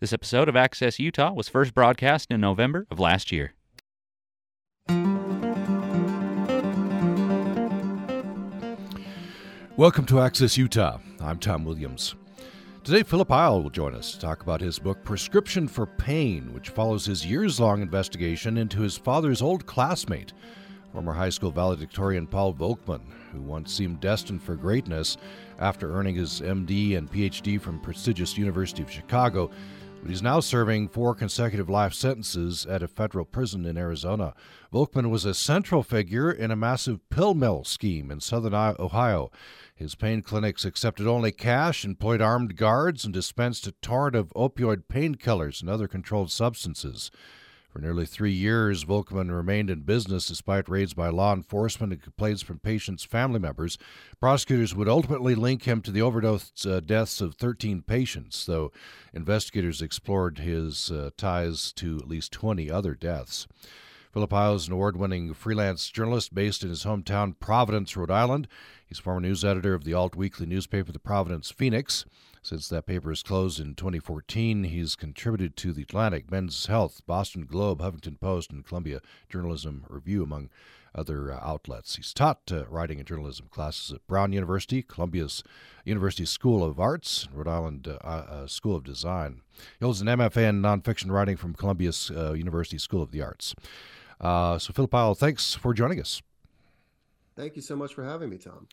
This 0.00 0.14
episode 0.14 0.48
of 0.48 0.56
Access 0.56 0.98
Utah 0.98 1.30
was 1.30 1.50
first 1.50 1.74
broadcast 1.74 2.30
in 2.30 2.40
November 2.40 2.86
of 2.90 2.98
last 2.98 3.30
year. 3.30 3.52
Welcome 9.76 10.06
to 10.06 10.20
Access 10.20 10.56
Utah. 10.56 11.00
I'm 11.20 11.38
Tom 11.38 11.66
Williams. 11.66 12.14
Today, 12.82 13.02
Philip 13.02 13.30
Eil 13.30 13.62
will 13.62 13.68
join 13.68 13.94
us 13.94 14.12
to 14.12 14.20
talk 14.20 14.42
about 14.42 14.62
his 14.62 14.78
book, 14.78 15.04
Prescription 15.04 15.68
for 15.68 15.84
Pain, 15.84 16.54
which 16.54 16.70
follows 16.70 17.04
his 17.04 17.26
years 17.26 17.60
long 17.60 17.82
investigation 17.82 18.56
into 18.56 18.80
his 18.80 18.96
father's 18.96 19.42
old 19.42 19.66
classmate, 19.66 20.32
former 20.94 21.12
high 21.12 21.28
school 21.28 21.50
valedictorian 21.50 22.26
Paul 22.26 22.54
Volkman, 22.54 23.02
who 23.32 23.42
once 23.42 23.70
seemed 23.70 24.00
destined 24.00 24.42
for 24.42 24.56
greatness 24.56 25.18
after 25.58 25.94
earning 25.94 26.14
his 26.14 26.40
MD 26.40 26.96
and 26.96 27.12
PhD 27.12 27.60
from 27.60 27.78
prestigious 27.80 28.38
University 28.38 28.82
of 28.82 28.90
Chicago. 28.90 29.50
But 30.00 30.08
he's 30.08 30.22
now 30.22 30.40
serving 30.40 30.88
four 30.88 31.14
consecutive 31.14 31.68
life 31.68 31.92
sentences 31.92 32.64
at 32.64 32.82
a 32.82 32.88
federal 32.88 33.26
prison 33.26 33.66
in 33.66 33.76
Arizona. 33.76 34.34
Volkman 34.72 35.10
was 35.10 35.26
a 35.26 35.34
central 35.34 35.82
figure 35.82 36.30
in 36.30 36.50
a 36.50 36.56
massive 36.56 37.06
pill 37.10 37.34
mill 37.34 37.64
scheme 37.64 38.10
in 38.10 38.20
southern 38.20 38.54
Ohio. 38.54 39.30
His 39.74 39.94
pain 39.94 40.22
clinics 40.22 40.64
accepted 40.64 41.06
only 41.06 41.32
cash, 41.32 41.84
employed 41.84 42.22
armed 42.22 42.56
guards, 42.56 43.04
and 43.04 43.12
dispensed 43.12 43.66
a 43.66 43.72
torrent 43.72 44.16
of 44.16 44.32
opioid 44.34 44.84
painkillers 44.88 45.60
and 45.60 45.68
other 45.68 45.86
controlled 45.86 46.30
substances. 46.30 47.10
For 47.70 47.78
nearly 47.78 48.04
three 48.04 48.32
years, 48.32 48.84
Volkman 48.84 49.30
remained 49.30 49.70
in 49.70 49.82
business 49.82 50.26
despite 50.26 50.68
raids 50.68 50.92
by 50.92 51.08
law 51.08 51.32
enforcement 51.32 51.92
and 51.92 52.02
complaints 52.02 52.42
from 52.42 52.58
patients' 52.58 53.04
family 53.04 53.38
members. 53.38 53.78
Prosecutors 54.18 54.74
would 54.74 54.88
ultimately 54.88 55.36
link 55.36 55.62
him 55.62 55.80
to 55.82 55.92
the 55.92 56.02
overdose 56.02 56.66
uh, 56.66 56.80
deaths 56.80 57.20
of 57.20 57.36
13 57.36 57.82
patients, 57.82 58.44
though 58.44 58.72
investigators 59.14 59.80
explored 59.80 60.40
his 60.40 60.90
uh, 60.90 61.10
ties 61.16 61.72
to 61.74 61.98
at 61.98 62.08
least 62.08 62.32
20 62.32 62.68
other 62.68 62.96
deaths. 62.96 63.46
Philip 64.12 64.32
Eil 64.32 64.56
is 64.56 64.66
an 64.66 64.72
award 64.72 64.96
winning 64.96 65.32
freelance 65.32 65.88
journalist 65.90 66.34
based 66.34 66.64
in 66.64 66.70
his 66.70 66.82
hometown, 66.82 67.38
Providence, 67.38 67.96
Rhode 67.96 68.10
Island. 68.10 68.48
He's 68.84 68.98
a 68.98 69.02
former 69.02 69.20
news 69.20 69.44
editor 69.44 69.74
of 69.74 69.84
the 69.84 69.94
alt 69.94 70.16
weekly 70.16 70.46
newspaper, 70.46 70.90
the 70.90 70.98
Providence 70.98 71.52
Phoenix. 71.52 72.04
Since 72.42 72.68
that 72.68 72.86
paper 72.86 73.12
is 73.12 73.22
closed 73.22 73.60
in 73.60 73.74
2014, 73.74 74.64
he's 74.64 74.96
contributed 74.96 75.56
to 75.56 75.72
The 75.72 75.82
Atlantic, 75.82 76.30
Men's 76.30 76.66
Health, 76.66 77.02
Boston 77.06 77.44
Globe, 77.44 77.80
Huffington 77.80 78.18
Post, 78.18 78.50
and 78.50 78.64
Columbia 78.64 79.00
Journalism 79.28 79.84
Review, 79.88 80.22
among 80.22 80.48
other 80.94 81.32
uh, 81.32 81.38
outlets. 81.42 81.96
He's 81.96 82.14
taught 82.14 82.50
uh, 82.50 82.64
writing 82.66 82.98
and 82.98 83.06
journalism 83.06 83.46
classes 83.50 83.92
at 83.92 84.06
Brown 84.06 84.32
University, 84.32 84.82
Columbia's 84.82 85.44
University 85.84 86.24
School 86.24 86.64
of 86.64 86.80
Arts, 86.80 87.28
Rhode 87.32 87.46
Island 87.46 87.86
uh, 87.88 88.06
uh 88.06 88.46
School 88.46 88.74
of 88.74 88.84
Design. 88.84 89.42
He 89.78 89.84
holds 89.84 90.00
an 90.00 90.08
MFA 90.08 90.48
in 90.48 90.62
nonfiction 90.62 91.10
writing 91.10 91.36
from 91.36 91.54
Columbia's 91.54 92.10
uh, 92.10 92.32
University 92.32 92.78
School 92.78 93.02
of 93.02 93.10
the 93.10 93.22
Arts. 93.22 93.54
Uh, 94.20 94.58
so, 94.58 94.72
Philip 94.72 94.94
Eil, 94.94 95.14
thanks 95.14 95.54
for 95.54 95.72
joining 95.72 96.00
us. 96.00 96.22
Thank 97.36 97.56
you 97.56 97.62
so 97.62 97.76
much 97.76 97.94
for 97.94 98.04
having 98.04 98.28
me, 98.28 98.38
Tom. 98.38 98.66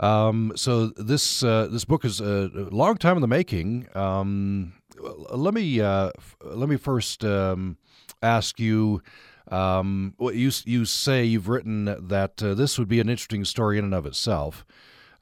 Um, 0.00 0.52
so 0.56 0.88
this 0.88 1.42
uh, 1.42 1.68
this 1.70 1.84
book 1.84 2.04
is 2.04 2.20
a 2.20 2.50
long 2.70 2.96
time 2.96 3.16
in 3.16 3.20
the 3.20 3.28
making. 3.28 3.88
Um, 3.94 4.74
let 4.98 5.54
me 5.54 5.80
uh, 5.80 6.10
let 6.42 6.68
me 6.68 6.76
first 6.76 7.24
um, 7.24 7.76
ask 8.22 8.58
you. 8.58 9.02
Um, 9.50 10.14
you 10.18 10.50
you 10.64 10.84
say 10.86 11.24
you've 11.24 11.48
written 11.48 11.84
that 11.84 12.42
uh, 12.42 12.54
this 12.54 12.78
would 12.78 12.88
be 12.88 13.00
an 13.00 13.10
interesting 13.10 13.44
story 13.44 13.78
in 13.78 13.84
and 13.84 13.94
of 13.94 14.06
itself, 14.06 14.64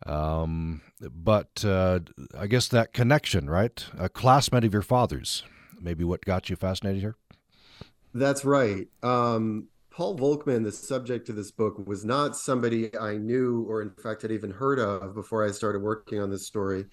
um, 0.06 0.80
but 1.00 1.64
uh, 1.64 2.00
I 2.38 2.46
guess 2.46 2.68
that 2.68 2.92
connection, 2.92 3.50
right? 3.50 3.84
A 3.98 4.08
classmate 4.08 4.64
of 4.64 4.72
your 4.72 4.82
father's, 4.82 5.42
maybe 5.80 6.04
what 6.04 6.24
got 6.24 6.48
you 6.48 6.54
fascinated 6.54 7.00
here. 7.00 7.16
That's 8.14 8.44
right. 8.44 8.86
Um, 9.02 9.68
Paul 9.92 10.16
Volkman, 10.16 10.64
the 10.64 10.72
subject 10.72 11.28
of 11.28 11.36
this 11.36 11.50
book, 11.50 11.86
was 11.86 12.02
not 12.02 12.34
somebody 12.34 12.96
I 12.98 13.18
knew 13.18 13.66
or, 13.68 13.82
in 13.82 13.90
fact, 13.90 14.22
had 14.22 14.32
even 14.32 14.50
heard 14.50 14.78
of 14.78 15.14
before 15.14 15.46
I 15.46 15.50
started 15.50 15.82
working 15.82 16.18
on 16.18 16.30
this 16.30 16.46
story. 16.46 16.86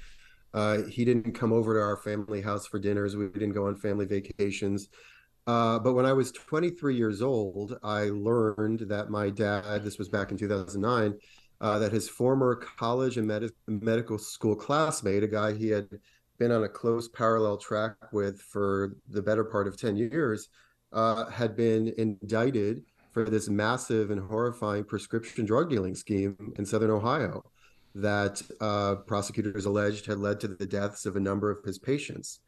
Uh, 0.53 0.83
he 0.83 1.05
didn't 1.05 1.31
come 1.31 1.53
over 1.53 1.75
to 1.75 1.79
our 1.79 1.95
family 1.95 2.41
house 2.41 2.67
for 2.67 2.77
dinners. 2.77 3.15
We 3.15 3.27
didn't 3.27 3.53
go 3.53 3.67
on 3.67 3.77
family 3.77 4.05
vacations. 4.05 4.89
Uh, 5.47 5.79
but 5.79 5.93
when 5.93 6.05
I 6.05 6.11
was 6.11 6.33
23 6.33 6.93
years 6.93 7.21
old, 7.21 7.77
I 7.83 8.09
learned 8.09 8.81
that 8.89 9.09
my 9.09 9.29
dad, 9.29 9.85
this 9.85 9.97
was 9.97 10.09
back 10.09 10.31
in 10.31 10.37
2009, 10.37 11.17
uh, 11.61 11.79
that 11.79 11.93
his 11.93 12.09
former 12.09 12.55
college 12.55 13.17
and 13.17 13.27
med- 13.27 13.51
medical 13.67 14.17
school 14.17 14.57
classmate, 14.57 15.23
a 15.23 15.27
guy 15.27 15.53
he 15.53 15.69
had 15.69 15.87
been 16.37 16.51
on 16.51 16.63
a 16.63 16.69
close 16.69 17.07
parallel 17.07 17.55
track 17.57 17.95
with 18.11 18.41
for 18.41 18.97
the 19.07 19.21
better 19.21 19.45
part 19.45 19.67
of 19.67 19.79
10 19.79 19.95
years, 19.95 20.49
uh, 20.91 21.29
had 21.29 21.55
been 21.55 21.93
indicted 21.97 22.83
for 23.11 23.25
this 23.25 23.49
massive 23.49 24.11
and 24.11 24.21
horrifying 24.21 24.83
prescription 24.83 25.45
drug 25.45 25.69
dealing 25.69 25.95
scheme 25.95 26.53
in 26.57 26.65
southern 26.65 26.91
Ohio 26.91 27.43
that 27.95 28.41
uh, 28.61 28.95
prosecutors 28.95 29.65
alleged 29.65 30.05
had 30.05 30.19
led 30.19 30.39
to 30.39 30.47
the 30.47 30.65
deaths 30.65 31.05
of 31.05 31.15
a 31.15 31.19
number 31.19 31.49
of 31.49 31.63
his 31.63 31.79
patients. 31.79 32.39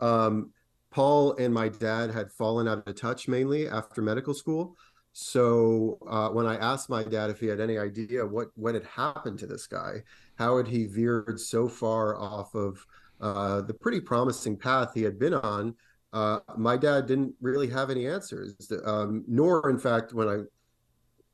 Um, 0.00 0.52
Paul 0.90 1.34
and 1.36 1.54
my 1.54 1.68
dad 1.68 2.10
had 2.10 2.30
fallen 2.30 2.68
out 2.68 2.86
of 2.86 2.94
touch 2.94 3.26
mainly 3.26 3.68
after 3.68 4.02
medical 4.02 4.34
school. 4.34 4.76
So 5.14 5.98
uh, 6.08 6.28
when 6.28 6.46
I 6.46 6.56
asked 6.56 6.90
my 6.90 7.02
dad 7.02 7.30
if 7.30 7.40
he 7.40 7.46
had 7.46 7.60
any 7.60 7.78
idea 7.78 8.26
what 8.26 8.48
what 8.54 8.74
had 8.74 8.84
happened 8.84 9.38
to 9.40 9.46
this 9.46 9.66
guy, 9.66 10.02
how 10.36 10.56
had 10.56 10.66
he 10.66 10.86
veered 10.86 11.40
so 11.40 11.68
far 11.68 12.16
off 12.18 12.54
of 12.54 12.84
uh, 13.20 13.62
the 13.62 13.74
pretty 13.74 14.00
promising 14.00 14.56
path 14.56 14.92
he 14.94 15.02
had 15.02 15.18
been 15.18 15.34
on 15.34 15.74
uh, 16.12 16.40
my 16.56 16.76
dad 16.76 17.06
didn't 17.06 17.34
really 17.40 17.68
have 17.68 17.90
any 17.90 18.06
answers, 18.06 18.54
um, 18.84 19.24
nor, 19.26 19.68
in 19.70 19.78
fact, 19.78 20.12
when 20.12 20.28
I 20.28 20.38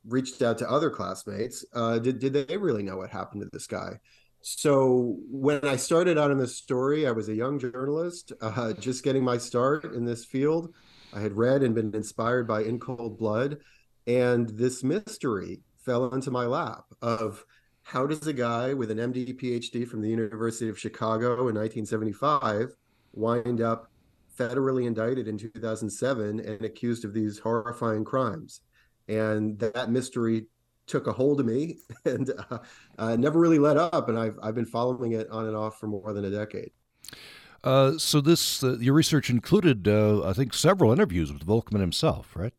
reached 0.06 0.40
out 0.42 0.58
to 0.58 0.70
other 0.70 0.90
classmates, 0.90 1.64
uh, 1.74 1.98
did, 1.98 2.18
did 2.18 2.32
they 2.32 2.56
really 2.56 2.82
know 2.82 2.96
what 2.96 3.10
happened 3.10 3.42
to 3.42 3.48
this 3.52 3.66
guy? 3.66 3.98
So 4.40 5.16
when 5.28 5.64
I 5.64 5.76
started 5.76 6.16
out 6.16 6.30
in 6.30 6.38
this 6.38 6.56
story, 6.56 7.06
I 7.06 7.10
was 7.10 7.28
a 7.28 7.34
young 7.34 7.58
journalist, 7.58 8.32
uh, 8.40 8.72
just 8.74 9.02
getting 9.02 9.24
my 9.24 9.36
start 9.36 9.84
in 9.84 10.04
this 10.04 10.24
field. 10.24 10.72
I 11.12 11.20
had 11.20 11.32
read 11.32 11.62
and 11.62 11.74
been 11.74 11.94
inspired 11.94 12.46
by 12.46 12.62
In 12.62 12.78
Cold 12.78 13.18
Blood, 13.18 13.58
and 14.06 14.48
this 14.50 14.84
mystery 14.84 15.62
fell 15.84 16.12
into 16.14 16.30
my 16.30 16.46
lap 16.46 16.84
of 17.02 17.44
how 17.82 18.06
does 18.06 18.26
a 18.26 18.32
guy 18.32 18.74
with 18.74 18.90
an 18.90 18.98
MD 18.98 19.34
PhD 19.34 19.88
from 19.88 20.02
the 20.02 20.10
University 20.10 20.68
of 20.68 20.78
Chicago 20.78 21.48
in 21.48 21.56
1975 21.56 22.74
wind 23.12 23.60
up 23.60 23.90
federally 24.38 24.86
indicted 24.86 25.28
in 25.28 25.36
2007 25.38 26.40
and 26.40 26.64
accused 26.64 27.04
of 27.04 27.12
these 27.12 27.38
horrifying 27.38 28.04
crimes. 28.04 28.60
And 29.08 29.58
that 29.58 29.90
mystery 29.90 30.46
took 30.86 31.06
a 31.06 31.12
hold 31.12 31.40
of 31.40 31.46
me 31.46 31.78
and 32.04 32.30
uh, 32.50 32.58
uh, 32.98 33.16
never 33.16 33.38
really 33.38 33.58
let 33.58 33.76
up. 33.76 34.08
And 34.08 34.18
I've, 34.18 34.38
I've 34.42 34.54
been 34.54 34.66
following 34.66 35.12
it 35.12 35.28
on 35.30 35.46
and 35.46 35.56
off 35.56 35.78
for 35.78 35.86
more 35.86 36.12
than 36.12 36.24
a 36.24 36.30
decade. 36.30 36.70
Uh, 37.64 37.98
so 37.98 38.20
this 38.20 38.62
uh, 38.62 38.78
your 38.78 38.94
research 38.94 39.30
included, 39.30 39.88
uh, 39.88 40.22
I 40.24 40.32
think, 40.32 40.54
several 40.54 40.92
interviews 40.92 41.32
with 41.32 41.44
Volkman 41.44 41.80
himself, 41.80 42.36
right? 42.36 42.54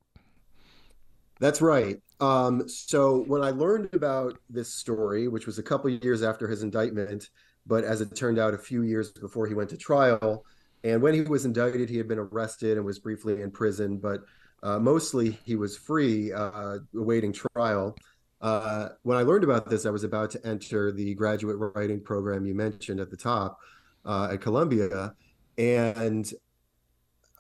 That's 1.40 1.62
right. 1.62 2.02
Um, 2.20 2.68
so 2.68 3.24
when 3.28 3.42
I 3.42 3.52
learned 3.52 3.94
about 3.94 4.38
this 4.50 4.74
story, 4.74 5.30
which 5.30 5.46
was 5.46 5.58
a 5.58 5.64
couple 5.64 5.90
years 5.90 6.22
after 6.22 6.50
his 6.50 6.64
indictment, 6.64 7.30
but 7.66 7.86
as 7.86 8.02
it 8.02 8.14
turned 8.14 8.40
out, 8.40 8.54
a 8.54 8.58
few 8.58 8.82
years 8.82 9.12
before 9.12 9.48
he 9.48 9.54
went 9.54 9.70
to 9.70 9.78
trial, 9.78 10.46
and 10.84 11.02
when 11.02 11.14
he 11.14 11.22
was 11.22 11.46
indicted, 11.46 11.90
he 11.90 11.98
had 11.98 12.08
been 12.08 12.20
arrested 12.20 12.78
and 12.78 12.86
was 12.86 13.00
briefly 13.00 13.42
in 13.42 13.52
prison, 13.52 13.98
but 13.98 14.22
uh, 14.64 14.80
mostly 14.80 15.32
he 15.46 15.56
was 15.56 15.78
free, 15.78 16.32
uh, 16.32 16.78
awaiting 16.96 17.34
trial. 17.34 17.96
Uh, 18.42 18.90
when 19.04 19.18
I 19.18 19.24
learned 19.24 19.44
about 19.44 19.70
this, 19.70 19.86
I 19.86 19.90
was 19.90 20.04
about 20.04 20.32
to 20.32 20.48
enter 20.48 20.92
the 20.92 21.14
graduate 21.16 21.58
writing 21.60 22.02
program 22.02 22.46
you 22.46 22.54
mentioned 22.54 23.00
at 23.00 23.10
the 23.10 23.18
top 23.18 23.60
uh, 24.06 24.30
at 24.32 24.42
Columbia. 24.42 25.14
And 25.58 26.32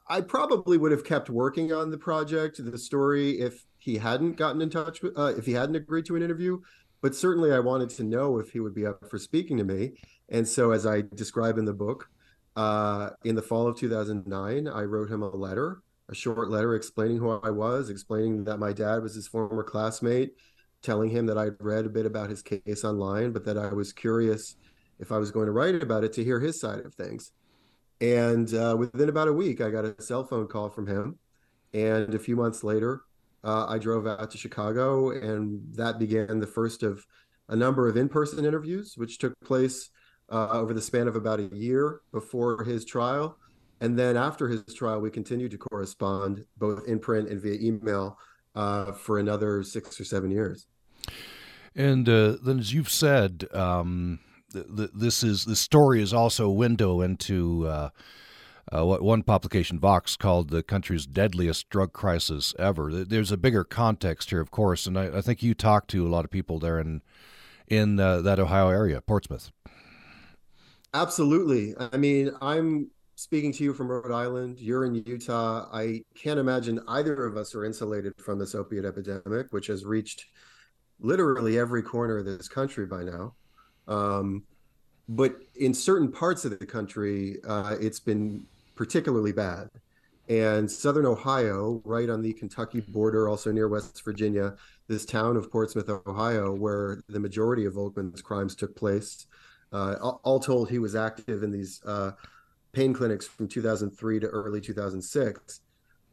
I 0.07 0.21
probably 0.21 0.77
would 0.77 0.91
have 0.91 1.05
kept 1.05 1.29
working 1.29 1.71
on 1.71 1.91
the 1.91 1.97
project, 1.97 2.63
the 2.63 2.77
story, 2.77 3.39
if 3.39 3.65
he 3.77 3.97
hadn't 3.97 4.35
gotten 4.35 4.61
in 4.61 4.69
touch 4.69 5.01
with, 5.01 5.17
uh, 5.17 5.33
if 5.37 5.45
he 5.45 5.53
hadn't 5.53 5.75
agreed 5.75 6.05
to 6.07 6.15
an 6.15 6.23
interview. 6.23 6.59
But 7.01 7.15
certainly, 7.15 7.53
I 7.53 7.59
wanted 7.59 7.89
to 7.91 8.03
know 8.03 8.39
if 8.39 8.49
he 8.49 8.59
would 8.59 8.75
be 8.75 8.85
up 8.85 9.09
for 9.09 9.17
speaking 9.17 9.55
to 9.57 9.63
me. 9.63 9.93
And 10.27 10.45
so, 10.45 10.71
as 10.71 10.85
I 10.85 11.03
describe 11.15 11.57
in 11.57 11.63
the 11.63 11.73
book, 11.73 12.09
uh, 12.59 13.11
in 13.23 13.35
the 13.35 13.41
fall 13.41 13.67
of 13.67 13.77
2009, 13.77 14.67
I 14.67 14.81
wrote 14.81 15.09
him 15.09 15.23
a 15.23 15.33
letter, 15.33 15.81
a 16.09 16.13
short 16.13 16.49
letter 16.49 16.75
explaining 16.75 17.15
who 17.15 17.39
I 17.41 17.49
was, 17.51 17.89
explaining 17.89 18.43
that 18.43 18.57
my 18.57 18.73
dad 18.73 19.01
was 19.01 19.15
his 19.15 19.29
former 19.29 19.63
classmate, 19.63 20.33
telling 20.81 21.09
him 21.09 21.25
that 21.27 21.37
I'd 21.37 21.55
read 21.61 21.85
a 21.85 21.89
bit 21.89 22.05
about 22.05 22.29
his 22.29 22.41
case 22.41 22.83
online, 22.83 23.31
but 23.31 23.45
that 23.45 23.57
I 23.57 23.71
was 23.71 23.93
curious 23.93 24.57
if 24.99 25.09
I 25.09 25.19
was 25.19 25.31
going 25.31 25.45
to 25.45 25.53
write 25.53 25.81
about 25.81 26.03
it 26.03 26.11
to 26.13 26.23
hear 26.25 26.41
his 26.41 26.59
side 26.59 26.79
of 26.79 26.93
things. 26.95 27.31
And 28.01 28.53
uh, 28.53 28.75
within 28.77 29.07
about 29.07 29.29
a 29.29 29.33
week, 29.33 29.61
I 29.61 29.69
got 29.69 29.85
a 29.85 29.95
cell 30.01 30.25
phone 30.25 30.47
call 30.47 30.69
from 30.69 30.85
him. 30.85 31.17
And 31.73 32.13
a 32.13 32.19
few 32.19 32.35
months 32.35 32.61
later, 32.61 33.03
uh, 33.41 33.67
I 33.67 33.77
drove 33.77 34.05
out 34.05 34.31
to 34.31 34.37
Chicago, 34.37 35.11
and 35.11 35.61
that 35.75 35.97
began 35.97 36.41
the 36.41 36.47
first 36.47 36.83
of 36.83 37.05
a 37.47 37.55
number 37.55 37.87
of 37.87 37.95
in 37.95 38.09
person 38.09 38.43
interviews, 38.43 38.95
which 38.97 39.17
took 39.17 39.39
place 39.45 39.91
uh, 40.31 40.49
over 40.49 40.73
the 40.73 40.81
span 40.81 41.07
of 41.07 41.15
about 41.15 41.39
a 41.39 41.49
year 41.55 42.01
before 42.11 42.63
his 42.63 42.85
trial. 42.85 43.37
And 43.81 43.97
then 43.97 44.17
after 44.17 44.47
his 44.47 44.63
trial, 44.73 44.99
we 44.99 45.09
continued 45.09 45.51
to 45.51 45.57
correspond 45.57 46.45
both 46.57 46.87
in 46.87 46.99
print 46.99 47.29
and 47.29 47.41
via 47.41 47.57
email 47.59 48.17
uh, 48.55 48.91
for 48.91 49.19
another 49.19 49.63
six 49.63 49.99
or 49.99 50.03
seven 50.03 50.31
years. 50.31 50.67
And 51.75 52.09
uh, 52.09 52.37
then, 52.43 52.59
as 52.59 52.73
you've 52.73 52.89
said, 52.89 53.45
um, 53.53 54.19
th- 54.51 54.65
th- 54.75 54.89
this 54.93 55.23
is 55.23 55.45
the 55.45 55.55
story 55.55 56.01
is 56.01 56.13
also 56.13 56.47
a 56.47 56.53
window 56.53 56.99
into 56.99 57.67
uh, 57.67 57.89
uh, 58.71 58.85
what 58.85 59.01
one 59.01 59.23
publication, 59.23 59.79
Vox, 59.79 60.17
called 60.17 60.49
the 60.49 60.63
country's 60.63 61.05
deadliest 61.05 61.69
drug 61.69 61.93
crisis 61.93 62.53
ever. 62.59 62.91
There's 62.91 63.31
a 63.31 63.37
bigger 63.37 63.63
context 63.63 64.29
here, 64.29 64.41
of 64.41 64.51
course, 64.51 64.85
and 64.85 64.97
I, 64.97 65.17
I 65.17 65.21
think 65.21 65.41
you 65.41 65.53
talked 65.53 65.89
to 65.91 66.05
a 66.05 66.09
lot 66.09 66.25
of 66.25 66.31
people 66.31 66.59
there 66.59 66.79
in 66.79 67.01
in 67.67 67.99
uh, 67.99 68.21
that 68.21 68.39
Ohio 68.39 68.69
area, 68.69 68.99
Portsmouth. 68.99 69.51
Absolutely. 70.93 71.75
I 71.79 71.97
mean, 71.97 72.31
I'm 72.41 72.89
speaking 73.15 73.51
to 73.53 73.63
you 73.63 73.73
from 73.73 73.89
Rhode 73.89 74.11
Island. 74.11 74.59
You're 74.59 74.85
in 74.85 74.95
Utah. 74.95 75.67
I 75.71 76.03
can't 76.15 76.39
imagine 76.39 76.79
either 76.87 77.25
of 77.25 77.37
us 77.37 77.53
are 77.53 77.65
insulated 77.65 78.13
from 78.17 78.39
this 78.39 78.55
opiate 78.55 78.85
epidemic, 78.85 79.47
which 79.51 79.67
has 79.67 79.85
reached 79.85 80.25
literally 80.99 81.59
every 81.59 81.83
corner 81.83 82.17
of 82.17 82.25
this 82.25 82.47
country 82.47 82.85
by 82.85 83.03
now. 83.03 83.35
Um, 83.87 84.43
but 85.07 85.35
in 85.55 85.73
certain 85.73 86.11
parts 86.11 86.45
of 86.45 86.57
the 86.57 86.65
country, 86.65 87.37
uh, 87.47 87.75
it's 87.79 87.99
been 87.99 88.45
particularly 88.75 89.31
bad. 89.31 89.69
And 90.27 90.69
southern 90.69 91.07
Ohio, 91.07 91.81
right 91.85 92.09
on 92.09 92.21
the 92.21 92.33
Kentucky 92.33 92.81
border, 92.81 93.27
also 93.27 93.51
near 93.51 93.67
West 93.67 94.03
Virginia, 94.05 94.55
this 94.87 95.05
town 95.05 95.35
of 95.37 95.51
Portsmouth, 95.51 95.89
Ohio, 95.89 96.53
where 96.53 97.01
the 97.09 97.19
majority 97.19 97.65
of 97.65 97.73
Volkman's 97.73 98.21
crimes 98.21 98.55
took 98.55 98.75
place. 98.75 99.25
Uh, 99.71 99.93
all 100.23 100.39
told, 100.39 100.69
he 100.69 100.79
was 100.79 100.95
active 100.95 101.43
in 101.43 101.51
these 101.51 101.81
uh, 101.85 102.11
pain 102.71 102.93
clinics 102.93 103.27
from 103.27 103.47
2003 103.47 104.19
to 104.19 104.27
early 104.27 104.61
2006. 104.61 105.61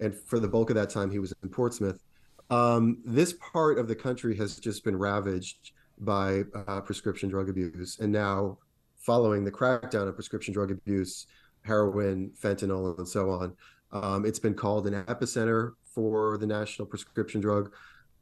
And 0.00 0.14
for 0.14 0.38
the 0.38 0.49
bulk 0.49 0.70
of 0.70 0.76
that 0.76 0.91
time, 0.91 1.11
he 1.11 1.19
was 1.19 1.32
in 1.43 1.49
Portsmouth. 1.49 2.03
Um, 2.50 2.99
this 3.05 3.35
part 3.53 3.79
of 3.79 3.88
the 3.88 3.94
country 3.94 4.37
has 4.37 4.58
just 4.58 4.85
been 4.85 4.97
ravaged 4.97 5.73
by 5.99 6.43
uh, 6.67 6.81
prescription 6.82 7.29
drug 7.29 7.49
abuse. 7.49 7.99
And 7.99 8.12
now, 8.12 8.58
following 8.97 9.44
the 9.44 9.50
crackdown 9.50 10.06
on 10.06 10.12
prescription 10.12 10.52
drug 10.52 10.70
abuse, 10.70 11.26
heroin, 11.62 12.31
fentanyl, 12.41 12.99
and 12.99 13.09
so 13.09 13.31
on, 13.31 13.56
um, 13.93 14.26
it's 14.26 14.38
been 14.38 14.55
called 14.55 14.87
an 14.87 15.05
epicenter 15.05 15.73
for 15.85 16.37
the 16.38 16.47
national 16.47 16.87
prescription 16.87 17.41
drug 17.41 17.73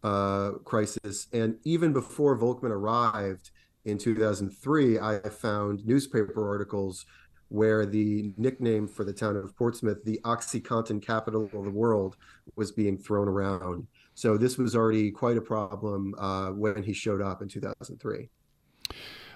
uh, 0.02 0.52
crisis. 0.64 1.26
And 1.32 1.56
even 1.64 1.92
before 1.92 2.38
Volkman 2.38 2.70
arrived 2.70 3.50
in 3.84 3.98
2003, 3.98 4.98
I 4.98 5.18
found 5.28 5.86
newspaper 5.86 6.48
articles 6.48 7.06
where 7.48 7.86
the 7.86 8.32
nickname 8.36 8.88
for 8.88 9.04
the 9.04 9.12
town 9.12 9.36
of 9.36 9.56
Portsmouth, 9.56 10.04
the 10.04 10.18
OxyContin 10.24 11.02
capital 11.02 11.44
of 11.52 11.64
the 11.64 11.70
world, 11.70 12.16
was 12.56 12.72
being 12.72 12.96
thrown 12.96 13.28
around. 13.28 13.86
So 14.14 14.36
this 14.36 14.58
was 14.58 14.74
already 14.74 15.10
quite 15.10 15.36
a 15.36 15.40
problem 15.40 16.14
uh, 16.18 16.48
when 16.48 16.82
he 16.82 16.92
showed 16.92 17.20
up 17.20 17.42
in 17.42 17.48
2003. 17.48 18.28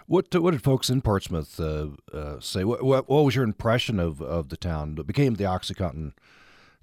What 0.07 0.35
what 0.35 0.53
did 0.53 0.63
folks 0.63 0.89
in 0.89 1.03
Portsmouth 1.03 1.61
uh, 1.61 1.89
uh, 2.15 2.41
say? 2.41 2.65
What, 2.65 2.83
what, 2.83 3.09
what 3.09 3.25
was 3.25 3.35
your 3.35 3.45
impression 3.45 4.01
of, 4.01 4.23
of 4.23 4.49
the 4.49 4.57
town 4.57 4.95
that 4.95 5.07
became 5.07 5.35
the 5.35 5.45
OxyContin 5.45 6.13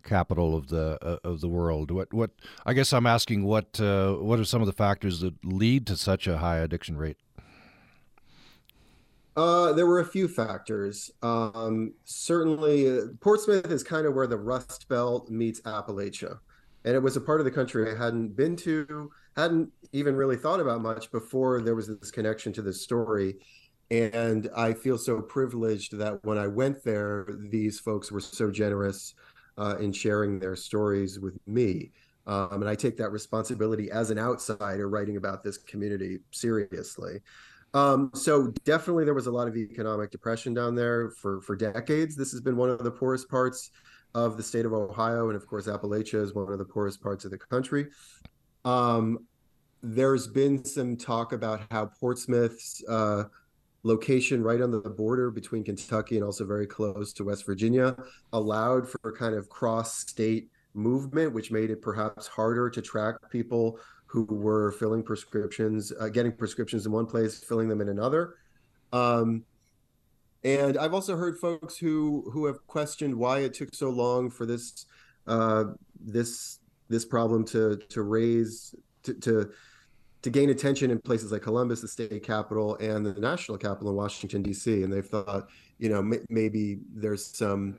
capital 0.03 0.56
of 0.56 0.68
the 0.68 1.00
uh, 1.01 1.18
of 1.23 1.41
the 1.41 1.50
world? 1.50 1.89
What 1.89 2.13
what 2.13 2.31
I 2.68 2.73
guess 2.73 2.94
I'm 2.94 3.07
asking 3.07 3.44
what 3.44 3.81
uh, 3.81 4.13
what 4.13 4.39
are 4.39 4.45
some 4.45 4.61
of 4.61 4.68
the 4.68 4.73
factors 4.73 5.21
that 5.21 5.44
lead 5.44 5.88
to 5.88 5.97
such 5.97 6.27
a 6.27 6.38
high 6.38 6.59
addiction 6.59 6.97
rate? 6.97 7.18
Uh, 9.35 9.73
there 9.73 9.85
were 9.85 9.99
a 9.99 10.05
few 10.05 10.27
factors. 10.27 11.11
Um, 11.21 11.93
certainly, 12.05 12.89
uh, 12.89 13.01
Portsmouth 13.19 13.69
is 13.69 13.83
kind 13.83 14.05
of 14.05 14.13
where 14.13 14.27
the 14.27 14.37
Rust 14.37 14.87
Belt 14.87 15.29
meets 15.29 15.59
Appalachia, 15.61 16.39
and 16.85 16.95
it 16.95 17.03
was 17.03 17.17
a 17.17 17.21
part 17.21 17.41
of 17.41 17.45
the 17.45 17.51
country 17.51 17.91
I 17.91 17.97
hadn't 17.97 18.35
been 18.35 18.55
to, 18.57 19.11
hadn't 19.35 19.69
even 19.91 20.15
really 20.15 20.37
thought 20.37 20.61
about 20.61 20.81
much 20.81 21.11
before 21.11 21.61
there 21.61 21.75
was 21.75 21.87
this 21.87 22.11
connection 22.11 22.53
to 22.53 22.61
this 22.61 22.81
story. 22.81 23.35
And 23.91 24.49
I 24.55 24.73
feel 24.73 24.97
so 24.97 25.21
privileged 25.21 25.97
that 25.99 26.23
when 26.23 26.37
I 26.37 26.47
went 26.47 26.83
there, 26.83 27.27
these 27.49 27.79
folks 27.79 28.11
were 28.11 28.19
so 28.19 28.49
generous 28.49 29.13
uh, 29.57 29.75
in 29.79 29.91
sharing 29.91 30.39
their 30.39 30.55
stories 30.55 31.19
with 31.19 31.37
me. 31.45 31.91
Um, 32.27 32.61
and 32.61 32.69
I 32.69 32.73
take 32.73 32.97
that 32.97 33.11
responsibility 33.11 33.91
as 33.91 34.09
an 34.09 34.17
outsider 34.17 34.89
writing 34.89 35.17
about 35.17 35.43
this 35.43 35.57
community 35.57 36.19
seriously. 36.31 37.19
Um, 37.75 38.10
so 38.13 38.54
definitely 38.63 39.04
there 39.04 39.13
was 39.13 39.27
a 39.27 39.31
lot 39.31 39.50
of 39.50 39.57
economic 39.57 40.10
depression 40.10 40.54
down 40.54 40.75
there 40.75 41.10
for 41.10 41.42
for 41.42 41.57
decades. 41.57 42.16
This 42.16 42.31
has 42.31 42.39
been 42.39 42.56
one 42.56 42.69
of 42.69 42.81
the 42.81 42.89
poorest 42.89 43.30
parts 43.30 43.69
of 44.16 44.38
the 44.38 44.44
state 44.44 44.66
of 44.66 44.72
Ohio, 44.72 45.27
and 45.27 45.36
of 45.36 45.45
course 45.45 45.68
Appalachia 45.68 46.22
is 46.22 46.33
one 46.33 46.51
of 46.54 46.57
the 46.57 46.66
poorest 46.66 47.04
parts 47.04 47.25
of 47.25 47.31
the 47.31 47.38
country. 47.38 47.88
Um, 48.63 49.27
there's 49.83 50.25
been 50.25 50.63
some 50.63 50.95
talk 50.95 51.33
about 51.33 51.63
how 51.69 51.88
Portsmouth's 52.00 52.81
uh, 52.88 53.25
location 53.83 54.42
right 54.42 54.62
on 54.62 54.71
the 54.71 54.80
border 54.80 55.30
between 55.30 55.66
Kentucky 55.66 56.16
and 56.16 56.24
also 56.24 56.45
very 56.45 56.66
close 56.66 57.12
to 57.13 57.25
West 57.25 57.45
Virginia 57.45 57.95
allowed 58.31 58.89
for 58.89 59.12
kind 59.12 59.36
of 59.36 59.50
cross 59.50 59.98
state 59.98 60.50
movement, 60.74 61.33
which 61.33 61.51
made 61.51 61.69
it 61.71 61.81
perhaps 61.81 62.25
harder 62.25 62.69
to 62.69 62.81
track 62.81 63.16
people 63.30 63.78
who 64.15 64.23
were 64.23 64.71
filling 64.71 65.03
prescriptions, 65.03 65.91
uh, 66.00 66.07
getting 66.07 66.31
prescriptions 66.31 66.85
in 66.85 66.91
one 66.94 67.06
place, 67.06 67.44
filling 67.44 67.67
them 67.67 67.81
in 67.81 67.89
another. 67.89 68.35
Um, 68.94 69.44
and 70.45 70.77
I've 70.77 70.94
also 70.94 71.17
heard 71.17 71.38
folks 71.38 71.77
who 71.77 72.29
who 72.31 72.45
have 72.45 72.65
questioned 72.65 73.13
why 73.13 73.39
it 73.39 73.53
took 73.53 73.75
so 73.75 73.89
long 73.89 74.29
for 74.29 74.45
this 74.45 74.85
uh, 75.27 75.65
this 76.00 76.59
this 76.88 77.03
problem 77.03 77.44
to 77.45 77.77
to 77.89 78.03
raise 78.03 78.73
to, 79.03 79.13
to 79.15 79.50
to 80.21 80.29
gain 80.29 80.50
attention 80.50 80.91
in 80.91 81.00
places 81.01 81.33
like 81.33 81.41
Columbus, 81.41 81.81
the 81.81 81.89
state 81.89 82.23
capital, 82.23 82.77
and 82.77 83.06
the 83.06 83.19
national 83.19 83.57
capital 83.57 83.89
in 83.89 83.97
Washington 83.97 84.41
D.C. 84.41 84.83
And 84.83 84.94
they've 84.94 85.06
thought, 85.06 85.50
you 85.77 85.89
know, 85.89 86.00
m- 86.00 86.25
maybe 86.29 86.79
there's 86.94 87.25
some 87.25 87.75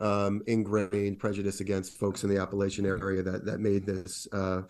um, 0.00 0.42
ingrained 0.48 1.20
prejudice 1.20 1.60
against 1.60 1.98
folks 1.98 2.24
in 2.24 2.30
the 2.30 2.40
Appalachian 2.40 2.84
area 2.84 3.22
that 3.22 3.44
that 3.44 3.60
made 3.60 3.86
this 3.86 4.26
uh, 4.32 4.62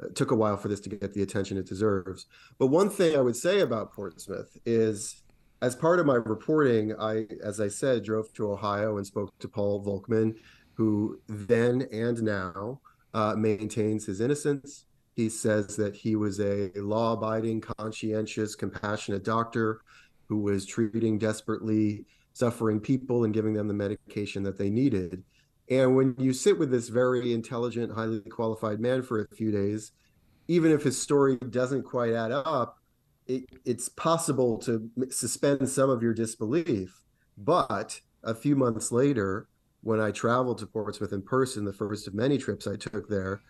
it 0.00 0.14
took 0.14 0.30
a 0.30 0.36
while 0.36 0.56
for 0.56 0.68
this 0.68 0.80
to 0.80 0.88
get 0.88 1.12
the 1.12 1.22
attention 1.22 1.58
it 1.58 1.66
deserves. 1.66 2.26
But 2.58 2.68
one 2.68 2.90
thing 2.90 3.16
I 3.16 3.20
would 3.20 3.36
say 3.36 3.60
about 3.60 3.92
Portsmouth 3.92 4.56
is 4.64 5.22
as 5.60 5.74
part 5.74 5.98
of 5.98 6.06
my 6.06 6.14
reporting, 6.14 6.94
I, 6.98 7.26
as 7.42 7.60
I 7.60 7.68
said, 7.68 8.04
drove 8.04 8.32
to 8.34 8.52
Ohio 8.52 8.96
and 8.96 9.06
spoke 9.06 9.36
to 9.40 9.48
Paul 9.48 9.84
Volkman, 9.84 10.36
who 10.74 11.20
then 11.26 11.88
and 11.92 12.22
now 12.22 12.80
uh, 13.12 13.34
maintains 13.34 14.06
his 14.06 14.20
innocence. 14.20 14.84
He 15.16 15.28
says 15.28 15.74
that 15.76 15.96
he 15.96 16.14
was 16.14 16.38
a 16.38 16.70
law 16.76 17.14
abiding, 17.14 17.62
conscientious, 17.62 18.54
compassionate 18.54 19.24
doctor 19.24 19.80
who 20.28 20.38
was 20.38 20.64
treating 20.64 21.18
desperately 21.18 22.04
suffering 22.34 22.78
people 22.78 23.24
and 23.24 23.34
giving 23.34 23.52
them 23.52 23.66
the 23.66 23.74
medication 23.74 24.44
that 24.44 24.56
they 24.56 24.70
needed. 24.70 25.24
And 25.70 25.94
when 25.96 26.14
you 26.18 26.32
sit 26.32 26.58
with 26.58 26.70
this 26.70 26.88
very 26.88 27.32
intelligent, 27.32 27.92
highly 27.92 28.20
qualified 28.20 28.80
man 28.80 29.02
for 29.02 29.20
a 29.20 29.36
few 29.36 29.50
days, 29.50 29.92
even 30.48 30.72
if 30.72 30.82
his 30.82 31.00
story 31.00 31.36
doesn't 31.36 31.82
quite 31.82 32.14
add 32.14 32.32
up, 32.32 32.78
it, 33.26 33.44
it's 33.66 33.88
possible 33.90 34.56
to 34.58 34.90
suspend 35.10 35.68
some 35.68 35.90
of 35.90 36.02
your 36.02 36.14
disbelief. 36.14 37.02
But 37.36 38.00
a 38.24 38.34
few 38.34 38.56
months 38.56 38.90
later, 38.90 39.48
when 39.82 40.00
I 40.00 40.10
traveled 40.10 40.58
to 40.58 40.66
Portsmouth 40.66 41.12
in 41.12 41.22
person, 41.22 41.64
the 41.64 41.72
first 41.72 42.08
of 42.08 42.14
many 42.14 42.38
trips 42.38 42.66
I 42.66 42.76
took 42.76 43.08
there, 43.08 43.42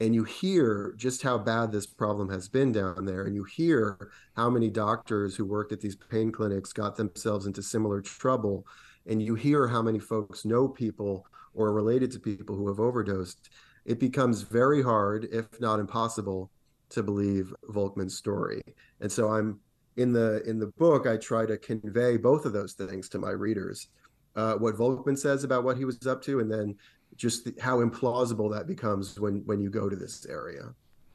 and 0.00 0.14
you 0.14 0.24
hear 0.24 0.94
just 0.96 1.20
how 1.20 1.36
bad 1.36 1.70
this 1.72 1.86
problem 1.86 2.30
has 2.30 2.48
been 2.48 2.72
down 2.72 3.04
there, 3.04 3.24
and 3.24 3.34
you 3.34 3.44
hear 3.44 4.10
how 4.36 4.48
many 4.48 4.70
doctors 4.70 5.36
who 5.36 5.44
worked 5.44 5.72
at 5.72 5.80
these 5.80 5.96
pain 5.96 6.32
clinics 6.32 6.72
got 6.72 6.96
themselves 6.96 7.46
into 7.46 7.62
similar 7.62 8.00
trouble, 8.00 8.66
and 9.06 9.20
you 9.20 9.34
hear 9.34 9.66
how 9.66 9.82
many 9.82 9.98
folks 9.98 10.44
know 10.44 10.68
people 10.68 11.26
or 11.60 11.72
related 11.72 12.10
to 12.12 12.18
people 12.18 12.56
who 12.56 12.68
have 12.68 12.80
overdosed, 12.80 13.50
it 13.84 13.98
becomes 13.98 14.42
very 14.42 14.82
hard, 14.82 15.28
if 15.32 15.60
not 15.60 15.80
impossible, 15.80 16.50
to 16.90 17.02
believe 17.02 17.54
Volkman's 17.70 18.16
story. 18.16 18.62
And 19.00 19.10
so 19.10 19.28
I'm 19.30 19.60
in 19.96 20.12
the 20.12 20.42
in 20.48 20.58
the 20.58 20.68
book, 20.78 21.06
I 21.06 21.16
try 21.16 21.46
to 21.46 21.56
convey 21.58 22.16
both 22.16 22.44
of 22.44 22.52
those 22.52 22.72
things 22.72 23.08
to 23.10 23.18
my 23.18 23.30
readers. 23.30 23.88
Uh, 24.36 24.54
what 24.54 24.76
Volkman 24.76 25.18
says 25.18 25.44
about 25.44 25.64
what 25.64 25.76
he 25.76 25.84
was 25.84 26.06
up 26.06 26.22
to, 26.22 26.40
and 26.40 26.50
then 26.50 26.76
just 27.16 27.44
the, 27.44 27.54
how 27.60 27.78
implausible 27.78 28.52
that 28.52 28.66
becomes 28.66 29.18
when 29.18 29.42
when 29.46 29.60
you 29.60 29.70
go 29.70 29.88
to 29.88 29.96
this 29.96 30.26
area. 30.26 30.74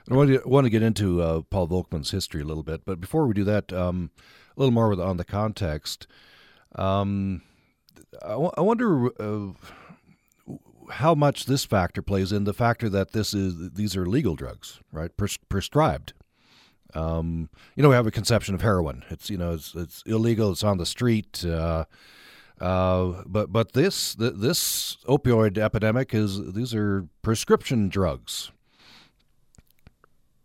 I 0.09 0.13
want 0.13 0.29
to, 0.29 0.41
want 0.47 0.65
to 0.65 0.69
get 0.69 0.83
into 0.83 1.21
uh, 1.21 1.41
Paul 1.49 1.67
Volkman's 1.67 2.11
history 2.11 2.41
a 2.41 2.45
little 2.45 2.61
bit, 2.61 2.85
but 2.85 3.01
before 3.01 3.25
we 3.25 3.33
do 3.33 3.43
that, 3.45 3.73
um, 3.73 4.11
a 4.55 4.59
little 4.59 4.71
more 4.71 4.93
on 5.01 5.17
the 5.17 5.25
context. 5.25 6.05
Um, 6.75 7.41
I, 8.21 8.29
w- 8.29 8.51
I 8.55 8.61
wonder. 8.61 9.07
Uh, 9.19 9.53
how 10.91 11.15
much 11.15 11.45
this 11.45 11.65
factor 11.65 12.01
plays 12.01 12.31
in 12.31 12.43
the 12.43 12.53
factor 12.53 12.89
that 12.89 13.11
this 13.11 13.33
is 13.33 13.71
these 13.71 13.95
are 13.95 14.05
legal 14.05 14.35
drugs, 14.35 14.79
right? 14.91 15.15
Pres- 15.17 15.37
prescribed. 15.49 16.13
Um, 16.93 17.49
you 17.75 17.83
know, 17.83 17.89
we 17.89 17.95
have 17.95 18.07
a 18.07 18.11
conception 18.11 18.55
of 18.55 18.61
heroin. 18.61 19.03
It's 19.09 19.29
you 19.29 19.37
know 19.37 19.53
it's, 19.53 19.75
it's 19.75 20.03
illegal. 20.05 20.51
It's 20.51 20.63
on 20.63 20.77
the 20.77 20.85
street. 20.85 21.45
Uh, 21.45 21.85
Uh, 22.61 23.21
but 23.25 23.51
but 23.51 23.73
this 23.73 24.15
this 24.15 24.97
opioid 25.09 25.57
epidemic 25.57 26.13
is 26.13 26.53
these 26.53 26.73
are 26.73 27.05
prescription 27.21 27.89
drugs. 27.89 28.49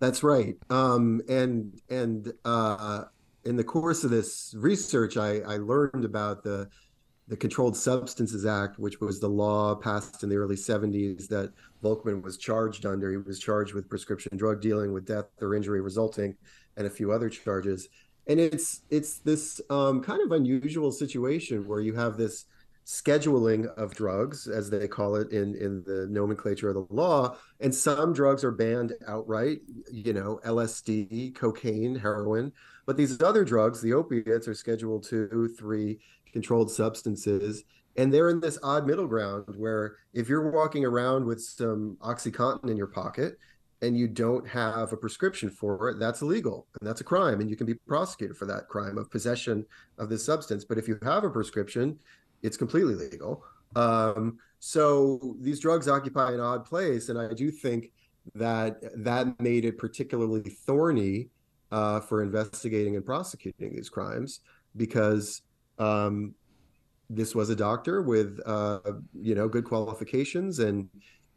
That's 0.01 0.25
right. 0.25 0.57
Um, 0.71 1.23
and 1.29 1.81
and 1.89 2.33
uh, 2.45 3.05
in 3.45 3.55
the 3.55 3.63
course 3.63 4.03
of 4.03 4.11
this 4.11 4.55
research, 4.59 5.17
I, 5.17 5.39
I 5.41 5.59
learned 5.59 6.05
about 6.05 6.43
the 6.43 6.69
the 7.31 7.37
Controlled 7.37 7.77
Substances 7.77 8.45
Act, 8.45 8.79
which 8.79 9.01
was 9.01 9.21
the 9.21 9.29
law 9.29 9.75
passed 9.75 10.23
in 10.23 10.29
the 10.29 10.37
early 10.37 10.57
70s 10.57 11.29
that 11.29 11.53
Volkman 11.83 12.23
was 12.23 12.37
charged 12.37 12.85
under. 12.85 13.11
He 13.11 13.17
was 13.17 13.39
charged 13.39 13.73
with 13.73 13.89
prescription 13.89 14.37
drug 14.37 14.61
dealing 14.61 14.93
with 14.93 15.07
death 15.07 15.27
or 15.41 15.55
injury 15.55 15.81
resulting, 15.81 16.37
and 16.77 16.87
a 16.87 16.91
few 16.91 17.13
other 17.13 17.31
charges 17.31 17.89
and 18.27 18.39
it's 18.39 18.83
it's 18.91 19.19
this 19.19 19.61
um, 19.71 20.03
kind 20.03 20.23
of 20.23 20.33
unusual 20.33 20.93
situation 20.93 21.67
where 21.67 21.81
you 21.81 21.95
have 21.95 22.17
this 22.17 22.45
scheduling 22.87 23.67
of 23.77 23.95
drugs 23.95 24.49
as 24.49 24.71
they 24.71 24.89
call 24.89 25.17
it 25.17 25.31
in 25.33 25.55
in 25.57 25.83
the 25.85 26.07
nomenclature 26.11 26.69
of 26.69 26.75
the 26.75 26.95
law 26.95 27.37
and 27.61 27.73
some 27.75 28.13
drugs 28.13 28.43
are 28.43 28.51
banned 28.51 28.95
outright 29.07 29.61
you 29.93 30.13
know 30.13 30.41
lsd 30.45 31.35
cocaine 31.35 31.95
heroin 31.95 32.51
but 32.87 32.97
these 32.97 33.21
other 33.23 33.45
drugs 33.45 33.81
the 33.81 33.93
opiates 33.93 34.49
are 34.49 34.55
scheduled 34.55 35.05
two 35.05 35.49
three 35.57 36.01
controlled 36.33 36.71
substances 36.71 37.65
and 37.97 38.13
they're 38.13 38.31
in 38.31 38.41
this 38.41 38.59
odd 38.63 38.87
middle 38.87 39.07
ground 39.07 39.45
where 39.57 39.97
if 40.15 40.29
you're 40.29 40.51
walking 40.51 40.85
around 40.85 41.25
with 41.25 41.43
some 41.43 41.97
oxycontin 42.01 42.71
in 42.71 42.77
your 42.77 42.87
pocket 42.87 43.39
and 43.83 43.97
you 43.97 44.07
don't 44.07 44.47
have 44.47 44.93
a 44.93 44.97
prescription 44.97 45.51
for 45.51 45.89
it, 45.89 45.99
that's 45.99 46.23
illegal 46.23 46.67
and 46.81 46.89
that's 46.89 47.01
a 47.01 47.05
crime, 47.05 47.41
and 47.41 47.51
you 47.51 47.57
can 47.57 47.67
be 47.67 47.75
prosecuted 47.75 48.37
for 48.37 48.47
that 48.47 48.69
crime 48.69 48.99
of 48.99 49.11
possession 49.11 49.65
of 49.99 50.09
this 50.09 50.25
substance. 50.25 50.65
But 50.65 50.79
if 50.79 50.87
you 50.87 50.99
have 51.03 51.25
a 51.25 51.31
prescription, 51.31 51.99
it's 52.43 52.57
completely 52.57 52.95
legal. 52.95 53.43
Um, 53.77 54.39
so 54.61 55.37
these 55.41 55.61
drugs 55.61 55.89
occupy 55.89 56.33
an 56.33 56.41
odd 56.41 56.65
place, 56.65 57.09
and 57.09 57.19
I 57.19 57.33
do 57.33 57.51
think 57.51 57.93
that 58.35 58.79
that 59.03 59.41
made 59.41 59.65
it 59.65 59.79
particularly 59.79 60.43
thorny 60.43 61.29
uh, 61.73 62.01
for 62.01 62.23
investigating 62.23 62.97
and 62.97 63.05
prosecuting 63.05 63.75
these 63.75 63.89
crimes 63.89 64.41
because 64.77 65.43
um, 65.81 66.35
this 67.09 67.35
was 67.35 67.51
a 67.51 67.57
doctor 67.57 68.03
with 68.03 68.39
uh, 68.47 68.79
you 69.21 69.35
know 69.35 69.49
good 69.49 69.65
qualifications 69.65 70.61
and 70.61 70.89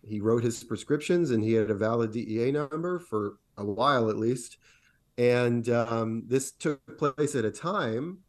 he 0.07 0.19
wrote 0.19 0.43
his 0.43 0.63
prescriptions 0.63 1.31
and 1.31 1.43
he 1.43 1.53
had 1.53 1.71
a 1.71 1.75
valid 1.75 2.11
DEA 2.11 2.51
number 2.51 2.99
for 2.99 3.37
a 3.57 3.65
while 3.65 4.09
at 4.09 4.17
least. 4.17 4.57
And 5.17 5.67
um, 5.69 6.23
this 6.27 6.51
took 6.51 6.97
place 6.97 7.35
at 7.35 7.45
a 7.45 7.51
time 7.51 8.19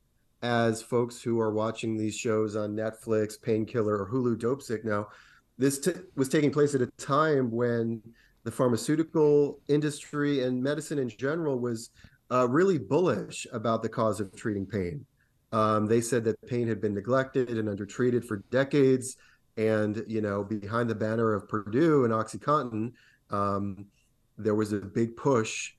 as 0.42 0.82
folks 0.82 1.22
who 1.22 1.40
are 1.40 1.52
watching 1.52 1.96
these 1.96 2.14
shows 2.14 2.54
on 2.54 2.76
Netflix, 2.76 3.40
Painkiller, 3.40 3.98
or 3.98 4.08
Hulu 4.10 4.36
Dopesick 4.36 4.84
now, 4.84 5.08
this 5.56 5.78
t- 5.78 5.92
was 6.16 6.28
taking 6.28 6.50
place 6.50 6.74
at 6.74 6.82
a 6.82 6.86
time 6.98 7.50
when 7.50 8.02
the 8.44 8.50
pharmaceutical 8.50 9.60
industry 9.68 10.42
and 10.42 10.62
medicine 10.62 10.98
in 10.98 11.08
general 11.08 11.58
was 11.58 11.90
uh, 12.30 12.46
really 12.48 12.78
bullish 12.78 13.46
about 13.52 13.82
the 13.82 13.88
cause 13.88 14.20
of 14.20 14.34
treating 14.36 14.66
pain. 14.66 15.06
Um, 15.54 15.86
they 15.86 16.00
said 16.00 16.24
that 16.24 16.40
pain 16.48 16.66
had 16.66 16.80
been 16.80 16.94
neglected 16.94 17.48
and 17.48 17.68
undertreated 17.68 18.24
for 18.24 18.38
decades 18.50 19.16
and 19.56 20.02
you 20.08 20.20
know 20.20 20.42
behind 20.42 20.90
the 20.90 20.94
banner 20.94 21.32
of 21.32 21.48
Purdue 21.48 22.04
and 22.04 22.12
OxyContin, 22.12 22.92
um, 23.30 23.86
there 24.36 24.56
was 24.56 24.72
a 24.72 24.78
big 24.78 25.16
push, 25.16 25.72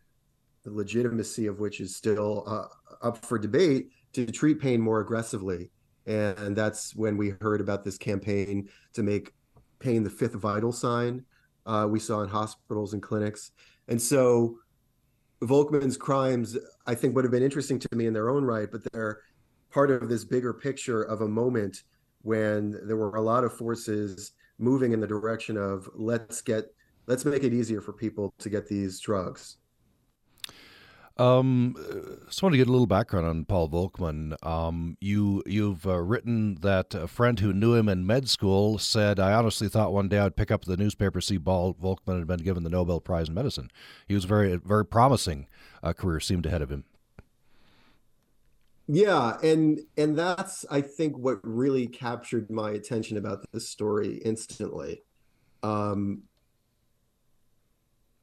the 0.63 0.72
legitimacy 0.72 1.48
of 1.48 1.60
which 1.60 1.82
is 1.82 1.94
still 1.94 2.44
uh, 2.48 3.05
up 3.05 3.24
for 3.25 3.38
debate, 3.38 3.89
to 4.13 4.25
treat 4.25 4.62
pain 4.62 4.79
more 4.79 5.01
aggressively, 5.01 5.72
and 6.05 6.55
that's 6.55 6.96
when 6.96 7.17
we 7.17 7.34
heard 7.41 7.60
about 7.60 7.84
this 7.84 7.98
campaign 7.98 8.70
to 8.94 9.03
make 9.03 9.34
pain 9.79 10.03
the 10.03 10.10
fifth 10.10 10.36
vital 10.36 10.72
sign. 10.72 11.25
Uh, 11.65 11.86
we 11.89 12.00
saw 12.00 12.22
in 12.22 12.29
hospitals 12.29 12.94
and 12.94 13.03
clinics, 13.03 13.51
and 13.89 14.01
so 14.01 14.58
Volkman's 15.41 15.98
crimes, 15.98 16.58
I 16.88 16.96
think, 16.96 17.13
would 17.15 17.25
have 17.25 17.32
been 17.32 17.44
interesting 17.44 17.77
to 17.79 17.89
me 17.94 18.05
in 18.05 18.13
their 18.13 18.29
own 18.29 18.46
right, 18.46 18.72
but 18.72 18.82
they're 18.94 19.20
part 19.75 19.91
of 19.91 20.08
this 20.08 20.24
bigger 20.24 20.53
picture 20.53 21.03
of 21.03 21.20
a 21.20 21.27
moment 21.27 21.84
when 22.22 22.79
there 22.88 22.96
were 22.96 23.17
a 23.17 23.22
lot 23.22 23.44
of 23.44 23.51
forces 23.51 24.32
moving 24.58 24.94
in 24.94 25.01
the 25.01 25.05
direction 25.05 25.58
of 25.58 25.89
let's 25.96 26.41
get 26.41 26.63
let's 27.08 27.25
make 27.25 27.44
it 27.44 27.53
easier 27.53 27.82
for 27.82 27.91
people 27.91 28.34
to 28.39 28.50
get 28.50 28.65
these 28.70 29.01
drugs. 29.01 29.58
Um, 31.17 31.75
just 32.25 32.41
want 32.41 32.53
to 32.53 32.58
get 32.58 32.67
a 32.67 32.72
little 32.72 32.88
background 32.88 33.25
on 33.25 33.46
Paul 33.46 33.70
Volkman. 33.70 34.36
Um, 34.46 34.98
you 35.01 35.44
you've 35.46 35.86
uh, 35.86 36.01
written 36.01 36.55
that 36.62 36.94
a 36.94 37.08
friend 37.08 37.39
who 37.41 37.51
knew 37.51 37.74
him 37.74 37.89
in 37.89 38.08
med 38.08 38.29
school 38.29 38.77
said, 38.77 39.20
"I 39.20 39.34
honestly 39.34 39.67
thought 39.67 39.91
one 39.91 40.08
day 40.08 40.20
I'd 40.20 40.38
pick 40.38 40.51
up 40.51 40.63
the 40.63 40.77
newspaper 40.77 41.20
see 41.20 41.38
Paul 41.38 41.74
Volkman 41.74 42.20
had 42.20 42.27
been 42.27 42.44
given 42.44 42.63
the 42.63 42.70
Nobel 42.70 43.01
Prize 43.01 43.27
in 43.27 43.34
medicine. 43.34 43.70
He 44.08 44.13
was 44.13 44.24
very 44.24 44.55
very 44.55 44.86
promising 44.86 45.48
uh, 45.84 45.91
career 45.91 46.22
seemed 46.22 46.46
ahead 46.46 46.62
of 46.62 46.70
him." 46.70 46.86
Yeah 48.87 49.37
and 49.41 49.79
and 49.97 50.17
that's 50.17 50.65
i 50.69 50.79
think 50.79 51.17
what 51.17 51.39
really 51.43 51.87
captured 51.87 52.49
my 52.51 52.71
attention 52.71 53.17
about 53.17 53.43
this 53.51 53.69
story 53.69 54.21
instantly 54.23 55.01
um 55.63 56.21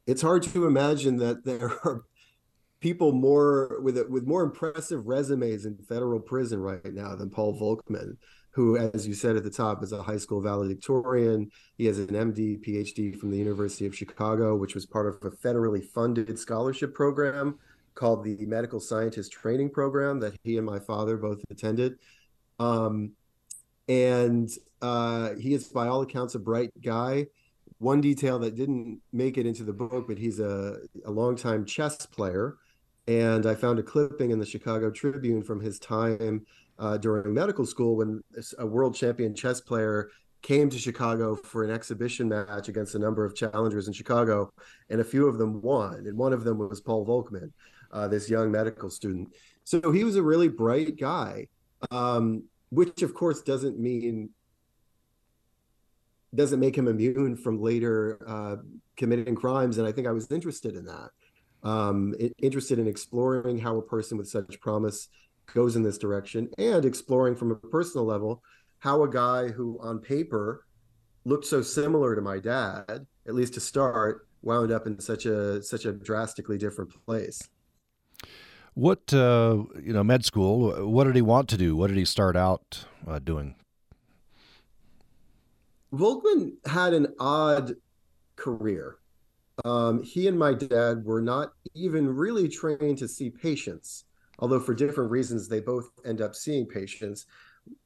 it's 0.06 0.22
hard 0.22 0.42
to 0.42 0.66
imagine 0.66 1.16
that 1.16 1.44
there 1.44 1.70
are 1.84 2.04
people 2.82 3.12
more 3.12 3.80
with 3.80 3.96
with 4.08 4.26
more 4.26 4.42
impressive 4.42 5.06
resumes 5.06 5.64
in 5.64 5.78
federal 5.88 6.20
prison 6.20 6.60
right 6.60 6.92
now 6.92 7.14
than 7.14 7.30
Paul 7.30 7.58
Volkman, 7.58 8.16
who, 8.50 8.76
as 8.76 9.06
you 9.06 9.14
said 9.14 9.36
at 9.36 9.44
the 9.44 9.50
top, 9.50 9.82
is 9.82 9.92
a 9.92 10.02
high 10.02 10.16
school 10.18 10.42
valedictorian. 10.42 11.50
He 11.78 11.86
has 11.86 12.00
an 12.00 12.08
MD, 12.08 12.60
PhD 12.60 13.16
from 13.16 13.30
the 13.30 13.38
University 13.38 13.86
of 13.86 13.96
Chicago, 13.96 14.56
which 14.56 14.74
was 14.74 14.84
part 14.84 15.06
of 15.06 15.14
a 15.22 15.34
federally 15.36 15.84
funded 15.84 16.38
scholarship 16.38 16.92
program 16.92 17.58
called 17.94 18.24
the 18.24 18.36
Medical 18.46 18.80
Scientist 18.80 19.32
Training 19.32 19.70
Program 19.70 20.20
that 20.20 20.34
he 20.44 20.56
and 20.56 20.66
my 20.66 20.78
father 20.78 21.16
both 21.16 21.40
attended. 21.50 21.98
Um, 22.58 23.12
and 23.88 24.50
uh, 24.80 25.34
he 25.34 25.54
is, 25.54 25.68
by 25.68 25.88
all 25.88 26.02
accounts, 26.02 26.34
a 26.34 26.38
bright 26.38 26.70
guy. 26.82 27.26
One 27.78 28.00
detail 28.00 28.38
that 28.40 28.54
didn't 28.54 29.00
make 29.12 29.38
it 29.38 29.46
into 29.46 29.64
the 29.64 29.72
book, 29.72 30.06
but 30.06 30.18
he's 30.18 30.38
a, 30.38 30.78
a 31.04 31.10
longtime 31.10 31.64
chess 31.64 32.06
player. 32.06 32.56
And 33.08 33.46
I 33.46 33.54
found 33.54 33.78
a 33.80 33.82
clipping 33.82 34.30
in 34.30 34.38
the 34.38 34.46
Chicago 34.46 34.90
Tribune 34.90 35.42
from 35.42 35.60
his 35.60 35.80
time 35.80 36.46
uh, 36.78 36.96
during 36.96 37.34
medical 37.34 37.66
school 37.66 37.96
when 37.96 38.22
a 38.58 38.66
world 38.66 38.94
champion 38.94 39.34
chess 39.34 39.60
player 39.60 40.10
came 40.42 40.68
to 40.70 40.78
Chicago 40.78 41.36
for 41.36 41.64
an 41.64 41.70
exhibition 41.70 42.28
match 42.28 42.68
against 42.68 42.94
a 42.94 42.98
number 42.98 43.24
of 43.24 43.34
challengers 43.34 43.86
in 43.86 43.92
Chicago, 43.92 44.52
and 44.90 45.00
a 45.00 45.04
few 45.04 45.26
of 45.26 45.38
them 45.38 45.62
won. 45.62 46.06
And 46.06 46.16
one 46.16 46.32
of 46.32 46.44
them 46.44 46.58
was 46.58 46.80
Paul 46.80 47.06
Volkman 47.06 47.52
uh, 47.92 48.08
this 48.08 48.28
young 48.28 48.50
medical 48.50 48.90
student. 48.90 49.34
So 49.64 49.92
he 49.92 50.04
was 50.04 50.16
a 50.16 50.22
really 50.22 50.48
bright 50.48 50.98
guy, 50.98 51.48
um, 51.90 52.44
which 52.70 53.02
of 53.02 53.14
course 53.14 53.42
doesn't 53.42 53.78
mean 53.78 54.30
doesn't 56.34 56.60
make 56.60 56.76
him 56.76 56.88
immune 56.88 57.36
from 57.36 57.60
later 57.60 58.18
uh, 58.26 58.56
committing 58.96 59.34
crimes. 59.34 59.76
And 59.76 59.86
I 59.86 59.92
think 59.92 60.06
I 60.06 60.12
was 60.12 60.30
interested 60.30 60.76
in 60.76 60.86
that, 60.86 61.10
um, 61.62 62.14
interested 62.38 62.78
in 62.78 62.88
exploring 62.88 63.58
how 63.58 63.76
a 63.76 63.82
person 63.82 64.16
with 64.16 64.28
such 64.28 64.58
promise 64.60 65.08
goes 65.52 65.76
in 65.76 65.82
this 65.82 65.98
direction, 65.98 66.48
and 66.56 66.84
exploring 66.84 67.36
from 67.36 67.50
a 67.50 67.56
personal 67.56 68.06
level 68.06 68.42
how 68.78 69.02
a 69.02 69.10
guy 69.10 69.48
who 69.48 69.78
on 69.82 69.98
paper 69.98 70.64
looked 71.24 71.44
so 71.44 71.62
similar 71.62 72.16
to 72.16 72.22
my 72.22 72.38
dad, 72.38 73.06
at 73.28 73.34
least 73.34 73.54
to 73.54 73.60
start, 73.60 74.26
wound 74.40 74.72
up 74.72 74.86
in 74.86 74.98
such 74.98 75.26
a 75.26 75.62
such 75.62 75.84
a 75.84 75.92
drastically 75.92 76.58
different 76.58 76.90
place. 77.04 77.40
What 78.74 79.12
uh, 79.12 79.64
you 79.82 79.92
know, 79.92 80.02
med 80.02 80.24
school? 80.24 80.88
What 80.88 81.04
did 81.04 81.14
he 81.14 81.22
want 81.22 81.48
to 81.50 81.56
do? 81.58 81.76
What 81.76 81.88
did 81.88 81.96
he 81.98 82.06
start 82.06 82.36
out 82.36 82.84
uh, 83.06 83.18
doing? 83.18 83.54
Volkman 85.92 86.52
had 86.66 86.94
an 86.94 87.08
odd 87.20 87.74
career. 88.36 88.96
Um, 89.66 90.02
he 90.02 90.26
and 90.26 90.38
my 90.38 90.54
dad 90.54 91.04
were 91.04 91.20
not 91.20 91.52
even 91.74 92.08
really 92.08 92.48
trained 92.48 92.96
to 92.98 93.08
see 93.08 93.28
patients, 93.28 94.04
although 94.38 94.58
for 94.58 94.74
different 94.74 95.10
reasons 95.10 95.48
they 95.48 95.60
both 95.60 95.90
end 96.06 96.22
up 96.22 96.34
seeing 96.34 96.66
patients. 96.66 97.26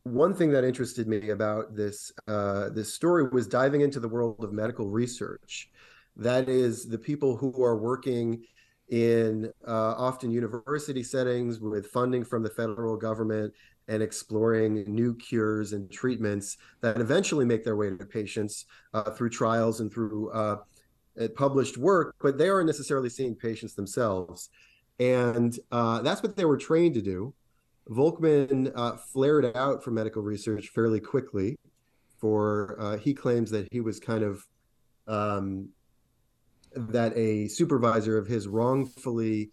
One 0.04 0.32
thing 0.34 0.50
that 0.52 0.62
interested 0.62 1.08
me 1.08 1.30
about 1.30 1.74
this 1.74 2.12
uh, 2.28 2.68
this 2.70 2.94
story 2.94 3.28
was 3.28 3.48
diving 3.48 3.80
into 3.80 3.98
the 3.98 4.08
world 4.08 4.44
of 4.44 4.52
medical 4.52 4.88
research. 4.88 5.68
That 6.16 6.48
is, 6.48 6.86
the 6.86 6.96
people 6.96 7.36
who 7.36 7.62
are 7.62 7.76
working 7.76 8.44
in 8.88 9.50
uh, 9.66 9.94
often 9.96 10.30
university 10.30 11.02
settings 11.02 11.60
with 11.60 11.88
funding 11.88 12.24
from 12.24 12.42
the 12.42 12.50
federal 12.50 12.96
government 12.96 13.52
and 13.88 14.02
exploring 14.02 14.84
new 14.86 15.14
cures 15.14 15.72
and 15.72 15.90
treatments 15.90 16.56
that 16.80 17.00
eventually 17.00 17.44
make 17.44 17.64
their 17.64 17.76
way 17.76 17.90
to 17.90 18.06
patients 18.06 18.66
uh, 18.94 19.10
through 19.10 19.30
trials 19.30 19.80
and 19.80 19.92
through 19.92 20.30
uh, 20.30 20.56
published 21.34 21.76
work, 21.76 22.14
but 22.20 22.36
they 22.36 22.48
aren't 22.48 22.66
necessarily 22.66 23.08
seeing 23.08 23.34
patients 23.34 23.74
themselves. 23.74 24.50
And 24.98 25.58
uh, 25.72 26.02
that's 26.02 26.22
what 26.22 26.36
they 26.36 26.44
were 26.44 26.56
trained 26.56 26.94
to 26.94 27.02
do. 27.02 27.34
Volkman 27.88 28.72
uh, 28.74 28.96
flared 28.96 29.56
out 29.56 29.84
for 29.84 29.90
medical 29.90 30.22
research 30.22 30.68
fairly 30.68 31.00
quickly. 31.00 31.56
For 32.18 32.76
uh, 32.80 32.96
he 32.96 33.14
claims 33.14 33.50
that 33.50 33.68
he 33.70 33.80
was 33.80 34.00
kind 34.00 34.24
of 34.24 34.44
um, 35.06 35.68
that 36.76 37.16
a 37.16 37.48
supervisor 37.48 38.18
of 38.18 38.26
his 38.26 38.46
wrongfully 38.46 39.50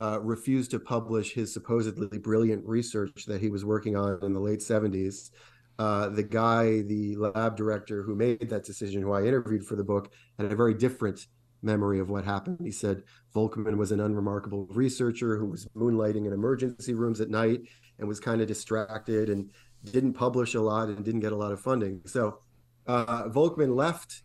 uh, 0.00 0.20
refused 0.20 0.70
to 0.72 0.78
publish 0.78 1.32
his 1.32 1.52
supposedly 1.52 2.18
brilliant 2.18 2.66
research 2.66 3.24
that 3.26 3.40
he 3.40 3.48
was 3.48 3.64
working 3.64 3.96
on 3.96 4.18
in 4.22 4.32
the 4.32 4.40
late 4.40 4.60
70s. 4.60 5.30
Uh, 5.78 6.08
the 6.08 6.22
guy, 6.22 6.80
the 6.82 7.16
lab 7.16 7.56
director 7.56 8.02
who 8.02 8.14
made 8.14 8.48
that 8.48 8.64
decision, 8.64 9.02
who 9.02 9.12
I 9.12 9.24
interviewed 9.24 9.64
for 9.64 9.76
the 9.76 9.84
book, 9.84 10.10
had 10.38 10.50
a 10.50 10.56
very 10.56 10.74
different 10.74 11.26
memory 11.62 12.00
of 12.00 12.10
what 12.10 12.24
happened. 12.24 12.58
He 12.62 12.70
said 12.70 13.02
Volkman 13.34 13.76
was 13.76 13.92
an 13.92 14.00
unremarkable 14.00 14.66
researcher 14.70 15.36
who 15.36 15.46
was 15.46 15.66
moonlighting 15.76 16.26
in 16.26 16.32
emergency 16.32 16.94
rooms 16.94 17.20
at 17.20 17.30
night 17.30 17.62
and 17.98 18.08
was 18.08 18.20
kind 18.20 18.40
of 18.40 18.48
distracted 18.48 19.28
and 19.28 19.50
didn't 19.84 20.14
publish 20.14 20.54
a 20.54 20.60
lot 20.60 20.88
and 20.88 21.04
didn't 21.04 21.20
get 21.20 21.32
a 21.32 21.36
lot 21.36 21.52
of 21.52 21.60
funding. 21.60 22.00
So 22.06 22.38
uh, 22.86 23.24
Volkman 23.24 23.74
left 23.74 24.22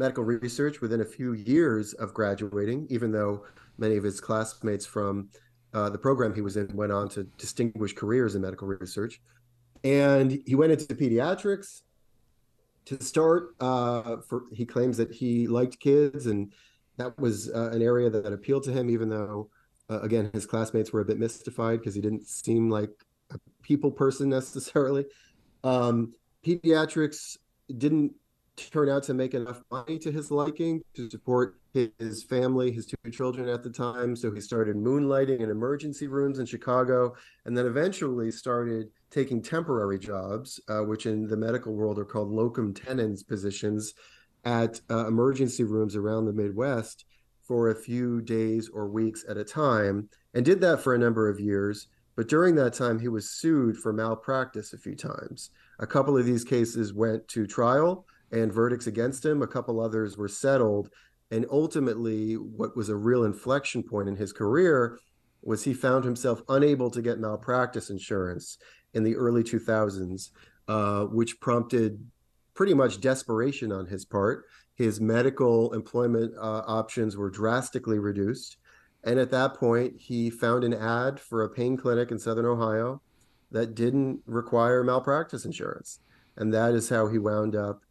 medical 0.00 0.24
research 0.24 0.80
within 0.80 1.02
a 1.02 1.04
few 1.04 1.34
years 1.34 1.92
of 1.92 2.14
graduating, 2.14 2.86
even 2.90 3.12
though 3.12 3.44
many 3.78 3.96
of 3.96 4.02
his 4.02 4.20
classmates 4.20 4.86
from 4.86 5.28
uh, 5.74 5.90
the 5.90 5.98
program 5.98 6.34
he 6.34 6.40
was 6.40 6.56
in 6.56 6.66
went 6.74 6.90
on 6.90 7.08
to 7.10 7.24
distinguished 7.36 7.96
careers 7.96 8.34
in 8.34 8.40
medical 8.40 8.66
research. 8.66 9.20
And 9.84 10.42
he 10.46 10.54
went 10.54 10.72
into 10.72 10.94
pediatrics 10.94 11.82
to 12.86 13.02
start. 13.02 13.54
Uh, 13.60 14.16
for 14.26 14.44
he 14.52 14.64
claims 14.64 14.96
that 14.96 15.12
he 15.12 15.46
liked 15.46 15.78
kids, 15.78 16.26
and 16.26 16.52
that 16.96 17.16
was 17.18 17.50
uh, 17.50 17.70
an 17.70 17.82
area 17.82 18.10
that, 18.10 18.32
appealed 18.32 18.64
to 18.64 18.72
him, 18.72 18.90
even 18.90 19.08
though, 19.08 19.50
uh, 19.90 20.00
again, 20.00 20.30
his 20.32 20.46
classmates 20.46 20.92
were 20.92 21.00
a 21.00 21.04
bit 21.04 21.18
mystified 21.18 21.78
because 21.78 21.94
he 21.94 22.00
didn't 22.00 22.26
seem 22.26 22.70
like 22.70 22.90
a 23.30 23.38
people 23.62 23.90
person 23.90 24.28
necessarily. 24.38 25.04
Um, 25.62 26.14
pediatrics 26.44 27.36
didn't 27.76 28.14
turn 28.56 28.88
out 28.88 29.02
to 29.04 29.14
make 29.14 29.34
enough 29.34 29.62
money 29.70 29.98
to 29.98 30.12
his 30.12 30.30
liking 30.30 30.82
to 30.94 31.08
support 31.08 31.56
his 31.72 32.22
family, 32.24 32.70
his 32.70 32.86
two 32.86 33.10
children 33.10 33.48
at 33.48 33.62
the 33.62 33.70
time. 33.70 34.14
So 34.14 34.32
he 34.32 34.40
started 34.40 34.76
moonlighting 34.76 35.40
in 35.40 35.50
emergency 35.50 36.08
rooms 36.08 36.38
in 36.38 36.46
Chicago, 36.46 37.14
and 37.44 37.56
then 37.56 37.66
eventually 37.66 38.30
started 38.30 38.90
taking 39.10 39.42
temporary 39.42 39.98
jobs, 39.98 40.60
uh, 40.68 40.80
which 40.80 41.06
in 41.06 41.26
the 41.26 41.36
medical 41.36 41.72
world 41.74 41.98
are 41.98 42.04
called 42.04 42.30
locum 42.30 42.74
tenens 42.74 43.22
positions, 43.22 43.94
at 44.44 44.80
uh, 44.90 45.06
emergency 45.06 45.64
rooms 45.64 45.96
around 45.96 46.24
the 46.24 46.32
Midwest 46.32 47.04
for 47.42 47.70
a 47.70 47.74
few 47.74 48.20
days 48.22 48.70
or 48.72 48.88
weeks 48.88 49.24
at 49.28 49.36
a 49.36 49.44
time, 49.44 50.08
and 50.34 50.44
did 50.44 50.60
that 50.60 50.80
for 50.80 50.94
a 50.94 50.98
number 50.98 51.28
of 51.28 51.40
years. 51.40 51.88
But 52.16 52.28
during 52.28 52.54
that 52.56 52.74
time, 52.74 52.98
he 52.98 53.08
was 53.08 53.30
sued 53.30 53.76
for 53.76 53.92
malpractice 53.92 54.72
a 54.72 54.78
few 54.78 54.94
times. 54.94 55.50
A 55.78 55.86
couple 55.86 56.16
of 56.16 56.24
these 56.24 56.44
cases 56.44 56.92
went 56.92 57.26
to 57.28 57.46
trial 57.46 58.06
and 58.32 58.52
verdicts 58.52 58.86
against 58.86 59.24
him. 59.24 59.42
A 59.42 59.46
couple 59.46 59.80
others 59.80 60.16
were 60.16 60.28
settled. 60.28 60.90
And 61.30 61.46
ultimately, 61.50 62.34
what 62.34 62.76
was 62.76 62.88
a 62.88 62.96
real 62.96 63.24
inflection 63.24 63.82
point 63.82 64.08
in 64.08 64.16
his 64.16 64.32
career 64.32 64.98
was 65.42 65.64
he 65.64 65.74
found 65.74 66.04
himself 66.04 66.42
unable 66.48 66.90
to 66.90 67.02
get 67.02 67.18
malpractice 67.18 67.90
insurance 67.90 68.58
in 68.94 69.04
the 69.04 69.16
early 69.16 69.42
2000s, 69.42 70.30
uh, 70.68 71.04
which 71.04 71.40
prompted 71.40 72.04
pretty 72.54 72.74
much 72.74 73.00
desperation 73.00 73.72
on 73.72 73.86
his 73.86 74.04
part. 74.04 74.44
His 74.74 75.00
medical 75.00 75.72
employment 75.72 76.34
uh, 76.36 76.62
options 76.66 77.16
were 77.16 77.30
drastically 77.30 77.98
reduced. 77.98 78.56
And 79.04 79.18
at 79.18 79.30
that 79.30 79.54
point, 79.54 79.94
he 79.98 80.28
found 80.28 80.64
an 80.64 80.74
ad 80.74 81.18
for 81.18 81.42
a 81.42 81.48
pain 81.48 81.76
clinic 81.76 82.10
in 82.10 82.18
Southern 82.18 82.44
Ohio 82.44 83.00
that 83.50 83.74
didn't 83.74 84.20
require 84.26 84.84
malpractice 84.84 85.44
insurance. 85.44 86.00
And 86.36 86.52
that 86.54 86.74
is 86.74 86.88
how 86.88 87.08
he 87.08 87.18
wound 87.18 87.56
up 87.56 87.82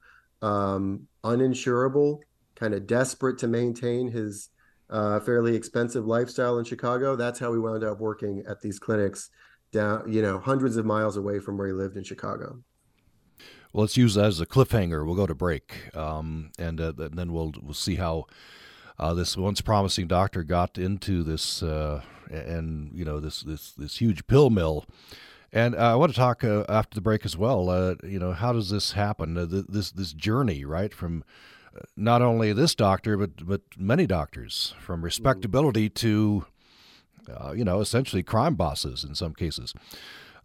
um, 0.42 1.08
uninsurable, 1.24 2.20
kind 2.56 2.74
of 2.74 2.88
desperate 2.88 3.38
to 3.40 3.48
maintain 3.48 4.10
his 4.10 4.50
uh, 4.90 5.20
fairly 5.20 5.56
expensive 5.56 6.06
lifestyle 6.06 6.58
in 6.58 6.66
Chicago. 6.66 7.16
That's 7.16 7.40
how 7.40 7.54
he 7.54 7.60
wound 7.60 7.84
up 7.84 8.00
working 8.00 8.44
at 8.48 8.62
these 8.62 8.80
clinics 8.80 9.30
down, 9.72 10.12
you 10.12 10.22
know, 10.22 10.40
hundreds 10.40 10.78
of 10.78 10.86
miles 10.86 11.18
away 11.18 11.40
from 11.40 11.58
where 11.58 11.68
he 11.68 11.74
lived 11.74 11.96
in 11.96 12.04
Chicago. 12.04 12.60
Well, 13.72 13.82
let's 13.82 13.98
use 13.98 14.16
that 14.16 14.26
as 14.26 14.42
a 14.42 14.48
cliffhanger. 14.48 15.06
We'll 15.06 15.16
go 15.16 15.28
to 15.28 15.36
break, 15.36 15.96
um, 15.96 16.50
and, 16.58 16.82
uh, 16.82 16.92
then 16.98 17.32
we'll 17.32 17.54
we'll 17.62 17.76
see 17.76 17.96
how 17.96 18.26
uh, 18.98 19.14
this 19.14 19.38
once 19.38 19.62
promising 19.62 20.08
doctor 20.08 20.44
got 20.44 20.80
into 20.80 21.24
this, 21.24 21.62
uh, 21.62 22.02
and 22.32 22.92
you 22.94 23.06
know 23.06 23.20
this 23.20 23.42
this 23.42 23.72
this 23.74 23.98
huge 23.98 24.26
pill 24.26 24.50
mill 24.50 24.86
and 25.52 25.76
uh, 25.76 25.94
I 25.94 25.96
want 25.96 26.12
to 26.12 26.18
talk 26.18 26.44
uh, 26.44 26.64
after 26.70 26.96
the 26.96 27.02
break 27.02 27.26
as 27.26 27.38
well. 27.38 27.70
Uh, 27.70 27.96
you 28.04 28.20
know, 28.20 28.34
how 28.34 28.54
does 28.54 28.70
this 28.70 28.92
happen? 28.94 29.38
Uh, 29.38 29.46
this 29.48 29.92
this 29.92 30.14
journey, 30.14 30.66
right, 30.66 30.94
from 30.94 31.24
uh, 31.76 31.82
not 31.96 32.22
only 32.22 32.54
this 32.54 32.76
doctor 32.76 33.18
but 33.18 33.46
but 33.46 33.62
many 33.78 34.06
doctors, 34.06 34.76
from 34.80 34.98
mm-hmm. 34.98 35.06
respectability 35.06 35.90
to, 35.90 36.46
uh, 37.30 37.52
you 37.52 37.66
know, 37.66 37.82
essentially 37.82 38.24
crime 38.24 38.56
bosses 38.56 39.04
in 39.04 39.16
some 39.16 39.34
cases. 39.34 39.74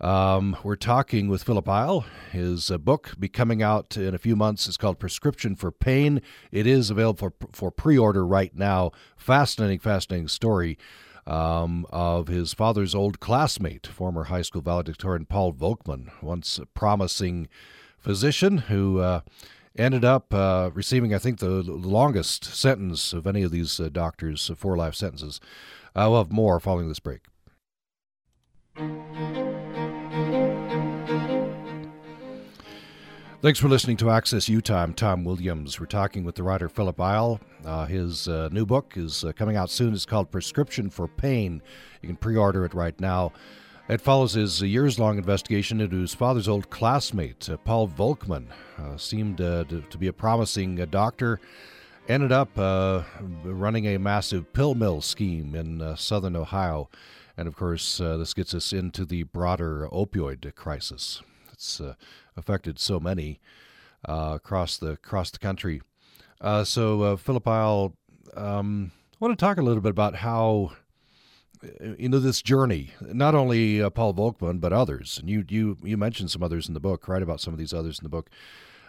Um, 0.00 0.56
we're 0.64 0.74
talking 0.76 1.28
with 1.28 1.44
Philip 1.44 1.68
Eil. 1.68 2.04
His 2.32 2.70
book 2.70 3.14
be 3.18 3.28
coming 3.28 3.62
out 3.62 3.96
in 3.96 4.14
a 4.14 4.18
few 4.18 4.34
months. 4.34 4.66
It's 4.66 4.76
called 4.76 4.98
Prescription 4.98 5.54
for 5.54 5.70
Pain. 5.70 6.20
It 6.50 6.66
is 6.66 6.90
available 6.90 7.30
for 7.30 7.48
for 7.52 7.70
pre-order 7.70 8.26
right 8.26 8.54
now. 8.54 8.90
Fascinating, 9.16 9.78
fascinating 9.78 10.28
story 10.28 10.78
um, 11.26 11.86
of 11.90 12.28
his 12.28 12.54
father's 12.54 12.94
old 12.94 13.20
classmate, 13.20 13.86
former 13.86 14.24
high 14.24 14.42
school 14.42 14.62
valedictorian 14.62 15.26
Paul 15.26 15.52
Volkman, 15.52 16.10
once 16.22 16.58
a 16.58 16.66
promising 16.66 17.48
physician 17.98 18.58
who 18.58 19.00
uh, 19.00 19.20
ended 19.76 20.04
up 20.04 20.32
uh, 20.32 20.70
receiving, 20.74 21.14
I 21.14 21.18
think, 21.18 21.38
the 21.38 21.62
longest 21.62 22.44
sentence 22.44 23.12
of 23.12 23.26
any 23.26 23.42
of 23.42 23.50
these 23.50 23.80
uh, 23.80 23.88
doctors, 23.90 24.50
uh, 24.50 24.54
four 24.54 24.76
life 24.76 24.94
sentences. 24.94 25.40
I 25.94 26.06
will 26.08 26.18
have 26.18 26.32
more 26.32 26.60
following 26.60 26.88
this 26.88 27.00
break. 27.00 27.22
Thanks 33.44 33.58
for 33.58 33.68
listening 33.68 33.98
to 33.98 34.10
Access 34.10 34.48
Utah. 34.48 34.82
I'm 34.82 34.94
Tom 34.94 35.22
Williams. 35.22 35.78
We're 35.78 35.84
talking 35.84 36.24
with 36.24 36.34
the 36.34 36.42
writer 36.42 36.68
Philip 36.68 36.98
Eil. 36.98 37.40
Uh, 37.64 37.86
his 37.86 38.28
uh, 38.28 38.48
new 38.52 38.66
book 38.66 38.94
is 38.96 39.24
uh, 39.24 39.32
coming 39.32 39.56
out 39.56 39.70
soon. 39.70 39.94
It's 39.94 40.04
called 40.04 40.30
Prescription 40.30 40.90
for 40.90 41.08
Pain. 41.08 41.62
You 42.02 42.08
can 42.08 42.16
pre 42.16 42.36
order 42.36 42.64
it 42.64 42.74
right 42.74 42.98
now. 43.00 43.32
It 43.88 44.00
follows 44.00 44.34
his 44.34 44.62
years 44.62 44.98
long 44.98 45.18
investigation 45.18 45.80
into 45.80 45.96
his 45.96 46.14
father's 46.14 46.48
old 46.48 46.70
classmate, 46.70 47.48
uh, 47.48 47.56
Paul 47.58 47.88
Volkman. 47.88 48.46
Uh, 48.78 48.96
seemed 48.96 49.40
uh, 49.40 49.64
to, 49.64 49.80
to, 49.82 49.98
be 49.98 50.08
a 50.08 50.12
promising 50.12 50.76
doctor. 50.90 51.40
Ended 52.06 52.32
up 52.32 52.50
running 53.44 53.86
a 53.86 53.98
massive 53.98 54.52
pill 54.52 54.74
mill 54.74 55.00
scheme 55.00 55.54
in 55.54 55.96
southern 55.96 56.36
Ohio. 56.36 56.90
And 57.36 57.48
of 57.48 57.56
course, 57.56 57.96
this 57.96 58.34
gets 58.34 58.52
us 58.52 58.74
into 58.74 59.06
the 59.06 59.22
broader 59.22 59.88
opioid 59.90 60.54
crisis. 60.54 61.22
It's 61.50 61.80
affected 62.36 62.78
so 62.78 63.00
many 63.00 63.40
across 64.04 64.76
the 64.76 64.88
across 64.88 65.30
the 65.30 65.38
country. 65.38 65.80
Uh, 66.44 66.62
so, 66.62 67.00
uh, 67.00 67.16
Philip 67.16 67.48
Eil, 67.48 67.94
um, 68.36 68.92
I 69.14 69.16
want 69.18 69.32
to 69.32 69.42
talk 69.42 69.56
a 69.56 69.62
little 69.62 69.80
bit 69.80 69.88
about 69.88 70.16
how 70.16 70.72
uh, 71.64 71.94
you 71.98 72.10
know 72.10 72.18
this 72.18 72.42
journey. 72.42 72.90
Not 73.00 73.34
only 73.34 73.80
uh, 73.80 73.88
Paul 73.88 74.12
Volkman, 74.12 74.60
but 74.60 74.70
others. 74.70 75.16
And 75.18 75.30
you 75.30 75.46
you 75.48 75.78
you 75.82 75.96
mentioned 75.96 76.30
some 76.30 76.42
others 76.42 76.68
in 76.68 76.74
the 76.74 76.80
book. 76.80 77.08
Write 77.08 77.22
about 77.22 77.40
some 77.40 77.54
of 77.54 77.58
these 77.58 77.72
others 77.72 77.98
in 77.98 78.02
the 78.02 78.10
book. 78.10 78.28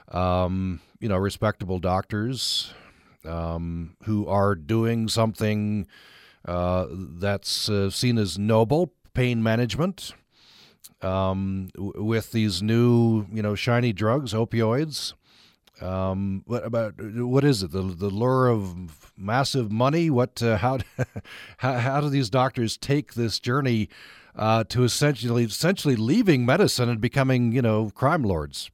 Um, 0.09 0.81
you 0.99 1.07
know, 1.07 1.15
respectable 1.15 1.79
doctors 1.79 2.73
um, 3.23 3.95
who 4.03 4.27
are 4.27 4.53
doing 4.55 5.07
something 5.07 5.87
uh, 6.43 6.87
that's 6.91 7.69
uh, 7.69 7.89
seen 7.89 8.17
as 8.17 8.37
noble, 8.37 8.91
pain 9.13 9.41
management 9.41 10.13
um, 11.01 11.69
with 11.77 12.33
these 12.33 12.61
new, 12.61 13.27
you 13.31 13.41
know, 13.41 13.55
shiny 13.55 13.93
drugs, 13.93 14.33
opioids. 14.33 15.13
Um, 15.81 16.43
what 16.45 16.65
about 16.65 16.93
what 16.99 17.43
is 17.43 17.63
it? 17.63 17.71
The 17.71 17.81
the 17.81 18.09
lure 18.09 18.47
of 18.47 19.11
massive 19.17 19.71
money. 19.71 20.09
What? 20.09 20.41
Uh, 20.41 20.57
how, 20.57 20.79
how 21.57 21.73
how 21.73 22.01
do 22.01 22.09
these 22.09 22.29
doctors 22.29 22.77
take 22.77 23.13
this 23.13 23.39
journey 23.39 23.89
uh, 24.35 24.63
to 24.65 24.83
essentially 24.83 25.43
essentially 25.43 25.95
leaving 25.95 26.45
medicine 26.45 26.89
and 26.89 27.01
becoming, 27.01 27.51
you 27.51 27.61
know, 27.61 27.91
crime 27.91 28.23
lords? 28.23 28.69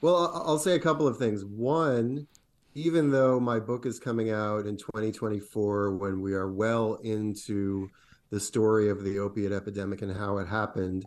Well, 0.00 0.30
I'll 0.46 0.58
say 0.58 0.74
a 0.74 0.80
couple 0.80 1.08
of 1.08 1.16
things. 1.16 1.44
One, 1.44 2.26
even 2.74 3.10
though 3.10 3.40
my 3.40 3.58
book 3.58 3.86
is 3.86 3.98
coming 3.98 4.30
out 4.30 4.66
in 4.66 4.76
2024, 4.76 5.96
when 5.96 6.20
we 6.20 6.34
are 6.34 6.52
well 6.52 6.96
into 7.02 7.88
the 8.30 8.40
story 8.40 8.90
of 8.90 9.04
the 9.04 9.18
opiate 9.18 9.52
epidemic 9.52 10.02
and 10.02 10.16
how 10.16 10.38
it 10.38 10.48
happened. 10.48 11.06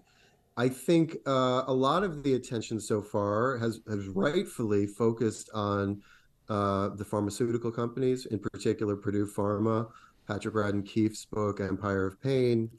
I 0.60 0.68
think 0.68 1.16
uh, 1.26 1.64
a 1.68 1.74
lot 1.74 2.04
of 2.04 2.22
the 2.22 2.34
attention 2.34 2.82
so 2.82 3.02
far 3.02 3.58
has 3.60 3.80
has 3.88 4.08
rightfully 4.10 4.88
focused 4.88 5.50
on 5.54 6.02
uh, 6.50 6.90
the 6.90 7.06
pharmaceutical 7.06 7.72
companies, 7.72 8.26
in 8.26 8.40
particular 8.40 8.98
Purdue 8.98 9.26
Pharma, 9.26 9.88
Patrick 10.28 10.56
Radden 10.56 10.86
Keefe's 10.86 11.24
book 11.24 11.62
Empire 11.62 12.06
of 12.08 12.22
Pain, 12.22 12.70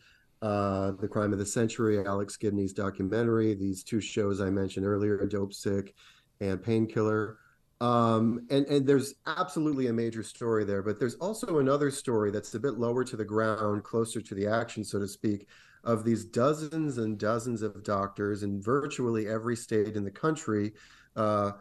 uh, 0.43 0.91
The 1.01 1.09
Crime 1.09 1.33
of 1.33 1.39
the 1.39 1.47
Century, 1.47 2.05
Alex 2.05 2.37
Gibney's 2.37 2.75
documentary, 2.75 3.55
these 3.55 3.83
two 3.83 4.03
shows 4.03 4.43
I 4.43 4.51
mentioned 4.51 4.85
earlier, 4.85 5.27
Dope 5.27 5.55
Sick 5.55 5.95
and 6.43 6.63
Painkiller. 6.63 7.39
Um, 7.81 8.47
and 8.51 8.67
and 8.67 8.87
there's 8.87 9.15
absolutely 9.27 9.87
a 9.87 9.93
major 9.95 10.23
story 10.23 10.67
there, 10.67 10.83
but 10.83 10.99
there's 10.99 11.15
also 11.15 11.61
another 11.61 11.91
story 11.91 12.31
that's 12.31 12.55
a 12.55 12.61
bit 12.61 12.75
lower 12.75 13.05
to 13.05 13.17
the 13.17 13.25
ground, 13.25 13.85
closer 13.85 14.21
to 14.21 14.35
the 14.35 14.47
action, 14.47 14.85
so 14.85 14.99
to 14.99 15.09
speak, 15.09 15.47
of 15.85 16.05
these 16.05 16.25
dozens 16.25 16.99
and 16.99 17.19
dozens 17.19 17.63
of 17.63 17.83
doctors 17.83 18.43
in 18.43 18.61
virtually 18.61 19.29
every 19.29 19.57
state 19.57 19.97
in 19.97 20.05
the 20.05 20.11
country 20.11 20.73
uh, 21.17 21.53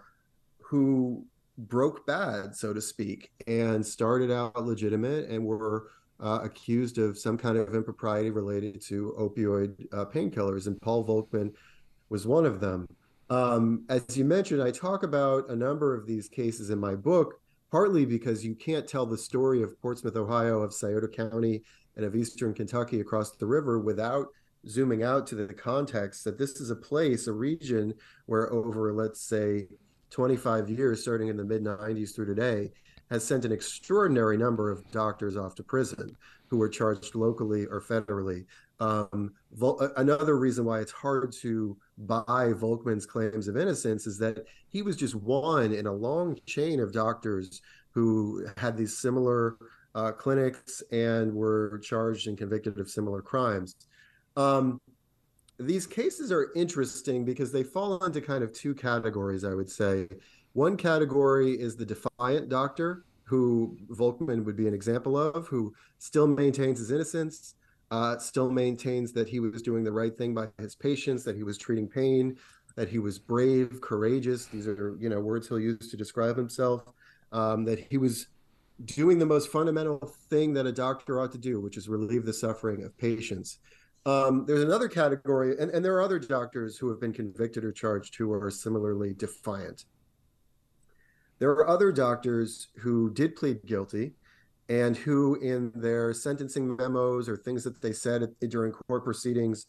who 0.62 1.26
broke 1.58 2.06
bad, 2.06 2.56
so 2.56 2.74
to 2.74 2.82
speak, 2.82 3.32
and 3.48 3.86
started 3.86 4.32
out 4.32 4.66
legitimate 4.66 5.30
and 5.30 5.44
were 5.44 5.88
uh, 6.22 6.40
accused 6.44 6.98
of 6.98 7.18
some 7.18 7.38
kind 7.38 7.58
of 7.58 7.76
impropriety 7.76 8.30
related 8.30 8.82
to 8.82 9.16
opioid 9.18 9.74
uh, 9.94 10.06
painkillers. 10.06 10.68
And 10.68 10.80
Paul 10.82 11.06
Volkman 11.06 11.54
was 12.10 12.28
one 12.28 12.46
of 12.46 12.60
them. 12.60 12.88
Um, 13.30 13.86
as 13.90 14.18
you 14.18 14.26
mentioned, 14.26 14.62
I 14.62 14.72
talk 14.72 15.04
about 15.04 15.50
a 15.50 15.56
number 15.56 15.96
of 15.96 16.08
these 16.08 16.28
cases 16.28 16.72
in 16.72 16.80
my 16.80 16.96
book, 16.96 17.40
partly 17.72 18.06
because 18.06 18.46
you 18.46 18.56
can't 18.56 18.88
tell 18.88 19.06
the 19.06 19.18
story 19.18 19.62
of 19.62 19.80
Portsmouth, 19.82 20.16
Ohio, 20.16 20.62
of 20.62 20.74
Scioto 20.74 21.08
County, 21.08 21.64
and 21.96 22.06
of 22.06 22.16
Eastern 22.16 22.54
Kentucky 22.54 23.02
across 23.02 23.32
the 23.32 23.46
river 23.46 23.80
without 23.80 24.28
zooming 24.68 25.04
out 25.04 25.28
to 25.28 25.36
the 25.36 25.54
context 25.54 26.24
that 26.24 26.38
this 26.38 26.60
is 26.60 26.70
a 26.70 26.76
place, 26.76 27.28
a 27.28 27.34
region 27.34 27.94
where 28.26 28.52
over, 28.52 28.94
let's 28.94 29.22
say, 29.22 29.68
25 30.10 30.70
years, 30.70 31.02
starting 31.02 31.28
in 31.28 31.38
the 31.38 31.44
mid 31.44 31.64
90s 31.64 32.16
through 32.16 32.26
today, 32.26 32.72
has 33.10 33.24
sent 33.24 33.46
an 33.46 33.52
extraordinary 33.52 34.38
number 34.38 34.72
of 34.72 34.90
doctors 34.92 35.38
off 35.38 35.56
to 35.56 35.64
prison 35.64 36.16
who 36.48 36.58
were 36.58 36.70
charged 36.70 37.16
locally 37.16 37.66
or 37.66 37.82
federally. 37.82 38.46
Um, 38.80 39.34
another 39.98 40.38
reason 40.38 40.64
why 40.64 40.80
it's 40.80 40.92
hard 40.92 41.34
to 41.42 41.78
buy 41.98 42.54
Volkman's 42.54 43.06
claims 43.06 43.48
of 43.48 43.58
innocence 43.58 44.08
is 44.08 44.18
that 44.20 44.46
he 44.70 44.82
was 44.82 44.96
just 44.96 45.16
one 45.16 45.74
in 45.74 45.86
a 45.86 45.92
long 45.92 46.38
chain 46.46 46.80
of 46.80 46.94
doctors 46.94 47.62
who 47.92 48.48
had 48.58 48.78
these 48.78 48.98
similar 48.98 49.58
uh, 49.96 50.12
clinics 50.12 50.82
and 50.92 51.34
were 51.34 51.80
charged 51.84 52.28
and 52.28 52.38
convicted 52.38 52.80
of 52.80 52.90
similar 52.90 53.22
crimes. 53.22 53.76
Um, 54.38 54.80
these 55.60 55.86
cases 55.86 56.32
are 56.32 56.52
interesting 56.56 57.26
because 57.26 57.52
they 57.52 57.64
fall 57.64 58.04
into 58.06 58.22
kind 58.22 58.44
of 58.44 58.54
two 58.54 58.74
categories, 58.74 59.44
I 59.44 59.54
would 59.54 59.70
say. 59.70 60.08
One 60.54 60.78
category 60.78 61.52
is 61.52 61.76
the 61.76 61.86
defiant 61.86 62.48
doctor, 62.48 63.04
who 63.24 63.78
Volkman 63.92 64.44
would 64.46 64.56
be 64.56 64.68
an 64.68 64.74
example 64.74 65.18
of, 65.18 65.48
who 65.48 65.74
still 65.98 66.28
maintains 66.28 66.80
his 66.80 66.92
innocence, 66.92 67.56
uh, 67.92 68.18
still 68.18 68.50
maintains 68.50 69.12
that 69.14 69.28
he 69.28 69.40
was 69.40 69.62
doing 69.62 69.84
the 69.84 69.92
right 69.92 70.18
thing 70.18 70.34
by 70.34 70.48
his 70.58 70.76
patients, 70.76 71.24
that 71.24 71.36
he 71.36 71.44
was 71.44 71.58
treating 71.58 71.88
pain, 71.88 72.38
that 72.76 72.90
he 72.90 73.00
was 73.00 73.20
brave, 73.20 73.82
courageous. 73.82 74.46
These 74.46 74.68
are, 74.68 74.96
you 75.00 75.10
know, 75.10 75.20
words 75.20 75.48
he'll 75.48 75.60
use 75.60 75.90
to 75.90 75.98
describe 75.98 76.38
himself. 76.38 76.84
Um, 77.32 77.64
that 77.66 77.80
he 77.92 77.98
was 77.98 78.28
doing 78.86 79.20
the 79.20 79.26
most 79.26 79.52
fundamental 79.52 80.00
thing 80.30 80.54
that 80.54 80.66
a 80.66 80.72
doctor 80.72 81.22
ought 81.22 81.32
to 81.34 81.38
do, 81.38 81.60
which 81.60 81.78
is 81.78 81.90
relieve 81.90 82.26
the 82.26 82.34
suffering 82.34 82.84
of 82.84 82.98
patients. 82.98 83.60
Um, 84.06 84.46
there's 84.48 84.64
another 84.64 84.88
category, 84.88 85.56
and, 85.60 85.70
and 85.72 85.84
there 85.84 85.96
are 85.96 86.02
other 86.02 86.20
doctors 86.20 86.78
who 86.78 86.90
have 86.90 87.00
been 87.00 87.14
convicted 87.14 87.66
or 87.66 87.72
charged 87.72 88.16
who 88.16 88.32
are 88.32 88.50
similarly 88.50 89.14
defiant. 89.14 89.86
There 91.40 91.52
are 91.52 91.68
other 91.68 91.92
doctors 91.92 92.70
who 92.78 93.12
did 93.12 93.36
plead 93.36 93.66
guilty 93.66 94.14
and 94.70 94.96
who, 94.96 95.36
in 95.36 95.72
their 95.76 96.14
sentencing 96.14 96.76
memos 96.76 97.28
or 97.28 97.36
things 97.36 97.64
that 97.64 97.82
they 97.82 97.92
said 97.92 98.34
during 98.48 98.72
court 98.72 99.04
proceedings, 99.04 99.66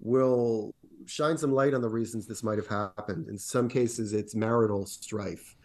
will 0.00 0.74
shine 1.06 1.36
some 1.36 1.52
light 1.52 1.74
on 1.74 1.82
the 1.82 1.88
reasons 1.88 2.26
this 2.26 2.42
might 2.42 2.58
have 2.58 2.68
happened. 2.68 3.28
In 3.28 3.36
some 3.36 3.68
cases, 3.68 4.12
it's 4.12 4.34
marital 4.34 4.86
strife. 4.86 5.56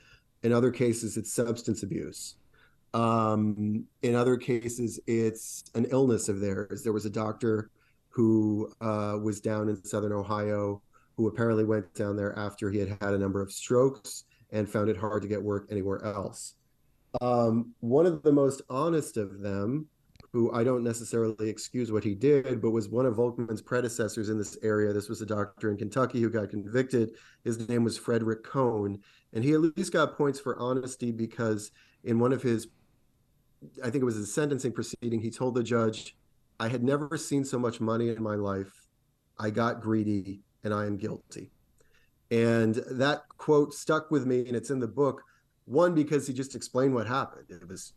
In 0.44 0.52
other 0.52 0.72
cases, 0.72 1.18
it's 1.18 1.32
substance 1.32 1.84
abuse. 1.84 2.36
Um, 2.94 3.86
in 4.02 4.16
other 4.16 4.38
cases, 4.38 5.00
it's 5.06 5.64
an 5.76 5.86
illness 5.92 6.28
of 6.28 6.40
theirs. 6.40 6.84
There 6.84 6.94
was 6.94 7.06
a 7.06 7.10
doctor 7.10 7.70
who 8.10 8.72
uh, 8.82 9.18
was 9.22 9.40
down 9.40 9.70
in 9.70 9.84
southern 9.86 10.12
Ohio 10.12 10.82
who 11.16 11.28
apparently 11.28 11.66
went 11.66 11.94
down 11.94 12.16
there 12.16 12.38
after 12.40 12.72
he 12.72 12.80
had 12.80 12.98
had 13.02 13.14
a 13.14 13.18
number 13.18 13.42
of 13.42 13.52
strokes 13.52 14.24
and 14.52 14.70
found 14.70 14.90
it 14.90 14.98
hard 14.98 15.22
to 15.22 15.28
get 15.28 15.44
work 15.44 15.68
anywhere 15.70 16.04
else. 16.04 16.56
Um, 17.22 17.74
one 17.80 18.06
of 18.06 18.24
the 18.24 18.32
most 18.32 18.62
honest 18.70 19.18
of 19.18 19.40
them, 19.40 19.88
who 20.32 20.52
I 20.54 20.64
don't 20.64 20.84
necessarily 20.84 21.50
excuse 21.50 21.92
what 21.92 22.04
he 22.04 22.14
did, 22.14 22.62
but 22.62 22.70
was 22.70 22.88
one 22.88 23.08
of 23.08 23.16
Volkman's 23.16 23.64
predecessors 23.64 24.30
in 24.30 24.38
this 24.38 24.58
area. 24.62 24.94
This 24.94 25.10
was 25.10 25.22
a 25.22 25.26
doctor 25.26 25.72
in 25.72 25.78
Kentucky 25.78 26.22
who 26.22 26.30
got 26.30 26.52
convicted. 26.52 27.12
His 27.44 27.68
name 27.68 27.84
was 27.84 27.98
Frederick 27.98 28.44
Cohn. 28.44 29.00
And 29.34 29.44
he 29.44 29.54
at 29.54 29.62
least 29.62 29.92
got 29.92 30.16
points 30.16 30.40
for 30.40 30.58
honesty 30.60 31.12
because 31.12 31.72
in 32.04 32.20
one 32.20 32.32
of 32.32 32.44
his 32.44 32.68
I 33.84 33.90
think 33.90 34.02
it 34.02 34.06
was 34.06 34.18
a 34.18 34.26
sentencing 34.26 34.72
proceeding, 34.72 35.20
he 35.20 35.32
told 35.32 35.56
the 35.56 35.64
judge, 35.64 36.16
I 36.60 36.68
had 36.70 36.84
never 36.84 37.18
seen 37.18 37.44
so 37.44 37.60
much 37.60 37.82
money 37.82 38.10
in 38.10 38.22
my 38.22 38.36
life. 38.36 38.88
I 39.38 39.50
got 39.50 39.82
greedy 39.82 40.42
and 40.64 40.74
I 40.74 40.86
am 40.86 40.98
guilty. 40.98 41.52
And 42.32 42.76
that 42.92 43.24
quote 43.38 43.74
stuck 43.74 44.12
with 44.12 44.26
me 44.26 44.46
and 44.48 44.56
it's 44.56 44.70
in 44.70 44.80
the 44.80 44.88
book. 44.88 45.24
One, 45.70 45.94
because 45.94 46.26
he 46.26 46.34
just 46.34 46.56
explained 46.56 46.96
what 46.96 47.06
happened. 47.06 47.46
It 47.50 47.68
was 47.68 47.94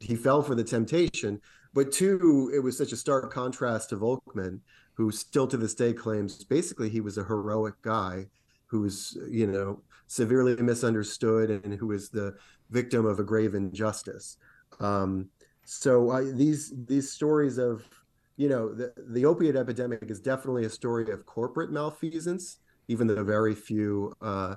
he 0.00 0.16
fell 0.16 0.42
for 0.42 0.56
the 0.56 0.64
temptation, 0.64 1.40
but 1.72 1.92
two, 1.92 2.50
it 2.52 2.58
was 2.58 2.76
such 2.76 2.90
a 2.90 2.96
stark 2.96 3.32
contrast 3.32 3.90
to 3.90 3.96
Volkman, 3.96 4.58
who 4.94 5.12
still 5.12 5.46
to 5.46 5.56
this 5.56 5.74
day 5.74 5.92
claims 5.92 6.42
basically 6.42 6.88
he 6.88 7.00
was 7.00 7.16
a 7.16 7.22
heroic 7.22 7.74
guy 7.82 8.26
who 8.66 8.80
was, 8.80 9.16
you 9.30 9.46
know, 9.46 9.80
severely 10.08 10.56
misunderstood 10.56 11.50
and 11.50 11.74
who 11.74 11.86
was 11.86 12.10
the 12.10 12.34
victim 12.70 13.06
of 13.06 13.20
a 13.20 13.24
grave 13.24 13.54
injustice. 13.54 14.36
Um, 14.80 15.28
so 15.64 16.20
these 16.32 16.72
these 16.86 17.12
stories 17.12 17.58
of 17.58 17.88
you 18.36 18.48
know 18.48 18.74
the, 18.74 18.92
the 19.10 19.24
opiate 19.24 19.54
epidemic 19.54 20.10
is 20.10 20.20
definitely 20.20 20.64
a 20.64 20.70
story 20.70 21.10
of 21.12 21.24
corporate 21.26 21.70
malfeasance 21.70 22.58
even 22.88 23.06
though 23.06 23.24
very 23.24 23.54
few 23.54 24.12
uh, 24.20 24.56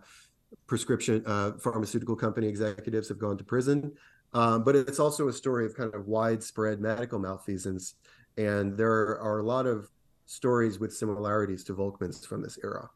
prescription 0.66 1.24
uh, 1.26 1.52
pharmaceutical 1.60 2.16
company 2.16 2.48
executives 2.48 3.08
have 3.10 3.20
gone 3.20 3.38
to 3.38 3.44
prison 3.44 3.92
um, 4.34 4.64
but 4.64 4.76
it's 4.76 5.00
also 5.00 5.28
a 5.28 5.34
story 5.34 5.66
of 5.66 5.76
kind 5.76 5.94
of 5.94 6.08
widespread 6.08 6.80
medical 6.80 7.20
malfeasance 7.20 7.96
and 8.38 8.78
there 8.78 9.18
are 9.20 9.40
a 9.40 9.44
lot 9.44 9.66
of 9.66 9.90
stories 10.26 10.80
with 10.80 10.94
similarities 10.94 11.64
to 11.64 11.74
volkman's 11.74 12.26
from 12.26 12.42
this 12.42 12.58
era 12.64 12.90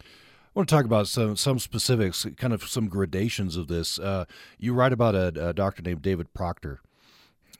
I 0.00 0.58
want 0.58 0.70
to 0.70 0.74
talk 0.74 0.86
about 0.86 1.06
some 1.06 1.36
some 1.36 1.58
specifics, 1.58 2.26
kind 2.38 2.54
of 2.54 2.66
some 2.66 2.88
gradations 2.88 3.56
of 3.56 3.68
this. 3.68 3.98
Uh, 3.98 4.24
you 4.58 4.72
write 4.72 4.94
about 4.94 5.14
a, 5.14 5.48
a, 5.48 5.52
doctor 5.52 5.82
named 5.82 6.00
David 6.00 6.32
Procter, 6.32 6.80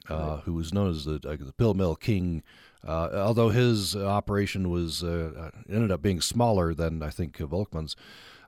uh, 0.09 0.37
who 0.37 0.53
was 0.55 0.73
known 0.73 0.89
as 0.89 1.05
the, 1.05 1.15
uh, 1.23 1.35
the 1.39 1.53
pill 1.53 1.75
mill 1.75 1.95
king. 1.95 2.41
Uh, 2.83 3.09
although 3.13 3.49
his 3.49 3.95
operation 3.95 4.69
was 4.69 5.03
uh, 5.03 5.31
uh, 5.37 5.49
ended 5.69 5.91
up 5.91 6.01
being 6.01 6.21
smaller 6.21 6.73
than 6.73 7.03
I 7.03 7.09
think 7.09 7.37
Volkman's, 7.37 7.95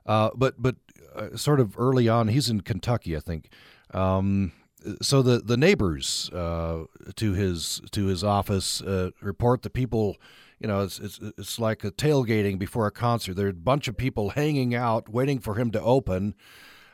but 0.06 0.54
but 0.60 0.76
sort 1.36 1.60
of 1.60 1.78
early 1.78 2.08
on, 2.08 2.28
he's 2.28 2.48
in 2.48 2.60
Kentucky, 2.60 3.16
I 3.16 3.20
think. 3.20 3.48
Um, 3.92 4.52
so 5.02 5.22
the 5.22 5.38
the 5.38 5.56
neighbors 5.56 6.30
to 6.32 7.32
his 7.32 7.80
to 7.92 8.06
his 8.06 8.24
office 8.24 8.82
report 9.20 9.62
that 9.62 9.72
people 9.72 10.16
you 10.60 10.68
know, 10.68 10.82
it's 10.82 10.98
it's 10.98 11.18
it's 11.38 11.58
like 11.58 11.84
a 11.84 11.90
tailgating 11.90 12.58
before 12.58 12.86
a 12.86 12.90
concert. 12.90 13.34
There's 13.34 13.52
a 13.52 13.54
bunch 13.54 13.88
of 13.88 13.96
people 13.96 14.30
hanging 14.30 14.74
out, 14.74 15.08
waiting 15.08 15.38
for 15.38 15.54
him 15.54 15.70
to 15.70 15.80
open. 15.80 16.34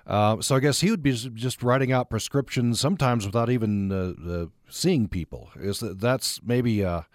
Uh, 0.06 0.40
so 0.40 0.54
I 0.54 0.60
guess 0.60 0.80
he 0.80 0.90
would 0.90 1.02
be 1.02 1.12
just 1.12 1.64
writing 1.64 1.90
out 1.90 2.08
prescriptions 2.08 2.78
sometimes 2.78 3.26
without 3.26 3.50
even 3.50 3.90
uh, 3.90 4.30
uh, 4.30 4.46
seeing 4.68 5.08
people. 5.08 5.50
Is 5.56 5.80
that 5.80 5.98
that's 5.98 6.40
maybe 6.44 6.82
a, 6.82 7.06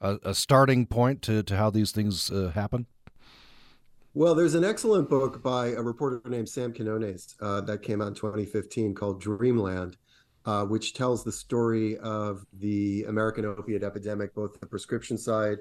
a, 0.00 0.34
starting 0.34 0.86
point 0.86 1.20
to, 1.22 1.42
to 1.42 1.56
how 1.58 1.68
these 1.68 1.92
things 1.92 2.30
uh, 2.30 2.52
happen? 2.54 2.86
Well, 4.18 4.34
there's 4.34 4.56
an 4.56 4.64
excellent 4.64 5.08
book 5.08 5.44
by 5.44 5.68
a 5.68 5.80
reporter 5.80 6.20
named 6.28 6.48
Sam 6.48 6.72
Quinones 6.72 7.36
uh, 7.40 7.60
that 7.60 7.82
came 7.82 8.02
out 8.02 8.08
in 8.08 8.14
2015 8.14 8.92
called 8.92 9.20
Dreamland, 9.20 9.96
uh, 10.44 10.64
which 10.64 10.92
tells 10.92 11.22
the 11.22 11.30
story 11.30 11.96
of 11.98 12.44
the 12.54 13.04
American 13.04 13.44
opiate 13.44 13.84
epidemic, 13.84 14.34
both 14.34 14.58
the 14.58 14.66
prescription 14.66 15.16
side 15.16 15.58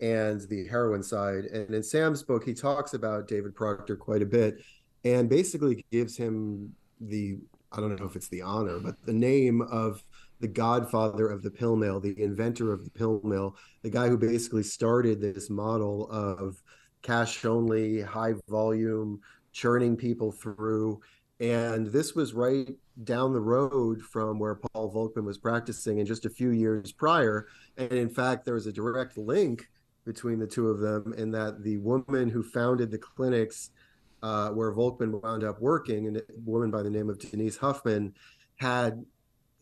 and 0.00 0.40
the 0.48 0.66
heroin 0.66 1.04
side. 1.04 1.44
And 1.44 1.72
in 1.72 1.84
Sam's 1.84 2.24
book, 2.24 2.42
he 2.44 2.52
talks 2.52 2.94
about 2.94 3.28
David 3.28 3.54
Procter 3.54 3.94
quite 3.94 4.22
a 4.22 4.26
bit 4.26 4.60
and 5.04 5.28
basically 5.28 5.86
gives 5.92 6.16
him 6.16 6.74
the 7.00 7.38
I 7.70 7.78
don't 7.78 7.94
know 7.94 8.06
if 8.06 8.16
it's 8.16 8.26
the 8.26 8.42
honor, 8.42 8.80
but 8.80 8.96
the 9.06 9.12
name 9.12 9.62
of 9.62 10.02
the 10.40 10.48
godfather 10.48 11.28
of 11.28 11.44
the 11.44 11.50
pill 11.52 11.76
mill, 11.76 12.00
the 12.00 12.20
inventor 12.20 12.72
of 12.72 12.82
the 12.82 12.90
pill 12.90 13.20
mill, 13.22 13.54
the 13.82 13.90
guy 13.90 14.08
who 14.08 14.18
basically 14.18 14.64
started 14.64 15.20
this 15.20 15.48
model 15.48 16.10
of 16.10 16.60
cash 17.02 17.44
only, 17.44 18.00
high 18.00 18.34
volume, 18.48 19.20
churning 19.52 19.96
people 19.96 20.32
through. 20.32 21.00
And 21.40 21.86
this 21.86 22.14
was 22.14 22.34
right 22.34 22.68
down 23.04 23.32
the 23.32 23.40
road 23.40 24.02
from 24.02 24.38
where 24.38 24.56
Paul 24.56 24.92
Volkman 24.92 25.24
was 25.24 25.38
practicing 25.38 25.98
and 25.98 26.06
just 26.06 26.26
a 26.26 26.30
few 26.30 26.50
years 26.50 26.92
prior. 26.92 27.46
And 27.78 27.92
in 27.92 28.10
fact, 28.10 28.44
there 28.44 28.54
was 28.54 28.66
a 28.66 28.72
direct 28.72 29.16
link 29.16 29.68
between 30.04 30.38
the 30.38 30.46
two 30.46 30.68
of 30.68 30.80
them 30.80 31.14
in 31.16 31.30
that 31.30 31.62
the 31.62 31.78
woman 31.78 32.28
who 32.28 32.42
founded 32.42 32.90
the 32.90 32.98
clinics 32.98 33.70
uh, 34.22 34.50
where 34.50 34.72
Volkman 34.72 35.22
wound 35.22 35.44
up 35.44 35.60
working, 35.60 36.16
a 36.16 36.20
woman 36.44 36.70
by 36.70 36.82
the 36.82 36.90
name 36.90 37.08
of 37.08 37.18
Denise 37.18 37.56
Huffman, 37.56 38.14
had 38.56 39.04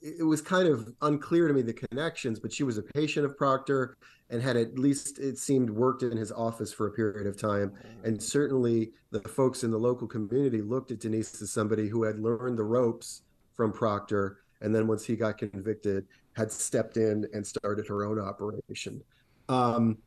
it 0.00 0.24
was 0.24 0.40
kind 0.40 0.68
of 0.68 0.92
unclear 1.02 1.48
to 1.48 1.54
me 1.54 1.62
the 1.62 1.72
connections, 1.72 2.38
but 2.38 2.52
she 2.52 2.62
was 2.62 2.78
a 2.78 2.82
patient 2.82 3.26
of 3.26 3.36
Procter 3.36 3.96
and 4.30 4.42
had 4.42 4.56
at 4.56 4.78
least 4.78 5.18
it 5.18 5.38
seemed 5.38 5.70
worked 5.70 6.02
in 6.02 6.16
his 6.16 6.30
office 6.30 6.72
for 6.72 6.86
a 6.86 6.90
period 6.90 7.26
of 7.26 7.36
time. 7.36 7.72
And 8.04 8.22
certainly 8.22 8.92
the 9.10 9.20
folks 9.20 9.64
in 9.64 9.70
the 9.70 9.78
local 9.78 10.06
community 10.06 10.60
looked 10.60 10.90
at 10.90 11.00
Denise 11.00 11.40
as 11.40 11.50
somebody 11.50 11.88
who 11.88 12.02
had 12.02 12.18
learned 12.18 12.58
the 12.58 12.64
ropes 12.64 13.22
from 13.54 13.72
Procter. 13.72 14.40
And 14.60 14.74
then 14.74 14.86
once 14.86 15.04
he 15.04 15.16
got 15.16 15.38
convicted, 15.38 16.06
had 16.34 16.52
stepped 16.52 16.96
in 16.96 17.26
and 17.32 17.46
started 17.46 17.86
her 17.86 18.04
own 18.04 18.20
operation. 18.20 19.02
Um, 19.48 19.98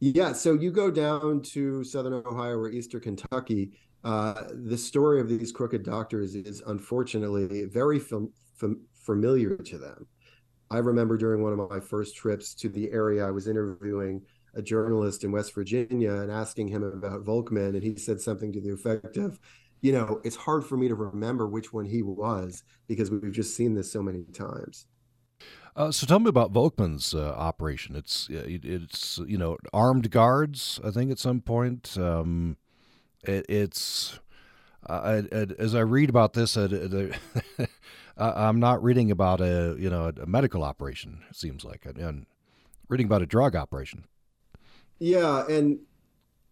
yeah, 0.00 0.32
so 0.32 0.52
you 0.52 0.70
go 0.70 0.90
down 0.90 1.42
to 1.42 1.82
Southern 1.82 2.12
Ohio 2.12 2.56
or 2.56 2.70
Eastern 2.70 3.00
Kentucky. 3.00 3.72
Uh, 4.04 4.44
the 4.52 4.78
story 4.78 5.20
of 5.20 5.28
these 5.28 5.50
crooked 5.50 5.82
doctors 5.82 6.34
is 6.34 6.62
unfortunately 6.66 7.64
very 7.64 7.98
fam- 7.98 8.32
fam- 8.54 8.80
familiar 9.06 9.56
to 9.56 9.78
them. 9.78 10.06
I 10.70 10.78
remember 10.78 11.16
during 11.16 11.42
one 11.42 11.52
of 11.52 11.70
my 11.70 11.80
first 11.80 12.16
trips 12.16 12.52
to 12.56 12.68
the 12.68 12.90
area, 12.90 13.26
I 13.26 13.30
was 13.30 13.46
interviewing 13.46 14.22
a 14.54 14.62
journalist 14.62 15.22
in 15.22 15.30
West 15.30 15.54
Virginia 15.54 16.12
and 16.12 16.30
asking 16.30 16.68
him 16.68 16.82
about 16.82 17.24
Volkman, 17.24 17.74
and 17.74 17.82
he 17.82 17.96
said 17.96 18.20
something 18.20 18.52
to 18.52 18.60
the 18.60 18.70
effect 18.70 19.16
of, 19.16 19.38
you 19.80 19.92
know, 19.92 20.20
it's 20.24 20.36
hard 20.36 20.64
for 20.64 20.76
me 20.76 20.88
to 20.88 20.94
remember 20.94 21.46
which 21.46 21.72
one 21.72 21.84
he 21.84 22.02
was 22.02 22.64
because 22.88 23.10
we've 23.10 23.32
just 23.32 23.54
seen 23.54 23.74
this 23.74 23.92
so 23.92 24.02
many 24.02 24.24
times. 24.32 24.86
Uh, 25.76 25.92
so 25.92 26.06
tell 26.06 26.18
me 26.18 26.30
about 26.30 26.54
Volkman's 26.54 27.14
uh, 27.14 27.34
operation. 27.36 27.94
It's 27.94 28.28
it, 28.30 28.64
it's 28.64 29.18
you 29.26 29.36
know 29.36 29.58
armed 29.74 30.10
guards. 30.10 30.80
I 30.82 30.90
think 30.90 31.10
at 31.10 31.18
some 31.18 31.42
point 31.42 31.98
um, 31.98 32.56
it, 33.22 33.44
it's 33.46 34.18
uh, 34.88 35.22
as 35.58 35.74
I 35.74 35.80
read 35.80 36.08
about 36.08 36.32
this, 36.32 36.56
I'm 38.16 38.60
not 38.60 38.82
reading 38.82 39.10
about 39.10 39.40
a 39.40 39.76
you 39.78 39.90
know 39.90 40.12
a 40.20 40.26
medical 40.26 40.62
operation. 40.62 41.22
It 41.30 41.36
seems 41.36 41.64
like 41.64 41.86
and 41.86 42.26
reading 42.88 43.06
about 43.06 43.22
a 43.22 43.26
drug 43.26 43.54
operation. 43.54 44.04
Yeah, 44.98 45.46
and 45.48 45.78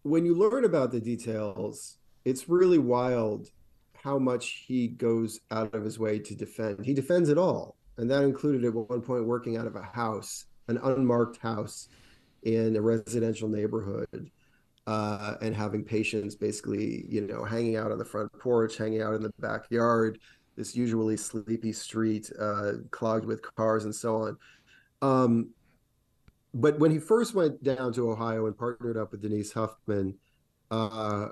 when 0.03 0.27
you 0.27 0.35
learn 0.35 0.64
about 0.64 0.92
the 0.92 1.00
details, 1.00 1.96
it's 2.24 2.48
really 2.48 2.79
wild 2.79 3.50
how 3.94 4.18
much 4.18 4.64
he 4.66 4.88
goes 4.88 5.40
out 5.50 5.74
of 5.74 5.83
his 5.83 5.98
way 5.98 6.18
to 6.18 6.35
defend. 6.35 6.85
He 6.85 6.92
defends 6.92 7.31
it 7.31 7.38
all 7.38 7.77
and 7.96 8.11
that 8.11 8.22
included 8.22 8.64
at 8.64 8.74
one 8.74 9.00
point 9.00 9.24
working 9.24 9.57
out 9.57 9.66
of 9.66 9.77
a 9.77 9.83
house, 9.83 10.46
an 10.68 10.79
unmarked 10.83 11.38
house 11.38 11.88
in 12.42 12.77
a 12.77 12.81
residential 12.81 13.48
neighborhood, 13.48 14.31
uh, 14.87 15.35
and 15.40 15.55
having 15.55 15.85
patients 15.85 16.35
basically, 16.35 17.07
you 17.09 17.22
know, 17.22 17.44
hanging 17.44 17.77
out 17.77 17.92
on 17.92 17.98
the 17.98 18.05
front 18.05 18.33
porch, 18.38 18.77
hanging 18.77 19.00
out 19.00 19.14
in 19.14 19.22
the 19.22 19.33
backyard, 19.38 20.18
this 20.57 20.77
usually 20.77 21.17
sleepy 21.17 21.73
street, 21.73 22.31
uh, 22.38 22.73
clogged 22.90 23.25
with 23.25 23.43
cars 23.55 23.85
and 23.85 23.95
so 23.95 24.23
on. 24.23 24.38
Um, 25.03 25.51
but 26.53 26.79
when 26.79 26.90
he 26.90 26.99
first 26.99 27.35
went 27.35 27.62
down 27.62 27.93
to 27.95 28.11
Ohio 28.11 28.47
and 28.47 28.57
partnered 28.57 28.97
up 28.97 29.11
with 29.11 29.23
Denise 29.23 29.53
Huffman, 29.53 30.14
uh, 30.71 31.29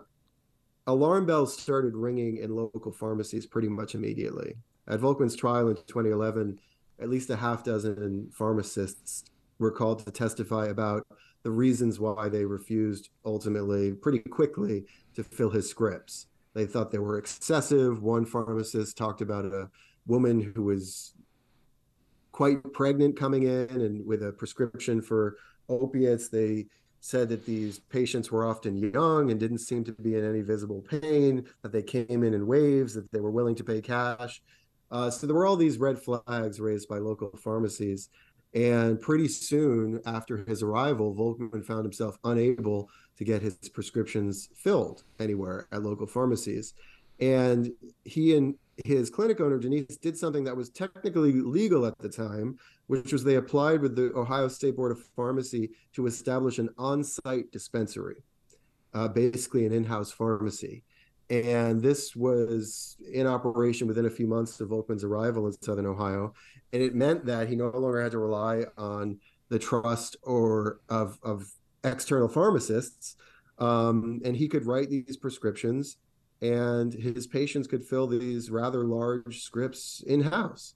alarm 0.86 1.26
bells 1.26 1.56
started 1.56 1.94
ringing 1.94 2.38
in 2.38 2.54
local 2.54 2.92
pharmacies 2.92 3.46
pretty 3.46 3.68
much 3.68 3.94
immediately. 3.94 4.54
At 4.88 5.00
Volkman's 5.00 5.36
trial 5.36 5.68
in 5.68 5.76
2011, 5.76 6.58
at 7.00 7.08
least 7.08 7.30
a 7.30 7.36
half 7.36 7.64
dozen 7.64 8.30
pharmacists 8.32 9.24
were 9.58 9.70
called 9.70 10.04
to 10.04 10.10
testify 10.10 10.66
about 10.66 11.06
the 11.44 11.50
reasons 11.50 11.98
why 12.00 12.28
they 12.28 12.44
refused 12.44 13.10
ultimately, 13.24 13.92
pretty 13.92 14.18
quickly, 14.18 14.84
to 15.14 15.22
fill 15.22 15.50
his 15.50 15.68
scripts. 15.68 16.26
They 16.54 16.66
thought 16.66 16.90
they 16.90 16.98
were 16.98 17.18
excessive. 17.18 18.02
One 18.02 18.26
pharmacist 18.26 18.96
talked 18.96 19.20
about 19.20 19.46
a 19.46 19.70
woman 20.06 20.40
who 20.40 20.64
was 20.64 21.14
quite 22.32 22.72
pregnant 22.72 23.16
coming 23.16 23.44
in 23.44 23.68
and 23.70 24.06
with 24.06 24.22
a 24.22 24.32
prescription 24.32 25.00
for 25.00 25.36
opiates. 25.68 26.28
They 26.28 26.66
said 27.00 27.28
that 27.30 27.44
these 27.44 27.78
patients 27.78 28.30
were 28.30 28.46
often 28.46 28.76
young 28.76 29.30
and 29.30 29.40
didn't 29.40 29.58
seem 29.58 29.82
to 29.84 29.92
be 29.92 30.14
in 30.14 30.24
any 30.24 30.40
visible 30.40 30.82
pain, 30.82 31.44
that 31.62 31.72
they 31.72 31.82
came 31.82 32.22
in 32.22 32.34
in 32.34 32.46
waves, 32.46 32.94
that 32.94 33.10
they 33.12 33.20
were 33.20 33.30
willing 33.30 33.56
to 33.56 33.64
pay 33.64 33.80
cash. 33.80 34.40
Uh, 34.90 35.10
so 35.10 35.26
there 35.26 35.34
were 35.34 35.46
all 35.46 35.56
these 35.56 35.78
red 35.78 35.98
flags 35.98 36.60
raised 36.60 36.88
by 36.88 36.98
local 36.98 37.30
pharmacies. 37.38 38.10
And 38.54 39.00
pretty 39.00 39.28
soon 39.28 40.00
after 40.04 40.44
his 40.44 40.62
arrival, 40.62 41.14
Volkman 41.14 41.64
found 41.64 41.84
himself 41.84 42.18
unable 42.24 42.90
to 43.16 43.24
get 43.24 43.40
his 43.40 43.56
prescriptions 43.72 44.48
filled 44.54 45.04
anywhere 45.18 45.68
at 45.72 45.82
local 45.82 46.06
pharmacies. 46.06 46.74
And 47.20 47.72
he 48.04 48.36
and 48.36 48.54
his 48.84 49.10
clinic 49.10 49.40
owner, 49.40 49.58
Denise, 49.58 49.96
did 49.96 50.16
something 50.16 50.44
that 50.44 50.56
was 50.56 50.70
technically 50.70 51.32
legal 51.32 51.86
at 51.86 51.98
the 51.98 52.08
time, 52.08 52.58
which 52.88 53.12
was 53.12 53.24
they 53.24 53.36
applied 53.36 53.80
with 53.80 53.96
the 53.96 54.12
Ohio 54.14 54.48
State 54.48 54.76
Board 54.76 54.92
of 54.92 55.02
Pharmacy 55.16 55.70
to 55.94 56.06
establish 56.06 56.58
an 56.58 56.68
on 56.78 57.04
site 57.04 57.50
dispensary, 57.52 58.16
uh, 58.92 59.08
basically 59.08 59.66
an 59.66 59.72
in 59.72 59.84
house 59.84 60.10
pharmacy. 60.10 60.82
And 61.32 61.80
this 61.80 62.14
was 62.14 62.98
in 63.10 63.26
operation 63.26 63.88
within 63.88 64.04
a 64.04 64.10
few 64.10 64.26
months 64.26 64.60
of 64.60 64.68
Volkman's 64.68 65.02
arrival 65.02 65.46
in 65.46 65.54
Southern 65.62 65.86
Ohio. 65.86 66.34
And 66.74 66.82
it 66.82 66.94
meant 66.94 67.24
that 67.24 67.48
he 67.48 67.56
no 67.56 67.70
longer 67.70 68.02
had 68.02 68.12
to 68.12 68.18
rely 68.18 68.64
on 68.76 69.18
the 69.48 69.58
trust 69.58 70.18
or 70.22 70.80
of, 70.90 71.18
of 71.22 71.50
external 71.84 72.28
pharmacists. 72.28 73.16
Um, 73.58 74.20
and 74.26 74.36
he 74.36 74.46
could 74.46 74.66
write 74.66 74.90
these 74.90 75.16
prescriptions 75.16 75.96
and 76.42 76.92
his 76.92 77.26
patients 77.26 77.66
could 77.66 77.82
fill 77.82 78.08
these 78.08 78.50
rather 78.50 78.84
large 78.84 79.40
scripts 79.40 80.04
in 80.06 80.20
house. 80.20 80.74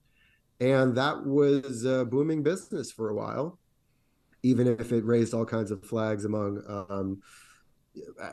And 0.59 0.97
that 0.97 1.27
was 1.27 1.85
a 1.85 2.07
booming 2.07 2.43
business 2.43 2.91
for 2.91 3.11
a 3.11 3.15
while, 3.15 3.59
even 4.43 4.67
if 4.67 4.91
it 4.91 5.05
raised 5.05 5.35
all 5.35 5.45
kinds 5.45 5.71
of 5.71 5.85
flags 5.85 6.25
among 6.25 6.63
um, 6.67 7.21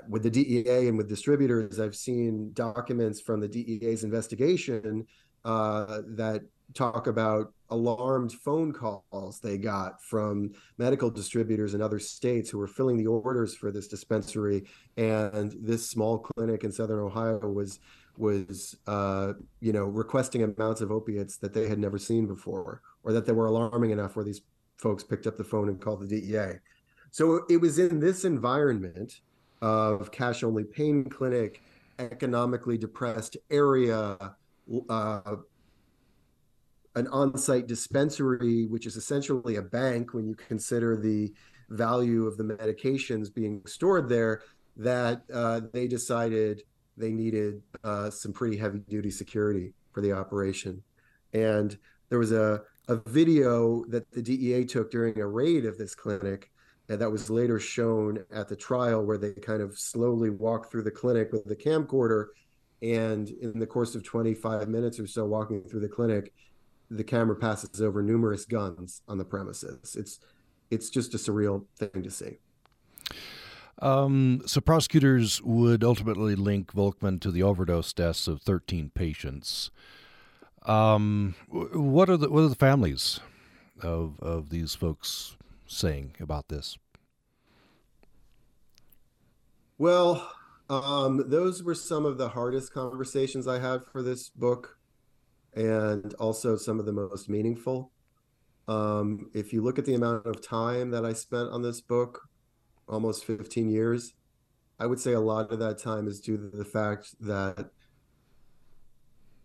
with 0.10 0.24
the 0.24 0.30
DEA 0.30 0.88
and 0.88 0.98
with 0.98 1.10
distributors, 1.10 1.80
I've 1.80 1.96
seen 1.96 2.52
documents 2.54 3.22
from 3.22 3.40
the 3.40 3.48
DEA's 3.48 4.04
investigation 4.04 5.06
uh, 5.46 6.02
that 6.08 6.42
talk 6.74 7.08
about 7.08 7.54
alarmed 7.70 8.32
phone 8.32 8.72
calls 8.72 9.40
they 9.40 9.58
got 9.58 10.02
from 10.02 10.52
medical 10.78 11.10
distributors 11.10 11.74
in 11.74 11.82
other 11.82 12.00
states 12.00 12.50
who 12.50 12.58
were 12.58 12.68
filling 12.68 12.98
the 12.98 13.08
orders 13.08 13.56
for 13.56 13.72
this 13.72 13.88
dispensary. 13.88 14.64
And 14.98 15.54
this 15.60 15.90
small 15.90 16.20
clinic 16.20 16.64
in 16.64 16.72
southern 16.72 17.00
ohio 17.00 17.40
was 17.40 17.80
was 18.18 18.76
uh, 18.88 19.34
you 19.60 19.74
know 19.74 19.86
requesting 19.86 20.44
amounts 20.44 20.82
of 20.82 20.92
opiates 20.92 21.38
that 21.38 21.54
they 21.54 21.68
had 21.68 21.80
never 21.80 21.98
seen 21.98 22.28
before 22.28 22.82
or 23.04 23.12
that 23.12 23.26
they 23.26 23.32
were 23.32 23.48
alarming 23.48 23.92
enough 23.92 24.16
where 24.16 24.26
these 24.26 24.42
folks 24.78 25.04
picked 25.04 25.28
up 25.28 25.38
the 25.38 25.44
phone 25.44 25.70
and 25.70 25.82
called 25.82 26.02
the 26.02 26.08
DEA 26.08 26.60
so 27.12 27.44
it 27.50 27.58
was 27.58 27.80
in 27.80 28.00
this 28.00 28.26
environment 28.26 29.22
of 29.64 30.12
cash 30.12 30.44
only 30.44 30.66
pain 30.66 31.06
clinic, 31.06 31.62
economically 31.98 32.78
depressed 32.78 33.38
area, 33.50 34.18
uh, 34.90 35.36
an 36.96 37.08
on 37.08 37.38
site 37.38 37.66
dispensary, 37.66 38.66
which 38.66 38.86
is 38.86 38.98
essentially 38.98 39.56
a 39.56 39.62
bank 39.62 40.14
when 40.14 40.28
you 40.28 40.36
consider 40.36 40.98
the 40.98 41.34
value 41.70 42.28
of 42.28 42.38
the 42.38 42.44
medications 42.44 43.34
being 43.34 43.62
stored 43.66 44.10
there, 44.10 44.42
that 44.76 45.24
uh, 45.34 45.62
they 45.72 45.88
decided 45.88 46.64
they 46.98 47.12
needed 47.12 47.62
uh, 47.86 48.10
some 48.10 48.34
pretty 48.34 48.58
heavy 48.58 48.80
duty 48.90 49.10
security 49.10 49.74
for 49.94 50.02
the 50.02 50.12
operation. 50.12 50.84
And 51.32 51.78
there 52.10 52.20
was 52.20 52.34
a, 52.34 52.62
a 52.90 52.98
video 53.08 53.86
that 53.86 54.12
the 54.12 54.22
DEA 54.22 54.66
took 54.66 54.92
during 54.92 55.20
a 55.20 55.26
raid 55.26 55.66
of 55.66 55.78
this 55.78 55.96
clinic 55.96 56.52
and 56.90 57.00
that 57.00 57.12
was 57.12 57.30
later 57.30 57.60
shown 57.60 58.24
at 58.32 58.48
the 58.48 58.56
trial 58.56 59.04
where 59.04 59.18
they 59.18 59.32
kind 59.32 59.62
of 59.62 59.78
slowly 59.78 60.30
walk 60.30 60.70
through 60.70 60.84
the 60.84 60.92
clinic 60.92 61.32
with 61.32 61.46
the 61.46 61.56
camcorder. 61.56 62.28
And 62.82 63.30
in 63.30 63.60
the 63.60 63.68
course 63.68 63.96
of 63.96 64.04
25 64.04 64.68
minutes 64.68 65.00
or 65.00 65.08
so 65.08 65.26
walking 65.26 65.64
through 65.64 65.80
the 65.80 65.88
clinic 65.88 66.34
the 66.90 67.04
camera 67.04 67.36
passes 67.36 67.82
over 67.82 68.02
numerous 68.02 68.46
guns 68.46 69.02
on 69.08 69.18
the 69.18 69.26
premises. 69.26 69.96
It's 69.98 70.20
it's 70.70 70.90
just 70.90 71.14
a 71.14 71.18
surreal 71.18 71.66
thing 71.78 72.04
to 72.04 72.10
see. 72.10 72.38
Um, 73.80 74.42
so 74.46 74.62
prosecutors 74.62 75.42
would 75.42 75.84
ultimately 75.84 76.36
link 76.36 76.74
Volkman 76.74 77.20
to 77.22 77.32
the 77.32 77.44
overdose 77.44 77.92
deaths 77.94 78.28
of 78.28 78.42
13 78.42 78.92
patients. 78.94 79.72
Um, 80.64 81.36
what 81.50 82.10
are 82.10 82.18
the 82.18 82.30
what 82.30 82.44
are 82.44 82.50
the 82.50 82.56
families 82.56 83.20
of 83.82 84.20
of 84.20 84.50
these 84.50 84.76
folks 84.76 85.36
saying 85.74 86.16
about 86.20 86.48
this? 86.50 86.78
Well, 89.78 90.30
Um, 90.70 91.30
those 91.30 91.62
were 91.62 91.76
some 91.76 92.06
of 92.06 92.18
the 92.18 92.30
hardest 92.30 92.74
conversations 92.74 93.48
I 93.48 93.60
had 93.60 93.86
for 93.86 94.02
this 94.02 94.30
book, 94.30 94.78
and 95.54 96.14
also 96.16 96.56
some 96.56 96.80
of 96.80 96.86
the 96.86 96.94
most 96.94 97.30
meaningful. 97.30 97.92
Um, 98.68 99.30
if 99.34 99.52
you 99.54 99.62
look 99.62 99.78
at 99.78 99.86
the 99.86 99.94
amount 99.94 100.26
of 100.26 100.42
time 100.42 100.92
that 100.92 101.06
I 101.06 101.14
spent 101.14 101.50
on 101.50 101.62
this 101.62 101.82
book, 101.82 102.30
almost 102.88 103.26
15 103.26 103.70
years, 103.70 104.14
I 104.80 104.88
would 104.88 105.00
say 105.00 105.14
a 105.14 105.20
lot 105.20 105.52
of 105.52 105.60
that 105.60 105.80
time 105.80 106.08
is 106.08 106.22
due 106.22 106.38
to 106.38 106.58
the 106.58 106.66
fact 106.66 107.14
that 107.20 107.70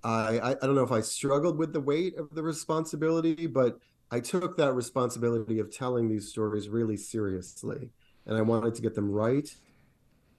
I, 0.04 0.38
I, 0.38 0.50
I 0.52 0.54
don't 0.66 0.76
know 0.76 0.84
if 0.84 0.92
I 0.92 1.00
struggled 1.00 1.58
with 1.58 1.72
the 1.72 1.80
weight 1.80 2.16
of 2.16 2.30
the 2.34 2.42
responsibility, 2.42 3.46
but 3.46 3.78
I 4.10 4.20
took 4.20 4.56
that 4.56 4.72
responsibility 4.74 5.58
of 5.58 5.70
telling 5.70 6.08
these 6.08 6.28
stories 6.28 6.68
really 6.68 6.96
seriously, 6.96 7.90
and 8.26 8.36
I 8.36 8.42
wanted 8.42 8.74
to 8.76 8.82
get 8.82 8.94
them 8.94 9.10
right, 9.10 9.48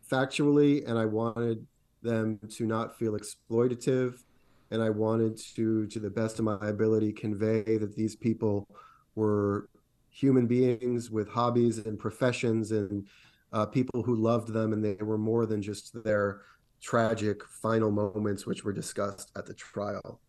factually, 0.10 0.88
and 0.88 0.98
I 0.98 1.06
wanted 1.06 1.66
them 2.02 2.40
to 2.50 2.66
not 2.66 2.98
feel 2.98 3.18
exploitative, 3.18 4.24
and 4.72 4.82
I 4.82 4.90
wanted 4.90 5.38
to, 5.56 5.86
to 5.88 6.00
the 6.00 6.10
best 6.10 6.40
of 6.40 6.46
my 6.46 6.58
ability, 6.62 7.12
convey 7.14 7.78
that 7.78 7.96
these 7.96 8.16
people 8.16 8.68
were 9.16 9.70
human 10.10 10.48
beings 10.48 11.12
with 11.12 11.30
hobbies 11.30 11.78
and 11.80 12.00
professions 12.00 12.72
and 12.72 13.06
uh, 13.54 13.66
people 13.66 14.02
who 14.02 14.16
loved 14.16 14.52
them, 14.52 14.74
and 14.74 14.84
they 14.84 14.96
were 14.96 15.18
more 15.18 15.46
than 15.46 15.62
just 15.62 16.04
their 16.04 16.42
tragic 16.82 17.44
final 17.46 17.92
moments, 17.92 18.46
which 18.46 18.64
were 18.64 18.74
discussed 18.74 19.32
at 19.36 19.46
the 19.46 19.54
trial. 19.54 20.20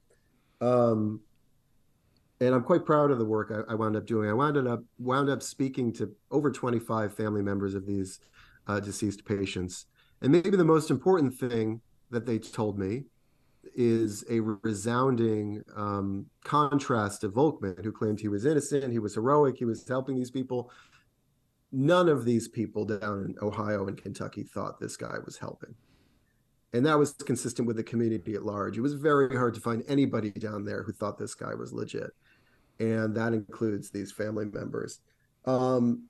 Um, 0.60 1.20
and 2.40 2.54
I'm 2.54 2.62
quite 2.62 2.84
proud 2.84 3.10
of 3.10 3.18
the 3.18 3.24
work 3.24 3.52
I, 3.52 3.72
I, 3.72 3.74
wound 3.74 3.96
up 3.96 4.06
doing. 4.06 4.30
I 4.30 4.32
wound 4.32 4.56
up 4.56 4.82
wound 4.98 5.28
up 5.28 5.42
speaking 5.42 5.92
to 5.94 6.10
over 6.30 6.50
25 6.50 7.14
family 7.14 7.42
members 7.42 7.74
of 7.74 7.86
these 7.86 8.20
uh, 8.66 8.80
deceased 8.80 9.24
patients, 9.24 9.86
and 10.22 10.32
maybe 10.32 10.50
the 10.50 10.64
most 10.64 10.90
important 10.90 11.34
thing 11.34 11.80
that 12.10 12.26
they 12.26 12.38
told 12.38 12.78
me 12.78 13.04
is 13.76 14.24
a 14.30 14.40
resounding 14.40 15.62
um, 15.76 16.26
contrast 16.44 17.20
to 17.20 17.28
Volkman, 17.28 17.84
who 17.84 17.92
claimed 17.92 18.18
he 18.18 18.28
was 18.28 18.46
innocent, 18.46 18.90
he 18.90 18.98
was 18.98 19.14
heroic, 19.14 19.56
he 19.58 19.64
was 19.64 19.86
helping 19.86 20.16
these 20.16 20.30
people. 20.30 20.70
None 21.72 22.08
of 22.08 22.24
these 22.24 22.48
people 22.48 22.84
down 22.84 23.24
in 23.26 23.36
Ohio 23.40 23.86
and 23.86 23.96
Kentucky 23.96 24.42
thought 24.42 24.80
this 24.80 24.96
guy 24.96 25.18
was 25.24 25.36
helping 25.38 25.74
and 26.72 26.86
that 26.86 26.98
was 26.98 27.12
consistent 27.12 27.66
with 27.66 27.76
the 27.76 27.82
community 27.82 28.34
at 28.34 28.44
large. 28.44 28.78
It 28.78 28.80
was 28.80 28.94
very 28.94 29.36
hard 29.36 29.54
to 29.54 29.60
find 29.60 29.82
anybody 29.88 30.30
down 30.30 30.64
there 30.64 30.82
who 30.82 30.92
thought 30.92 31.18
this 31.18 31.34
guy 31.34 31.54
was 31.54 31.72
legit, 31.72 32.10
and 32.80 33.14
that 33.14 33.32
includes 33.32 33.90
these 33.90 34.10
family 34.10 34.46
members. 34.46 35.00
Um, 35.44 36.08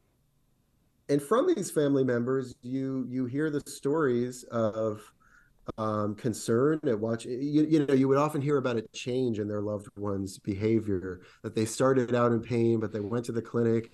and 1.09 1.20
from 1.20 1.52
these 1.52 1.70
family 1.70 2.04
members, 2.04 2.54
you 2.62 3.06
you 3.09 3.26
hear 3.26 3.50
the 3.50 3.61
stories 3.61 4.44
of 4.44 5.02
um, 5.76 6.14
concern 6.14 6.80
at 6.87 6.98
watch. 6.98 7.26
You, 7.26 7.64
you 7.64 7.85
know, 7.85 7.94
you 7.94 8.09
would 8.09 8.18
often 8.18 8.40
hear 8.40 8.56
about 8.56 8.76
a 8.76 8.83
change 8.92 9.38
in 9.38 9.48
their 9.48 9.61
loved 9.61 9.88
one's 9.96 10.38
behavior. 10.38 11.20
That 11.42 11.54
they 11.54 11.64
started 11.64 12.14
out 12.14 12.33
in 12.33 12.40
pain, 12.40 12.80
but 12.80 12.92
they 12.92 13.00
went 13.00 13.24
to 13.26 13.33
the 13.33 13.42
clinic 13.42 13.90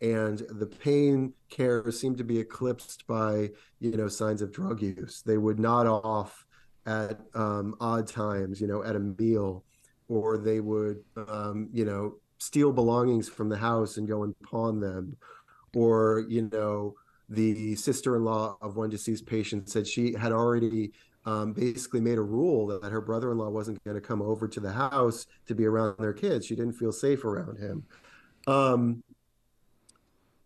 and 0.00 0.38
the 0.50 0.66
pain 0.66 1.32
care 1.50 1.90
seemed 1.90 2.18
to 2.18 2.24
be 2.24 2.38
eclipsed 2.38 3.06
by 3.06 3.50
you 3.80 3.96
know 3.96 4.08
signs 4.08 4.42
of 4.42 4.52
drug 4.52 4.80
use 4.80 5.22
they 5.26 5.36
would 5.36 5.58
nod 5.58 5.86
off 5.86 6.46
at 6.86 7.20
um, 7.34 7.74
odd 7.80 8.06
times 8.06 8.60
you 8.60 8.66
know 8.66 8.82
at 8.84 8.96
a 8.96 9.00
meal 9.00 9.64
or 10.08 10.38
they 10.38 10.60
would 10.60 11.02
um, 11.28 11.68
you 11.72 11.84
know 11.84 12.16
steal 12.38 12.72
belongings 12.72 13.28
from 13.28 13.48
the 13.48 13.56
house 13.56 13.96
and 13.96 14.08
go 14.08 14.22
and 14.22 14.38
pawn 14.40 14.80
them. 14.80 15.16
Or 15.74 16.24
you 16.28 16.48
know 16.52 16.94
the 17.28 17.76
sister-in-law 17.76 18.56
of 18.62 18.76
one 18.76 18.88
deceased 18.88 19.26
patient 19.26 19.68
said 19.68 19.86
she 19.86 20.14
had 20.14 20.32
already 20.32 20.92
um, 21.26 21.52
basically 21.52 22.00
made 22.00 22.16
a 22.16 22.22
rule 22.22 22.66
that, 22.80 22.90
her 22.90 23.02
brother-in-law 23.02 23.50
wasn't 23.50 23.82
going 23.84 23.96
to 23.96 24.00
come 24.00 24.22
over 24.22 24.48
to 24.48 24.60
the 24.60 24.72
house 24.72 25.26
to 25.46 25.54
be 25.54 25.66
around 25.66 25.96
their 25.98 26.14
kids. 26.14 26.46
She 26.46 26.56
didn't 26.56 26.72
feel 26.72 26.92
safe 26.92 27.24
around 27.24 27.58
him. 27.58 27.84
Um, 28.46 29.02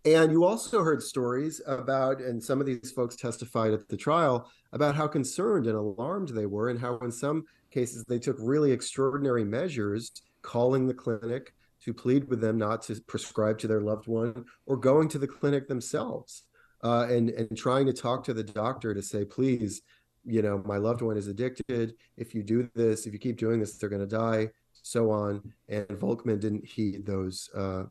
and 0.04 0.32
you 0.32 0.44
also 0.44 0.82
heard 0.82 1.00
stories 1.00 1.60
about, 1.66 2.20
and 2.20 2.42
some 2.42 2.60
of 2.60 2.66
these 2.66 2.90
folks 2.90 3.14
testified 3.14 3.72
at 3.72 3.88
the 3.88 3.96
trial 3.96 4.50
about 4.72 4.96
how 4.96 5.06
concerned 5.06 5.68
and 5.68 5.76
alarmed 5.76 6.30
they 6.30 6.46
were, 6.46 6.68
and 6.68 6.80
how 6.80 6.98
in 6.98 7.12
some 7.12 7.44
cases 7.72 8.04
they 8.04 8.18
took 8.18 8.36
really 8.38 8.72
extraordinary 8.72 9.44
measures, 9.44 10.12
calling 10.42 10.86
the 10.86 10.94
clinic 10.94 11.54
to 11.84 11.92
plead 11.92 12.28
with 12.28 12.40
them 12.40 12.58
not 12.58 12.82
to 12.82 13.00
prescribe 13.06 13.58
to 13.58 13.66
their 13.66 13.80
loved 13.80 14.06
one, 14.06 14.44
or 14.66 14.76
going 14.76 15.08
to 15.08 15.18
the 15.18 15.26
clinic 15.26 15.66
themselves 15.68 16.44
uh, 16.84 17.06
and 17.08 17.30
and 17.30 17.56
trying 17.56 17.86
to 17.86 17.92
talk 17.92 18.24
to 18.24 18.34
the 18.34 18.44
doctor 18.44 18.94
to 18.94 19.02
say, 19.02 19.24
please, 19.24 19.82
you 20.24 20.42
know, 20.42 20.62
my 20.64 20.76
loved 20.76 21.02
one 21.02 21.16
is 21.16 21.26
addicted. 21.26 21.94
If 22.16 22.34
you 22.34 22.42
do 22.42 22.70
this, 22.74 23.06
if 23.06 23.12
you 23.12 23.18
keep 23.18 23.38
doing 23.38 23.58
this, 23.58 23.76
they're 23.76 23.88
going 23.88 24.08
to 24.08 24.16
die. 24.16 24.50
So 24.84 25.10
on. 25.10 25.52
And 25.68 25.86
Volkman 25.86 26.40
didn't 26.40 26.64
heed 26.64 27.06
those 27.06 27.50
uh, 27.54 27.84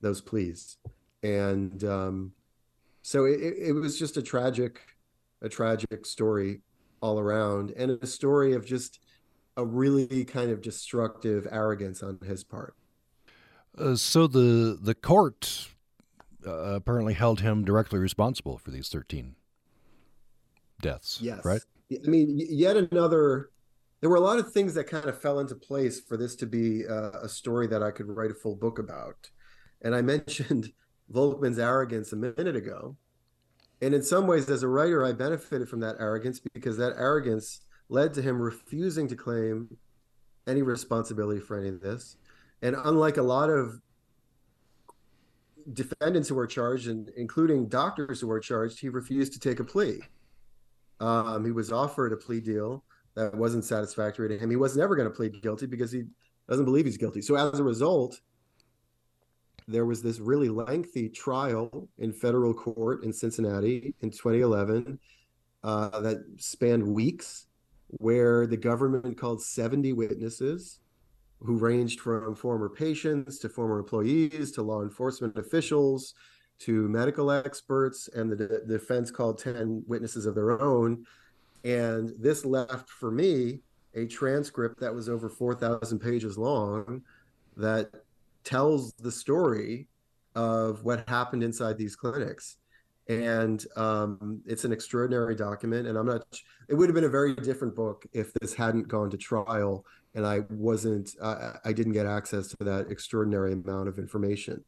those 0.00 0.20
pleas 0.20 0.78
and 1.22 1.82
um, 1.84 2.32
so 3.02 3.24
it, 3.24 3.40
it 3.40 3.72
was 3.72 3.98
just 3.98 4.16
a 4.16 4.22
tragic 4.22 4.80
a 5.42 5.48
tragic 5.48 6.06
story 6.06 6.60
all 7.00 7.18
around 7.18 7.72
and 7.72 7.90
a 7.90 8.06
story 8.06 8.54
of 8.54 8.64
just 8.64 9.00
a 9.56 9.64
really 9.64 10.24
kind 10.24 10.50
of 10.50 10.60
destructive 10.60 11.46
arrogance 11.50 12.02
on 12.02 12.18
his 12.24 12.44
part. 12.44 12.74
Uh, 13.76 13.94
so 13.94 14.26
the 14.26 14.78
the 14.80 14.94
court 14.94 15.68
uh, 16.46 16.74
apparently 16.74 17.14
held 17.14 17.40
him 17.40 17.64
directly 17.64 17.98
responsible 17.98 18.58
for 18.58 18.70
these 18.70 18.88
13 18.88 19.34
deaths 20.80 21.18
yes. 21.20 21.44
right? 21.44 21.60
I 21.92 22.08
mean 22.08 22.38
yet 22.38 22.76
another 22.76 23.50
there 24.00 24.10
were 24.10 24.16
a 24.16 24.20
lot 24.20 24.38
of 24.38 24.52
things 24.52 24.74
that 24.74 24.84
kind 24.84 25.06
of 25.06 25.20
fell 25.20 25.40
into 25.40 25.54
place 25.54 26.00
for 26.00 26.16
this 26.16 26.36
to 26.36 26.46
be 26.46 26.86
uh, 26.86 27.10
a 27.22 27.28
story 27.28 27.66
that 27.66 27.82
i 27.82 27.90
could 27.90 28.08
write 28.08 28.30
a 28.30 28.34
full 28.34 28.56
book 28.56 28.78
about. 28.78 29.30
And 29.82 29.94
i 29.94 30.02
mentioned 30.14 30.72
Volkman's 31.12 31.58
arrogance 31.58 32.12
a 32.12 32.16
minute 32.16 32.56
ago. 32.56 32.96
And 33.82 33.94
in 33.94 34.02
some 34.02 34.26
ways, 34.26 34.48
as 34.48 34.62
a 34.62 34.68
writer, 34.68 35.04
I 35.04 35.12
benefited 35.12 35.68
from 35.68 35.80
that 35.80 35.96
arrogance 36.00 36.40
because 36.40 36.78
that 36.78 36.94
arrogance 36.96 37.60
led 37.88 38.14
to 38.14 38.22
him 38.22 38.40
refusing 38.40 39.08
to 39.08 39.16
claim 39.16 39.76
any 40.46 40.62
responsibility 40.62 41.40
for 41.40 41.58
any 41.58 41.68
of 41.68 41.80
this. 41.80 42.16
And 42.62 42.76
unlike 42.84 43.16
a 43.16 43.22
lot 43.22 43.50
of 43.50 43.80
defendants 45.72 46.28
who 46.28 46.34
were 46.34 46.46
charged, 46.46 46.88
and 46.88 47.10
including 47.16 47.68
doctors 47.68 48.20
who 48.20 48.28
were 48.28 48.40
charged, 48.40 48.80
he 48.80 48.88
refused 48.88 49.32
to 49.32 49.40
take 49.40 49.60
a 49.60 49.64
plea. 49.64 50.00
Um, 51.00 51.44
he 51.44 51.50
was 51.50 51.72
offered 51.72 52.12
a 52.12 52.16
plea 52.16 52.40
deal 52.40 52.84
that 53.14 53.34
wasn't 53.34 53.64
satisfactory 53.64 54.28
to 54.28 54.38
him. 54.38 54.50
He 54.50 54.56
was 54.56 54.76
never 54.76 54.94
going 54.96 55.08
to 55.08 55.14
plead 55.14 55.40
guilty 55.42 55.66
because 55.66 55.90
he 55.90 56.04
doesn't 56.48 56.64
believe 56.64 56.84
he's 56.84 56.96
guilty. 56.96 57.22
So 57.22 57.34
as 57.34 57.58
a 57.58 57.64
result, 57.64 58.20
there 59.68 59.84
was 59.84 60.02
this 60.02 60.20
really 60.20 60.48
lengthy 60.48 61.08
trial 61.08 61.88
in 61.98 62.12
federal 62.12 62.54
court 62.54 63.02
in 63.04 63.12
Cincinnati 63.12 63.94
in 64.00 64.10
2011 64.10 64.98
uh, 65.64 66.00
that 66.00 66.24
spanned 66.36 66.86
weeks, 66.86 67.46
where 67.88 68.46
the 68.46 68.56
government 68.56 69.16
called 69.16 69.42
70 69.42 69.92
witnesses 69.92 70.80
who 71.40 71.56
ranged 71.56 72.00
from 72.00 72.34
former 72.34 72.68
patients 72.68 73.38
to 73.38 73.48
former 73.48 73.78
employees 73.78 74.50
to 74.52 74.62
law 74.62 74.82
enforcement 74.82 75.36
officials 75.38 76.14
to 76.58 76.88
medical 76.88 77.30
experts, 77.30 78.08
and 78.14 78.32
the, 78.32 78.36
de- 78.36 78.64
defense 78.64 79.10
called 79.10 79.38
10 79.38 79.84
witnesses 79.86 80.24
of 80.24 80.34
their 80.34 80.60
own. 80.60 81.04
And 81.64 82.14
this 82.18 82.44
left 82.44 82.88
for 82.88 83.10
me 83.10 83.60
a 83.94 84.06
transcript 84.06 84.80
that 84.80 84.94
was 84.94 85.08
over 85.08 85.28
4,000 85.28 85.98
pages 85.98 86.38
long 86.38 87.02
that 87.56 87.90
tells 88.44 88.92
the 88.94 89.12
story 89.12 89.88
of 90.34 90.84
what 90.84 91.08
happened 91.08 91.42
inside 91.42 91.78
these 91.78 91.96
clinics 91.96 92.58
and 93.08 93.66
um, 93.76 94.40
it's 94.46 94.64
an 94.64 94.72
extraordinary 94.72 95.34
document 95.34 95.86
and 95.86 95.96
i'm 95.96 96.06
not 96.06 96.22
it 96.68 96.74
would 96.74 96.88
have 96.88 96.94
been 96.94 97.04
a 97.04 97.08
very 97.08 97.34
different 97.34 97.74
book 97.74 98.04
if 98.12 98.32
this 98.34 98.54
hadn't 98.54 98.88
gone 98.88 99.10
to 99.10 99.16
trial 99.16 99.84
and 100.14 100.26
i 100.26 100.40
wasn't 100.50 101.14
uh, 101.20 101.52
i 101.64 101.72
didn't 101.72 101.92
get 101.92 102.06
access 102.06 102.48
to 102.48 102.56
that 102.60 102.90
extraordinary 102.90 103.52
amount 103.52 103.88
of 103.88 103.98
information 103.98 104.62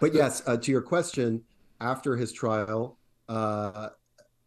but 0.00 0.14
yes 0.14 0.42
uh, 0.46 0.56
to 0.56 0.70
your 0.70 0.82
question 0.82 1.42
after 1.80 2.16
his 2.16 2.32
trial 2.32 2.98
uh, 3.28 3.88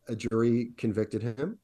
a 0.07 0.15
jury 0.15 0.71
convicted 0.77 1.21
him 1.21 1.57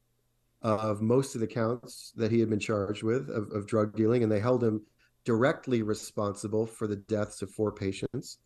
of 0.62 1.00
most 1.00 1.34
of 1.34 1.40
the 1.40 1.46
counts 1.46 2.12
that 2.16 2.30
he 2.30 2.40
had 2.40 2.50
been 2.50 2.58
charged 2.58 3.02
with 3.02 3.28
of, 3.30 3.50
of 3.52 3.66
drug 3.66 3.94
dealing 3.96 4.22
and 4.22 4.32
they 4.32 4.40
held 4.40 4.62
him 4.62 4.82
directly 5.24 5.82
responsible 5.82 6.66
for 6.66 6.86
the 6.86 6.96
deaths 6.96 7.42
of 7.42 7.50
four 7.50 7.72
patients. 7.72 8.38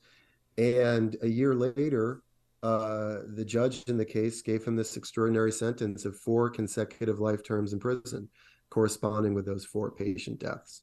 And 0.61 1.16
a 1.22 1.28
year 1.28 1.54
later, 1.54 2.22
uh, 2.62 3.20
the 3.34 3.44
judge 3.44 3.84
in 3.88 3.96
the 3.96 4.04
case 4.04 4.42
gave 4.42 4.62
him 4.62 4.76
this 4.76 4.96
extraordinary 4.96 5.52
sentence 5.52 6.04
of 6.04 6.16
four 6.16 6.50
consecutive 6.50 7.18
life 7.18 7.42
terms 7.42 7.72
in 7.72 7.80
prison, 7.80 8.28
corresponding 8.68 9.32
with 9.32 9.46
those 9.46 9.64
four 9.64 9.90
patient 9.90 10.38
deaths. 10.38 10.82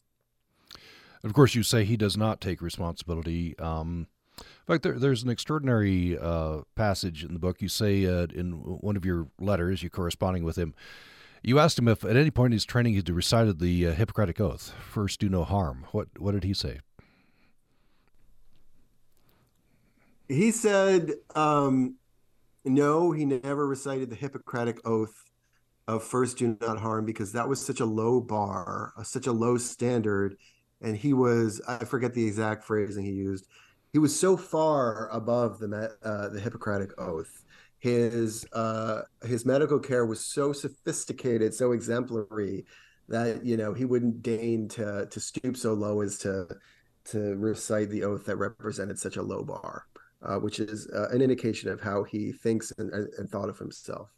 Of 1.23 1.34
course, 1.34 1.53
you 1.53 1.61
say 1.61 1.84
he 1.84 1.97
does 1.97 2.17
not 2.17 2.41
take 2.41 2.61
responsibility. 2.61 3.57
Um, 3.59 4.07
In 4.39 4.65
fact, 4.65 4.84
there, 4.84 4.97
there's 4.97 5.23
an 5.23 5.30
extraordinary 5.30 6.17
uh, 6.17 6.61
passage 6.75 7.23
in 7.23 7.34
the 7.34 7.39
book. 7.39 7.61
You 7.61 7.69
say 7.69 8.05
uh, 8.05 8.28
in 8.34 8.51
one 8.53 8.97
of 8.97 9.05
your 9.05 9.28
letters, 9.39 9.84
you're 9.84 9.89
corresponding 9.89 10.43
with 10.43 10.57
him, 10.57 10.73
you 11.43 11.59
asked 11.59 11.78
him 11.78 11.88
if 11.88 12.03
at 12.03 12.17
any 12.17 12.32
point 12.32 12.47
in 12.47 12.53
his 12.53 12.65
training 12.65 12.93
he'd 12.93 13.09
recited 13.09 13.59
the 13.59 13.88
uh, 13.88 13.91
Hippocratic 13.93 14.41
Oath, 14.41 14.73
first 14.89 15.19
do 15.19 15.30
no 15.30 15.43
harm. 15.43 15.86
What, 15.91 16.07
what 16.17 16.34
did 16.34 16.43
he 16.43 16.53
say? 16.53 16.80
He 20.28 20.51
said, 20.51 21.11
um, 21.36 21.95
no, 22.65 23.11
he 23.11 23.25
never 23.25 23.65
recited 23.65 24.09
the 24.09 24.15
Hippocratic 24.15 24.86
Oath 24.86 25.23
of 25.88 26.03
first 26.03 26.38
do 26.38 26.57
not 26.59 26.80
harm 26.80 27.05
because 27.05 27.32
that 27.32 27.47
was 27.47 27.65
such 27.65 27.80
a 27.80 27.86
low 27.86 28.19
bar, 28.19 28.93
such 29.03 29.28
a 29.28 29.32
low 29.32 29.57
standard. 29.57 30.36
And 30.82 30.97
he 30.97 31.13
was, 31.13 31.61
I 31.67 31.86
forget 31.86 32.13
the 32.13 32.25
exact 32.25 32.65
phrasing 32.65 33.05
he 33.05 33.11
used, 33.11 33.47
he 33.93 33.99
was 33.99 34.17
so 34.17 34.38
far 34.38 35.09
above 35.09 35.59
the 35.59 35.95
uh, 36.03 36.30
the 36.30 36.39
Hippocratic 36.39 36.91
Oath. 36.99 37.43
His 37.80 38.45
uh, 38.53 39.01
his 39.23 39.45
medical 39.45 39.80
care 39.80 40.05
was 40.05 40.25
so 40.25 40.51
sophisticated, 40.51 41.53
so 41.53 41.71
exemplary 41.71 42.65
that 43.07 43.45
you 43.45 43.55
know 43.55 43.73
he 43.73 43.86
wouldn't 43.86 44.21
deign 44.21 44.67
to 44.69 45.07
to 45.09 45.19
stoop 45.19 45.55
so 45.55 45.73
low 45.73 46.01
as 46.01 46.17
to 46.19 46.47
to 47.05 47.36
recite 47.38 47.89
the 47.89 48.03
oath 48.03 48.25
that 48.25 48.36
represented 48.36 48.99
such 48.99 49.15
a 49.15 49.21
low 49.21 49.43
bar, 49.43 49.86
uh, 50.22 50.38
which 50.38 50.59
is 50.59 50.88
uh, 50.88 51.09
an 51.09 51.22
indication 51.22 51.70
of 51.70 51.82
how 51.82 52.03
he 52.03 52.32
thinks 52.32 52.72
and, 52.78 52.91
and 52.91 53.30
thought 53.30 53.49
of 53.49 53.57
himself. 53.57 54.09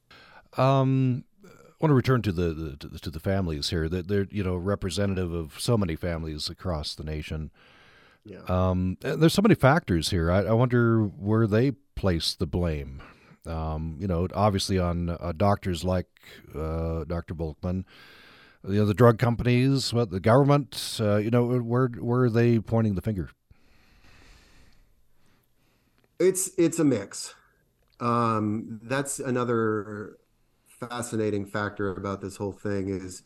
Um, 0.57 1.23
I 1.45 1.49
want 1.79 1.91
to 1.91 1.95
return 1.95 2.21
to 2.23 2.31
the, 2.31 2.53
the 2.53 2.77
to, 2.77 2.87
the, 2.87 2.99
to 2.99 3.09
the 3.09 3.19
families 3.19 3.69
here. 3.69 3.87
That 3.87 4.07
they're 4.07 4.27
you 4.31 4.43
know 4.43 4.55
representative 4.55 5.31
of 5.31 5.59
so 5.59 5.77
many 5.77 5.95
families 5.95 6.49
across 6.49 6.95
the 6.95 7.03
nation. 7.03 7.51
Yeah. 8.25 8.41
Um, 8.47 8.97
there's 9.01 9.33
so 9.33 9.41
many 9.41 9.55
factors 9.55 10.09
here. 10.09 10.29
I, 10.29 10.39
I, 10.39 10.51
wonder 10.51 11.03
where 11.03 11.47
they 11.47 11.71
place 11.95 12.35
the 12.35 12.45
blame. 12.45 13.01
Um, 13.47 13.97
you 13.99 14.07
know, 14.07 14.27
obviously 14.35 14.77
on 14.77 15.09
uh, 15.09 15.31
doctors 15.35 15.85
like 15.85 16.07
uh, 16.53 17.05
Dr. 17.05 17.33
Volkman, 17.33 17.85
you 18.67 18.79
know, 18.79 18.85
the 18.85 18.93
drug 18.93 19.17
companies, 19.17 19.93
what 19.93 20.11
the 20.11 20.19
government. 20.19 20.97
Uh, 20.99 21.15
you 21.15 21.31
know, 21.31 21.45
where 21.45 21.87
where 21.87 22.23
are 22.23 22.29
they 22.29 22.59
pointing 22.59 22.95
the 22.95 23.01
finger? 23.01 23.29
It's 26.19 26.51
it's 26.57 26.79
a 26.79 26.83
mix. 26.83 27.33
Um, 27.99 28.79
that's 28.83 29.19
another 29.19 30.17
fascinating 30.67 31.45
factor 31.45 31.91
about 31.91 32.21
this 32.21 32.37
whole 32.37 32.53
thing 32.53 32.89
is 32.89 33.23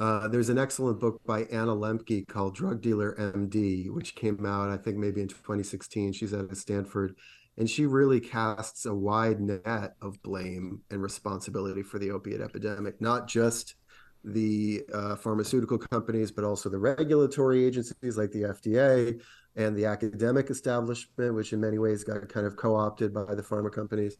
uh, 0.00 0.28
there's 0.28 0.48
an 0.48 0.58
excellent 0.58 1.00
book 1.00 1.20
by 1.24 1.42
Anna 1.44 1.74
Lembke 1.74 2.26
called 2.26 2.54
Drug 2.54 2.80
Dealer 2.80 3.14
MD, 3.18 3.90
which 3.90 4.16
came 4.16 4.44
out, 4.44 4.70
I 4.70 4.76
think, 4.76 4.96
maybe 4.96 5.20
in 5.20 5.28
2016. 5.28 6.12
She's 6.12 6.32
at 6.32 6.56
Stanford. 6.56 7.16
And 7.56 7.70
she 7.70 7.86
really 7.86 8.18
casts 8.18 8.84
a 8.84 8.92
wide 8.94 9.40
net 9.40 9.94
of 10.02 10.20
blame 10.24 10.80
and 10.90 11.00
responsibility 11.00 11.84
for 11.84 12.00
the 12.00 12.10
opiate 12.10 12.40
epidemic, 12.40 13.00
not 13.00 13.28
just 13.28 13.76
the 14.24 14.82
uh, 14.92 15.14
pharmaceutical 15.14 15.78
companies, 15.78 16.32
but 16.32 16.42
also 16.42 16.68
the 16.68 16.78
regulatory 16.78 17.64
agencies 17.64 18.18
like 18.18 18.32
the 18.32 18.42
FDA 18.42 19.20
and 19.56 19.76
the 19.76 19.86
academic 19.86 20.50
establishment, 20.50 21.34
which 21.34 21.52
in 21.52 21.60
many 21.60 21.78
ways 21.78 22.04
got 22.04 22.28
kind 22.28 22.46
of 22.46 22.56
co 22.56 22.76
opted 22.76 23.12
by 23.12 23.34
the 23.34 23.42
pharma 23.42 23.72
companies. 23.72 24.16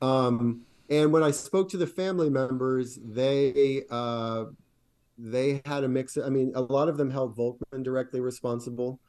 Um, 0.00 0.62
and 0.90 1.12
when 1.12 1.22
I 1.22 1.30
spoke 1.30 1.68
to 1.70 1.76
the 1.76 1.86
family 1.86 2.30
members, 2.30 2.98
they 3.04 3.82
uh, 3.90 4.44
they 5.16 5.60
had 5.64 5.84
a 5.84 5.88
mix. 5.88 6.16
Of, 6.16 6.26
I 6.26 6.30
mean, 6.30 6.52
a 6.54 6.62
lot 6.62 6.88
of 6.88 6.96
them 6.96 7.10
held 7.10 7.36
Volkman 7.36 7.82
directly 7.82 8.20
responsible. 8.20 9.00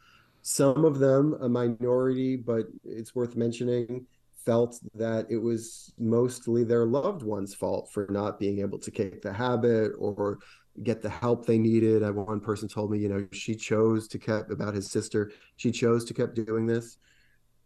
Some 0.42 0.86
of 0.86 1.00
them, 1.00 1.38
a 1.42 1.50
minority, 1.50 2.36
but 2.36 2.68
it's 2.84 3.14
worth 3.14 3.36
mentioning, 3.36 4.06
felt 4.46 4.80
that 4.96 5.28
it 5.30 5.38
was 5.38 5.94
mostly 6.00 6.64
their 6.64 6.86
loved 6.86 7.24
one's 7.24 7.54
fault 7.54 7.90
for 7.92 8.08
not 8.10 8.40
being 8.40 8.60
able 8.60 8.80
to 8.80 8.90
kick 8.90 9.22
the 9.22 9.34
habit 9.34 9.92
or 10.00 10.40
get 10.84 11.02
the 11.02 11.10
help 11.10 11.46
they 11.46 11.58
needed. 11.58 12.02
One 12.16 12.40
person 12.40 12.68
told 12.68 12.92
me, 12.92 13.00
you 13.00 13.10
know, 13.10 13.28
she 13.32 13.56
chose 13.56 14.08
to 14.10 14.18
keep 14.18 14.50
about 14.50 14.74
his 14.74 14.90
sister. 14.90 15.32
She 15.58 15.72
chose 15.72 16.06
to 16.06 16.14
keep 16.14 16.34
doing 16.34 16.66
this, 16.66 16.98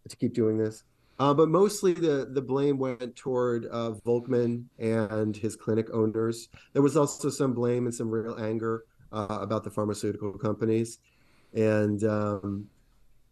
to 0.10 0.16
keep 0.16 0.34
doing 0.34 0.58
this. 0.58 0.84
Uh, 1.20 1.34
but 1.34 1.48
mostly 1.48 1.94
the, 1.94 2.28
the 2.32 2.42
blame 2.42 2.78
went 2.78 3.16
toward 3.16 3.68
uh, 3.72 3.92
Volkman 4.06 4.66
and 4.80 5.38
his 5.38 5.56
clinic 5.56 5.88
owners. 5.94 6.50
There 6.74 6.82
was 6.82 6.98
also 6.98 7.30
some 7.30 7.54
blame 7.54 7.86
and 7.86 7.94
some 7.94 8.10
real 8.10 8.36
anger 8.40 8.86
uh, 9.12 9.40
about 9.42 9.64
the 9.64 9.70
pharmaceutical 9.70 10.34
companies. 10.34 10.98
And, 11.54 12.04
um, 12.04 12.68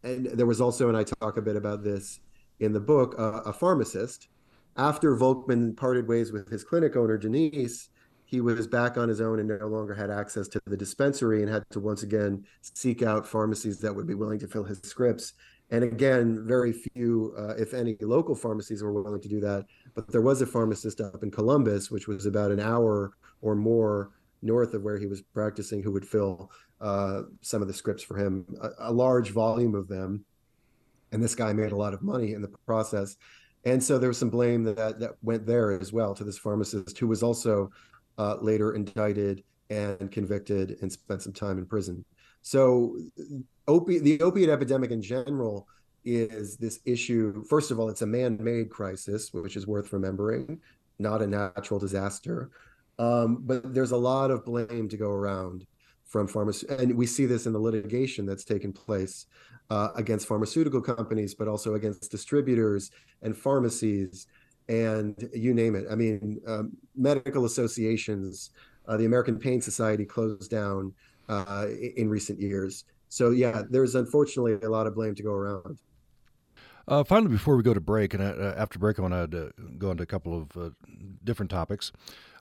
and 0.04 0.26
there 0.26 0.46
was 0.46 0.60
also, 0.60 0.88
and 0.88 0.96
I 0.96 1.04
talk 1.04 1.36
a 1.36 1.42
bit 1.42 1.56
about 1.56 1.82
this 1.82 2.20
in 2.60 2.72
the 2.72 2.80
book, 2.80 3.14
a 3.18 3.52
pharmacist. 3.52 4.28
After 4.76 5.16
Volkman 5.16 5.76
parted 5.76 6.08
ways 6.08 6.32
with 6.32 6.48
his 6.48 6.64
clinic 6.64 6.96
owner, 6.96 7.18
Denise, 7.18 7.90
he 8.32 8.40
was 8.40 8.66
back 8.66 8.96
on 8.96 9.08
his 9.08 9.20
own 9.20 9.38
and 9.38 9.48
no 9.48 9.68
longer 9.68 9.94
had 9.94 10.10
access 10.10 10.48
to 10.48 10.60
the 10.66 10.76
dispensary 10.76 11.42
and 11.42 11.50
had 11.50 11.62
to 11.70 11.78
once 11.78 12.02
again 12.02 12.44
seek 12.62 13.02
out 13.02 13.26
pharmacies 13.26 13.78
that 13.78 13.94
would 13.94 14.06
be 14.06 14.14
willing 14.14 14.38
to 14.40 14.48
fill 14.48 14.64
his 14.64 14.80
scripts 14.82 15.34
and 15.72 15.84
again, 15.84 16.44
very 16.44 16.70
few, 16.70 17.34
uh, 17.36 17.54
if 17.56 17.72
any, 17.72 17.96
local 18.02 18.34
pharmacies 18.34 18.82
were 18.82 18.92
willing 18.92 19.22
to 19.22 19.28
do 19.28 19.40
that. 19.40 19.64
But 19.94 20.12
there 20.12 20.20
was 20.20 20.42
a 20.42 20.46
pharmacist 20.46 21.00
up 21.00 21.22
in 21.22 21.30
Columbus, 21.30 21.90
which 21.90 22.06
was 22.06 22.26
about 22.26 22.50
an 22.50 22.60
hour 22.60 23.12
or 23.40 23.54
more 23.54 24.10
north 24.42 24.74
of 24.74 24.82
where 24.82 24.98
he 24.98 25.06
was 25.06 25.22
practicing, 25.22 25.82
who 25.82 25.90
would 25.92 26.06
fill 26.06 26.50
uh, 26.82 27.22
some 27.40 27.62
of 27.62 27.68
the 27.68 27.74
scripts 27.74 28.02
for 28.02 28.18
him, 28.18 28.44
a, 28.60 28.90
a, 28.90 28.92
large 28.92 29.30
volume 29.30 29.74
of 29.74 29.88
them. 29.88 30.26
And 31.10 31.22
this 31.22 31.34
guy 31.34 31.54
made 31.54 31.72
a 31.72 31.76
lot 31.76 31.94
of 31.94 32.02
money 32.02 32.34
in 32.34 32.42
the 32.42 32.50
process. 32.66 33.16
And 33.64 33.82
so 33.82 33.96
there 33.96 34.08
was 34.10 34.18
some 34.18 34.30
blame 34.30 34.64
that 34.64 35.00
that 35.00 35.12
went 35.22 35.46
there 35.46 35.72
as 35.72 35.90
well 35.90 36.14
to 36.16 36.24
this 36.24 36.36
pharmacist, 36.36 36.98
who 36.98 37.06
was 37.06 37.22
also 37.22 37.70
uh, 38.18 38.36
later 38.40 38.74
indicted 38.74 39.42
and 39.70 40.10
convicted 40.10 40.78
and 40.82 40.92
spent 40.92 41.22
some 41.22 41.32
time 41.32 41.58
in 41.58 41.66
prison. 41.66 42.04
So 42.42 42.98
opiate, 43.68 44.02
the 44.02 44.20
opiate 44.20 44.50
epidemic 44.50 44.90
in 44.90 45.02
general 45.02 45.66
is 46.04 46.56
this 46.56 46.80
issue. 46.84 47.44
First 47.44 47.70
of 47.70 47.78
all, 47.78 47.88
it's 47.88 48.02
a 48.02 48.06
man-made 48.06 48.70
crisis, 48.70 49.32
which 49.32 49.56
is 49.56 49.66
worth 49.66 49.92
remembering, 49.92 50.60
not 50.98 51.22
a 51.22 51.26
natural 51.26 51.78
disaster. 51.78 52.50
Um, 52.98 53.38
but 53.40 53.72
there's 53.72 53.92
a 53.92 53.96
lot 53.96 54.30
of 54.30 54.44
blame 54.44 54.88
to 54.88 54.96
go 54.96 55.10
around 55.10 55.66
from 56.04 56.28
pharmacy, 56.28 56.66
and 56.68 56.94
we 56.94 57.06
see 57.06 57.24
this 57.24 57.46
in 57.46 57.54
the 57.54 57.58
litigation 57.58 58.26
that's 58.26 58.44
taken 58.44 58.70
place 58.70 59.26
uh, 59.70 59.88
against 59.96 60.28
pharmaceutical 60.28 60.82
companies, 60.82 61.34
but 61.34 61.48
also 61.48 61.74
against 61.74 62.10
distributors 62.10 62.90
and 63.22 63.34
pharmacies, 63.34 64.26
and 64.72 65.28
you 65.34 65.52
name 65.52 65.74
it. 65.74 65.84
I 65.90 65.94
mean, 65.94 66.40
um, 66.46 66.72
medical 66.96 67.44
associations. 67.44 68.50
Uh, 68.88 68.96
the 68.96 69.04
American 69.04 69.38
Pain 69.38 69.60
Society 69.60 70.04
closed 70.04 70.50
down 70.50 70.92
uh, 71.28 71.66
in 71.96 72.08
recent 72.08 72.40
years. 72.40 72.84
So 73.08 73.30
yeah, 73.30 73.62
there's 73.68 73.94
unfortunately 73.94 74.54
a 74.66 74.70
lot 74.70 74.86
of 74.86 74.94
blame 74.94 75.14
to 75.14 75.22
go 75.22 75.32
around. 75.32 75.78
Uh, 76.88 77.04
finally, 77.04 77.30
before 77.30 77.56
we 77.56 77.62
go 77.62 77.74
to 77.74 77.80
break, 77.80 78.14
and 78.14 78.22
uh, 78.22 78.54
after 78.56 78.78
break, 78.78 78.98
I 78.98 79.02
want 79.02 79.30
to 79.30 79.52
go 79.78 79.92
into 79.92 80.02
a 80.02 80.06
couple 80.06 80.42
of 80.42 80.56
uh, 80.56 80.70
different 81.22 81.50
topics. 81.50 81.92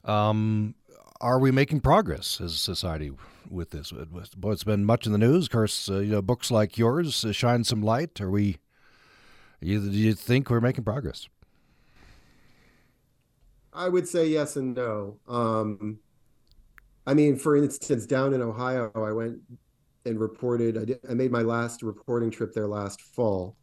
Um, 0.06 0.74
are 1.20 1.38
we 1.38 1.52
making 1.52 1.82
progress 1.82 2.42
as 2.42 2.54
a 2.54 2.58
society 2.58 3.12
with 3.50 3.70
this? 3.70 3.92
Boy, 3.92 4.52
it's 4.52 4.64
been 4.64 4.84
much 4.84 5.06
in 5.06 5.12
the 5.12 5.20
news. 5.20 5.46
Of 5.46 5.52
course, 5.52 5.90
uh, 5.90 6.00
you 6.00 6.14
know, 6.14 6.22
books 6.24 6.50
like 6.50 6.78
yours 6.78 7.24
uh, 7.24 7.32
shine 7.32 7.64
some 7.64 7.84
light. 7.84 8.20
Are 8.20 8.32
we? 8.32 8.58
Do 9.62 9.68
you 9.68 10.14
think 10.16 10.50
we're 10.50 10.60
making 10.60 10.86
progress? 10.86 11.28
I 13.74 13.90
would 13.90 14.08
say 14.08 14.28
yes 14.28 14.56
and 14.58 14.76
no. 14.76 15.18
Um, 15.28 16.00
I 17.08 17.14
mean, 17.14 17.36
for 17.36 17.56
instance, 17.56 18.06
down 18.06 18.34
in 18.34 18.42
Ohio, 18.42 18.92
I 18.96 19.12
went 19.12 19.40
and 20.06 20.20
reported. 20.20 20.78
I, 20.78 20.86
did, 20.86 21.00
I 21.10 21.14
made 21.14 21.32
my 21.32 21.42
last 21.42 21.84
reporting 21.84 22.32
trip 22.32 22.54
there 22.54 22.68
last 22.68 23.02
fall, 23.02 23.56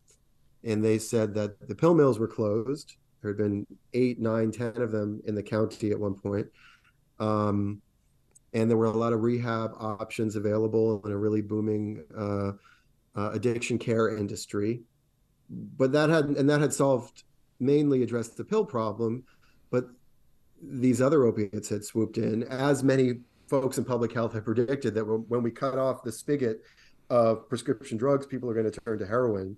and 0.65 0.85
they 0.85 0.99
said 0.99 1.35
that 1.35 1.69
the 1.69 1.75
pill 1.75 1.95
mills 1.95 2.19
were 2.19 2.29
closed. 2.29 2.97
There 3.21 3.31
had 3.31 3.39
been 3.39 3.67
eight, 3.95 4.21
nine, 4.21 4.51
ten 4.51 4.81
of 4.81 4.93
them 4.93 5.21
in 5.27 5.35
the 5.35 5.43
county 5.43 5.91
at 5.91 5.99
one 5.99 6.15
point. 6.15 6.47
Um, 7.19 7.83
and 8.55 8.71
there 8.71 8.77
were 8.77 8.87
a 8.87 8.91
lot 8.91 9.13
of 9.13 9.23
rehab 9.23 9.73
options 9.79 10.37
available 10.37 11.03
in 11.05 11.13
a 11.13 11.17
really 11.17 11.43
booming 11.43 12.05
uh, 12.17 12.53
uh, 13.15 13.31
addiction 13.33 13.79
care 13.79 14.17
industry. 14.17 14.83
But 15.51 15.93
that 15.93 16.11
had 16.11 16.27
and 16.27 16.49
that 16.49 16.61
had 16.61 16.73
solved 16.73 17.25
mainly 17.61 18.03
addressed 18.03 18.37
the 18.37 18.45
pill 18.45 18.65
problem, 18.65 19.25
but 19.71 19.89
these 20.63 21.01
other 21.01 21.25
opiates 21.25 21.69
had 21.69 21.85
swooped 21.85 22.19
in, 22.19 22.45
as 22.45 22.83
many 22.83 23.21
folks 23.49 23.79
in 23.79 23.85
public 23.85 24.13
health 24.13 24.35
have 24.35 24.45
predicted 24.45 24.95
that 24.95 25.05
when 25.05 25.43
we 25.43 25.51
cut 25.51 25.79
off 25.79 26.03
the 26.03 26.13
spigot 26.13 26.63
of 27.11 27.49
prescription 27.49 27.97
drugs, 27.97 28.27
people 28.27 28.51
are 28.51 28.55
going 28.55 28.71
to 28.71 28.81
turn 28.81 28.99
to 28.99 29.07
heroin. 29.07 29.57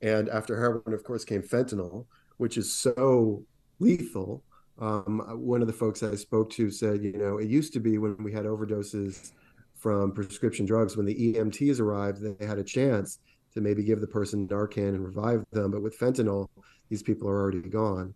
And 0.00 0.28
after 0.28 0.56
heroin, 0.56 0.92
of 0.92 1.04
course, 1.04 1.24
came 1.24 1.42
fentanyl, 1.42 2.06
which 2.38 2.56
is 2.56 2.72
so 2.72 3.42
lethal. 3.78 4.42
Um, 4.80 5.22
one 5.34 5.60
of 5.60 5.66
the 5.66 5.72
folks 5.72 6.02
I 6.02 6.14
spoke 6.14 6.50
to 6.50 6.70
said, 6.70 7.02
you 7.02 7.12
know, 7.12 7.38
it 7.38 7.48
used 7.48 7.72
to 7.74 7.80
be 7.80 7.98
when 7.98 8.16
we 8.22 8.32
had 8.32 8.44
overdoses 8.44 9.32
from 9.76 10.12
prescription 10.12 10.66
drugs, 10.66 10.96
when 10.96 11.06
the 11.06 11.34
EMTs 11.34 11.80
arrived, 11.80 12.20
they 12.20 12.46
had 12.46 12.58
a 12.58 12.64
chance 12.64 13.18
to 13.54 13.60
maybe 13.60 13.82
give 13.82 14.00
the 14.00 14.06
person 14.06 14.46
Narcan 14.46 14.88
and 14.88 15.04
revive 15.04 15.44
them. 15.52 15.70
But 15.70 15.82
with 15.82 15.98
fentanyl, 15.98 16.48
these 16.88 17.02
people 17.02 17.28
are 17.28 17.40
already 17.40 17.60
gone. 17.68 18.14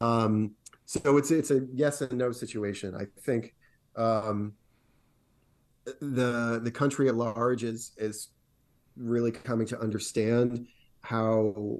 Um, 0.00 0.52
so 0.92 1.16
it's 1.16 1.30
it's 1.30 1.50
a 1.50 1.66
yes 1.72 2.02
and 2.02 2.18
no 2.18 2.32
situation. 2.32 2.94
I 2.94 3.06
think 3.22 3.54
um, 3.96 4.52
the 6.00 6.60
the 6.62 6.70
country 6.70 7.08
at 7.08 7.14
large 7.14 7.64
is 7.64 7.92
is 7.96 8.28
really 8.96 9.32
coming 9.32 9.66
to 9.68 9.80
understand 9.80 10.66
how 11.00 11.78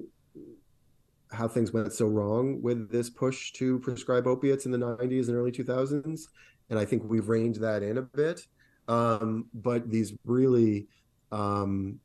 how 1.30 1.46
things 1.46 1.74
went 1.74 1.92
so 1.92 2.06
wrong 2.06 2.62
with 2.62 2.90
this 2.90 3.10
push 3.10 3.52
to 3.52 3.78
prescribe 3.80 4.26
opiates 4.26 4.64
in 4.64 4.72
the 4.72 4.78
90s 4.78 5.28
and 5.28 5.36
early 5.36 5.52
2000s 5.52 6.22
and 6.70 6.78
i 6.78 6.84
think 6.84 7.02
we've 7.06 7.28
reined 7.28 7.56
that 7.56 7.82
in 7.82 7.98
a 7.98 8.02
bit 8.02 8.46
um, 8.88 9.46
but 9.54 9.88
these 9.90 10.12
really 10.24 10.88
um, 11.30 11.98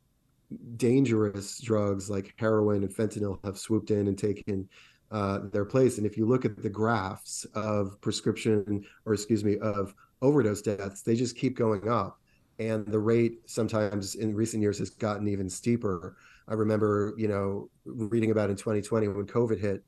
dangerous 0.76 1.58
drugs 1.60 2.08
like 2.08 2.34
heroin 2.38 2.84
and 2.84 2.94
fentanyl 2.94 3.38
have 3.44 3.58
swooped 3.58 3.90
in 3.90 4.08
and 4.08 4.18
taken 4.18 4.68
uh, 5.10 5.40
their 5.52 5.64
place 5.64 5.98
and 5.98 6.06
if 6.06 6.16
you 6.16 6.26
look 6.26 6.44
at 6.44 6.62
the 6.62 6.68
graphs 6.68 7.44
of 7.54 8.00
prescription 8.00 8.84
or 9.06 9.14
excuse 9.14 9.42
me 9.42 9.56
of 9.58 9.94
overdose 10.20 10.60
deaths 10.60 11.02
they 11.02 11.14
just 11.14 11.36
keep 11.36 11.56
going 11.56 11.88
up 11.88 12.18
and 12.58 12.86
the 12.86 12.98
rate 12.98 13.40
sometimes 13.46 14.16
in 14.16 14.34
recent 14.34 14.62
years 14.62 14.78
has 14.78 14.90
gotten 14.90 15.28
even 15.28 15.48
steeper. 15.48 16.16
I 16.48 16.54
remember, 16.54 17.14
you 17.16 17.28
know, 17.28 17.70
reading 17.84 18.30
about 18.30 18.50
in 18.50 18.56
2020 18.56 19.08
when 19.08 19.26
COVID 19.26 19.60
hit, 19.60 19.84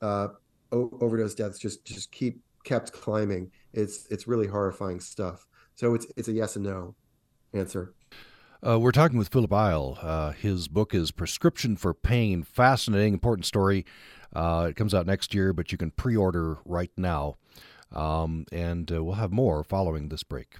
uh, 0.00 0.28
o- 0.72 0.96
overdose 1.00 1.34
deaths 1.34 1.58
just 1.58 1.84
just 1.84 2.10
keep 2.12 2.40
kept 2.64 2.92
climbing. 2.92 3.50
It's 3.72 4.06
it's 4.10 4.26
really 4.26 4.46
horrifying 4.46 5.00
stuff. 5.00 5.46
So 5.74 5.94
it's 5.94 6.06
it's 6.16 6.28
a 6.28 6.32
yes 6.32 6.56
and 6.56 6.64
no 6.64 6.94
answer. 7.52 7.94
Uh, 8.66 8.78
we're 8.78 8.92
talking 8.92 9.18
with 9.18 9.28
Philip 9.28 9.52
Eil. 9.52 9.98
Uh, 10.00 10.32
his 10.32 10.68
book 10.68 10.94
is 10.94 11.10
Prescription 11.10 11.76
for 11.76 11.92
Pain. 11.92 12.42
Fascinating, 12.42 13.12
important 13.12 13.44
story. 13.44 13.84
Uh, 14.34 14.66
it 14.70 14.76
comes 14.76 14.94
out 14.94 15.06
next 15.06 15.34
year, 15.34 15.52
but 15.52 15.70
you 15.72 15.78
can 15.78 15.90
pre 15.90 16.16
order 16.16 16.58
right 16.64 16.90
now. 16.96 17.36
Um, 17.92 18.46
and 18.50 18.90
uh, 18.90 19.04
we'll 19.04 19.14
have 19.14 19.32
more 19.32 19.62
following 19.62 20.08
this 20.08 20.24
break. 20.24 20.56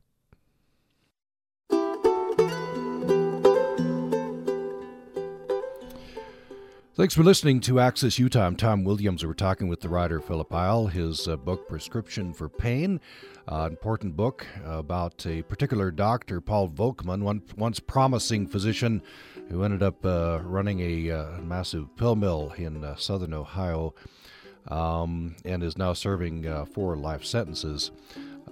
Thanks 6.97 7.13
for 7.13 7.25
listening 7.25 7.59
to 7.63 7.81
Access 7.81 8.21
Utah. 8.21 8.47
I'm 8.47 8.55
Tom 8.55 8.85
Williams. 8.85 9.27
We're 9.27 9.33
talking 9.33 9.67
with 9.67 9.81
the 9.81 9.89
writer 9.89 10.21
Philip 10.21 10.55
Eil. 10.55 10.87
His 10.87 11.27
uh, 11.27 11.35
book, 11.35 11.69
Prescription 11.69 12.33
for 12.33 12.49
Pain, 12.49 13.01
uh, 13.49 13.67
important 13.69 14.15
book 14.15 14.47
about 14.65 15.27
a 15.27 15.43
particular 15.43 15.91
doctor, 15.91 16.41
Paul 16.41 16.69
Volkman, 16.69 17.23
one 17.23 17.43
once 17.57 17.81
promising 17.81 18.47
physician 18.47 19.03
who 19.49 19.63
ended 19.63 19.83
up 19.83 20.05
uh, 20.05 20.41
running 20.43 20.81
a 20.81 21.11
uh, 21.11 21.41
massive 21.41 21.95
pill 21.97 22.17
mill 22.17 22.53
in 22.57 22.85
uh, 22.85 22.97
southern 22.97 23.35
Ohio 23.35 23.95
um, 24.69 25.37
and 25.45 25.63
is 25.63 25.77
now 25.77 25.93
serving 25.93 26.47
uh, 26.47 26.65
four 26.65 26.97
life 26.97 27.25
sentences. 27.25 27.91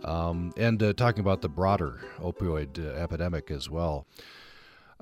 Um, 0.05 0.53
and 0.57 0.81
talking 0.97 1.21
about 1.21 1.43
the 1.43 1.49
broader 1.49 2.01
opioid 2.21 2.79
epidemic 2.97 3.51
as 3.53 3.71
well. 3.71 4.07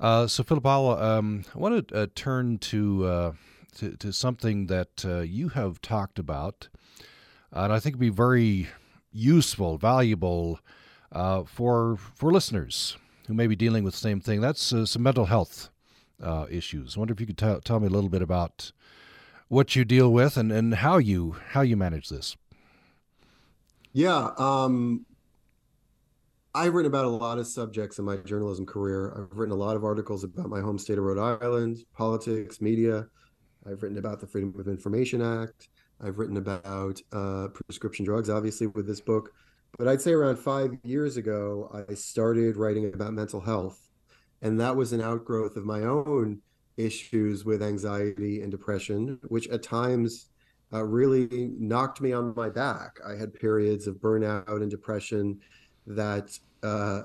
Uh, 0.01 0.25
so, 0.25 0.43
Philip, 0.43 0.65
um, 0.65 1.45
I 1.53 1.59
want 1.59 1.87
to 1.89 1.95
uh, 1.95 2.07
turn 2.15 2.57
to, 2.57 3.05
uh, 3.05 3.31
to, 3.77 3.95
to 3.97 4.11
something 4.11 4.65
that 4.65 5.05
uh, 5.05 5.19
you 5.19 5.49
have 5.49 5.79
talked 5.81 6.17
about, 6.17 6.69
and 7.51 7.71
I 7.71 7.79
think 7.79 7.95
would 7.95 7.99
be 7.99 8.09
very 8.09 8.67
useful, 9.11 9.77
valuable 9.77 10.59
uh, 11.11 11.43
for 11.43 11.97
for 11.97 12.31
listeners 12.31 12.97
who 13.27 13.33
may 13.35 13.45
be 13.45 13.55
dealing 13.55 13.83
with 13.83 13.93
the 13.93 13.99
same 13.99 14.21
thing. 14.21 14.41
That's 14.41 14.73
uh, 14.73 14.87
some 14.87 15.03
mental 15.03 15.25
health 15.25 15.69
issues. 16.49 16.95
I 16.95 16.99
wonder 16.99 17.13
if 17.13 17.19
you 17.19 17.27
could 17.27 17.37
t- 17.37 17.59
tell 17.63 17.79
me 17.79 17.87
a 17.87 17.89
little 17.91 18.09
bit 18.09 18.21
about 18.21 18.71
what 19.47 19.75
you 19.75 19.83
deal 19.83 20.11
with 20.11 20.37
and, 20.37 20.51
and 20.51 20.75
how 20.75 20.97
you 20.97 21.35
how 21.49 21.61
you 21.61 21.75
manage 21.75 22.09
this. 22.09 22.37
Yeah, 23.93 24.29
um, 24.37 25.05
I've 26.53 26.73
written 26.73 26.91
about 26.91 27.05
a 27.05 27.09
lot 27.09 27.37
of 27.37 27.47
subjects 27.47 27.99
in 27.99 28.05
my 28.05 28.17
journalism 28.17 28.65
career. 28.65 29.13
I've 29.17 29.37
written 29.37 29.53
a 29.53 29.57
lot 29.57 29.75
of 29.75 29.83
articles 29.83 30.23
about 30.23 30.49
my 30.49 30.59
home 30.59 30.77
state 30.77 30.97
of 30.97 31.03
Rhode 31.03 31.41
Island, 31.41 31.85
politics, 31.93 32.61
media. 32.61 33.07
I've 33.65 33.83
written 33.83 33.97
about 33.97 34.19
the 34.19 34.27
Freedom 34.27 34.53
of 34.57 34.67
Information 34.67 35.21
Act. 35.21 35.69
I've 36.03 36.17
written 36.17 36.37
about 36.37 36.99
uh, 37.11 37.47
prescription 37.49 38.05
drugs, 38.05 38.29
obviously, 38.29 38.67
with 38.67 38.87
this 38.87 39.01
book. 39.01 39.31
But 39.77 39.87
I'd 39.87 40.01
say 40.01 40.11
around 40.11 40.37
five 40.37 40.77
years 40.83 41.15
ago, 41.17 41.83
I 41.89 41.93
started 41.93 42.57
writing 42.57 42.93
about 42.93 43.13
mental 43.13 43.39
health. 43.39 43.87
And 44.41 44.59
that 44.59 44.75
was 44.75 44.93
an 44.93 45.01
outgrowth 45.01 45.55
of 45.55 45.65
my 45.65 45.81
own 45.81 46.41
issues 46.77 47.45
with 47.45 47.61
anxiety 47.61 48.41
and 48.41 48.51
depression, 48.51 49.19
which 49.27 49.47
at 49.49 49.61
times 49.61 50.29
uh, 50.73 50.83
really 50.83 51.51
knocked 51.57 52.01
me 52.01 52.13
on 52.13 52.33
my 52.35 52.49
back. 52.49 52.99
I 53.05 53.15
had 53.15 53.33
periods 53.33 53.87
of 53.87 53.95
burnout 53.95 54.47
and 54.47 54.71
depression 54.71 55.39
that 55.85 56.37
uh, 56.63 57.03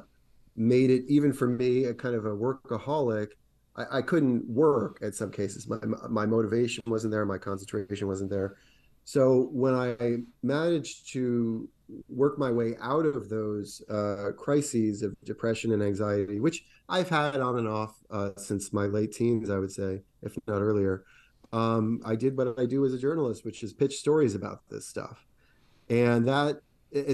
made 0.57 0.91
it 0.91 1.05
even 1.09 1.33
for 1.33 1.49
me 1.49 1.85
a 1.85 1.95
kind 1.95 2.15
of 2.15 2.27
a 2.27 2.31
workaholic. 2.31 3.29
I, 3.77 3.99
I 3.99 4.03
couldn't 4.03 4.49
work 4.49 4.99
at 5.03 5.15
some 5.15 5.31
cases. 5.31 5.69
My 5.69 5.79
my 6.09 6.27
motivation 6.27 6.85
wasn't 6.87 7.11
there. 7.11 7.27
My 7.27 7.39
concentration 7.39 8.07
wasn't 8.07 8.31
there. 8.31 8.57
So 9.07 9.51
when 9.53 9.73
I 9.73 10.17
managed 10.43 11.13
to 11.13 11.69
work 12.09 12.41
my 12.41 12.51
way 12.51 12.75
out 12.81 13.07
of 13.07 13.29
those 13.29 13.81
uh, 13.89 14.33
crises 14.37 15.03
of 15.03 15.15
depression 15.25 15.73
and 15.73 15.81
anxiety, 15.81 16.41
which 16.41 16.65
I've 16.89 17.09
had 17.09 17.37
on 17.37 17.57
and 17.59 17.69
off 17.69 17.95
uh, 18.11 18.31
since 18.37 18.73
my 18.73 18.87
late 18.87 19.13
teens, 19.13 19.49
I 19.49 19.59
would 19.59 19.71
say, 19.71 20.03
if 20.23 20.37
not 20.49 20.61
earlier. 20.61 21.05
Um, 21.53 22.01
I 22.05 22.17
did 22.17 22.37
what 22.37 22.59
I 22.59 22.67
do 22.67 22.85
as 22.85 22.95
a 22.95 22.99
journalist, 22.99 23.45
which 23.45 23.63
is 23.63 23.73
pitch 23.73 23.97
stories 23.97 24.35
about 24.35 24.63
this 24.69 24.89
stuff, 24.89 25.25
and 25.89 26.27
that 26.27 26.57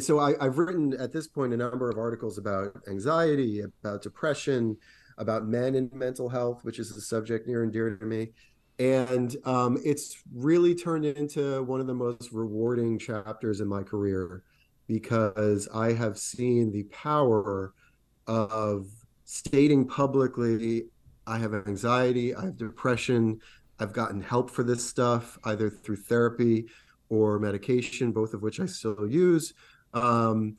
so 0.01 0.19
I, 0.19 0.33
have 0.43 0.57
written 0.57 0.95
at 0.95 1.13
this 1.13 1.29
point 1.29 1.53
a 1.53 1.59
number 1.59 1.91
of 1.91 1.99
articles 1.99 2.39
about 2.39 2.75
anxiety, 2.89 3.61
about 3.61 4.01
depression, 4.01 4.79
about 5.19 5.47
men 5.47 5.75
and 5.75 5.93
mental 5.93 6.31
health, 6.31 6.65
which 6.65 6.79
is 6.79 6.91
a 6.97 7.03
subject 7.03 7.47
near 7.47 7.63
and 7.63 7.73
dear 7.73 7.97
to 7.97 8.07
me. 8.07 8.31
And 8.79 9.37
um, 9.45 9.79
it's 9.85 10.23
really 10.35 10.75
turned 10.75 11.05
into 11.05 11.63
one 11.63 11.81
of 11.81 11.87
the 11.87 11.95
most 11.95 12.33
rewarding 12.33 12.99
chapters 12.99 13.61
in 13.61 13.69
my 13.69 13.83
career 13.83 14.43
because 14.87 15.69
I 15.75 15.93
have 15.93 16.19
seen 16.19 16.73
the 16.73 16.85
power 16.85 17.75
of 18.27 18.87
stating 19.25 19.87
publicly 19.87 20.85
I 21.27 21.39
have 21.39 21.55
anxiety, 21.55 22.35
I 22.35 22.47
have 22.47 22.57
depression, 22.57 23.41
I've 23.79 23.93
gotten 23.93 24.21
help 24.21 24.51
for 24.51 24.63
this 24.63 24.85
stuff, 24.85 25.39
either 25.45 25.71
through 25.71 25.97
therapy 25.97 26.67
or 27.09 27.39
medication, 27.39 28.13
both 28.13 28.35
of 28.35 28.43
which 28.43 28.61
I 28.61 28.67
still 28.67 29.07
use. 29.09 29.55
Um, 29.95 30.57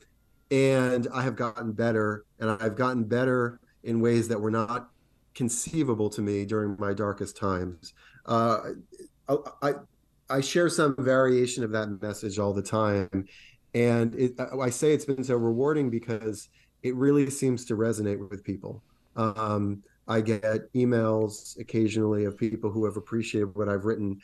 and 0.50 1.08
I 1.12 1.22
have 1.22 1.36
gotten 1.36 1.72
better, 1.72 2.24
and 2.38 2.50
I've 2.50 2.76
gotten 2.76 3.04
better 3.04 3.60
in 3.82 4.00
ways 4.00 4.28
that 4.28 4.40
were 4.40 4.50
not 4.50 4.90
conceivable 5.34 6.08
to 6.10 6.22
me 6.22 6.44
during 6.44 6.76
my 6.78 6.92
darkest 6.92 7.36
times. 7.36 7.94
Uh, 8.26 8.58
I, 9.62 9.72
I 10.30 10.40
share 10.40 10.68
some 10.68 10.94
variation 10.98 11.64
of 11.64 11.70
that 11.72 12.00
message 12.00 12.38
all 12.38 12.52
the 12.52 12.62
time, 12.62 13.26
and 13.74 14.14
it, 14.14 14.38
I 14.38 14.70
say 14.70 14.92
it's 14.92 15.04
been 15.04 15.24
so 15.24 15.36
rewarding 15.36 15.90
because 15.90 16.48
it 16.82 16.94
really 16.94 17.30
seems 17.30 17.64
to 17.66 17.76
resonate 17.76 18.30
with 18.30 18.44
people. 18.44 18.82
Um, 19.16 19.82
I 20.06 20.20
get 20.20 20.72
emails 20.74 21.58
occasionally 21.58 22.24
of 22.24 22.36
people 22.36 22.70
who 22.70 22.84
have 22.84 22.96
appreciated 22.96 23.54
what 23.54 23.68
I've 23.68 23.84
written. 23.84 24.20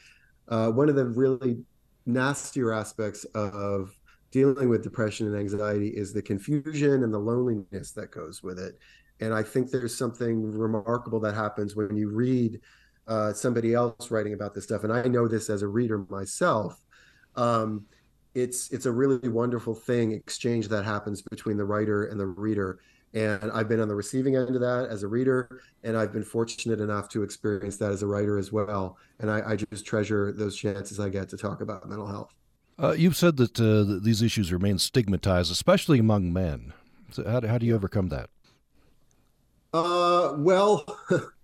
Uh, 0.49 0.71
one 0.71 0.89
of 0.89 0.95
the 0.95 1.07
really 1.07 1.59
nastier 2.07 2.73
aspects 2.73 3.25
of 3.35 3.97
dealing 4.31 4.69
with 4.69 4.83
depression 4.83 5.27
and 5.27 5.37
anxiety 5.37 5.89
is 5.89 6.13
the 6.13 6.23
confusion 6.23 7.03
and 7.03 7.13
the 7.13 7.19
loneliness 7.19 7.93
that 7.93 8.11
goes 8.11 8.43
with 8.43 8.59
it. 8.59 8.79
And 9.21 9.35
I 9.35 9.43
think 9.43 9.71
there's 9.71 9.97
something 9.97 10.51
remarkable 10.51 11.21
that 11.21 11.35
happens 11.35 11.77
when 11.77 11.97
you 11.97 12.11
read 12.11 12.61
uh, 13.07 13.33
somebody 13.33 13.75
else 13.75 14.11
writing 14.11 14.35
about 14.35 14.55
this 14.55 14.65
stuff. 14.65 14.85
And 14.85 14.93
I 14.93 15.03
know 15.03 15.29
this 15.29 15.51
as 15.51 15.63
a 15.63 15.69
reader 15.69 16.07
myself. 16.09 16.85
Um, 17.37 17.87
it's 18.35 18.71
it's 18.71 18.87
a 18.87 18.93
really 18.93 19.29
wonderful 19.29 19.75
thing 19.75 20.13
exchange 20.13 20.69
that 20.69 20.85
happens 20.85 21.21
between 21.21 21.57
the 21.57 21.65
writer 21.65 22.05
and 22.05 22.19
the 22.19 22.27
reader 22.27 22.79
and 23.13 23.51
I've 23.53 23.69
been 23.69 23.81
on 23.81 23.89
the 23.89 23.95
receiving 23.95 24.37
end 24.37 24.55
of 24.55 24.61
that 24.61 24.89
as 24.89 25.03
a 25.03 25.09
reader, 25.09 25.63
and 25.83 25.97
I've 25.97 26.13
been 26.13 26.23
fortunate 26.23 26.81
enough 26.81 27.09
to 27.11 27.23
experience 27.23 27.77
that 27.79 27.91
as 27.91 28.03
a 28.03 28.07
writer 28.07 28.39
as 28.39 28.53
well. 28.53 28.99
And 29.19 29.31
I, 29.31 29.51
I 29.51 29.57
just 29.57 29.85
treasure 29.85 30.33
those 30.33 30.57
chances 30.57 31.01
I 31.01 31.09
get 31.09 31.29
to 31.31 31.37
talk 31.37 31.61
about 31.61 31.89
mental 31.89 32.07
health. 32.07 32.33
Uh, 32.81 32.93
you've 32.93 33.17
said 33.17 33.37
that, 33.37 33.61
uh, 33.61 34.03
these 34.03 34.23
issues 34.23 34.53
remain 34.53 34.79
stigmatized, 34.79 35.51
especially 35.51 35.99
among 35.99 36.33
men. 36.33 36.73
So 37.11 37.29
how, 37.29 37.47
how 37.47 37.59
do 37.59 37.67
you 37.67 37.75
overcome 37.75 38.09
that? 38.11 38.31
Uh, 39.73 40.35
well, 40.39 40.85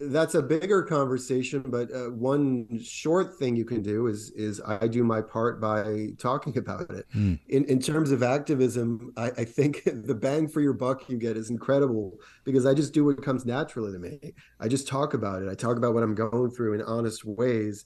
that's 0.00 0.34
a 0.34 0.42
bigger 0.42 0.82
conversation 0.82 1.62
but 1.66 1.90
uh, 1.92 2.10
one 2.10 2.66
short 2.82 3.36
thing 3.38 3.54
you 3.54 3.64
can 3.64 3.80
do 3.80 4.08
is 4.08 4.30
is 4.32 4.60
i 4.66 4.88
do 4.88 5.04
my 5.04 5.20
part 5.20 5.60
by 5.60 6.08
talking 6.18 6.56
about 6.58 6.90
it. 6.90 7.06
Mm. 7.14 7.38
in 7.48 7.64
in 7.66 7.80
terms 7.80 8.10
of 8.10 8.22
activism 8.22 9.12
I, 9.16 9.30
I 9.38 9.44
think 9.44 9.82
the 9.86 10.14
bang 10.14 10.48
for 10.48 10.60
your 10.60 10.72
buck 10.72 11.08
you 11.08 11.16
get 11.16 11.36
is 11.36 11.50
incredible 11.50 12.18
because 12.44 12.66
i 12.66 12.74
just 12.74 12.92
do 12.92 13.04
what 13.04 13.22
comes 13.22 13.46
naturally 13.46 13.92
to 13.92 13.98
me. 13.98 14.34
I 14.58 14.68
just 14.68 14.88
talk 14.88 15.14
about 15.14 15.42
it. 15.42 15.48
I 15.48 15.54
talk 15.54 15.76
about 15.76 15.94
what 15.94 16.02
i'm 16.02 16.14
going 16.14 16.50
through 16.50 16.74
in 16.74 16.82
honest 16.82 17.24
ways. 17.24 17.84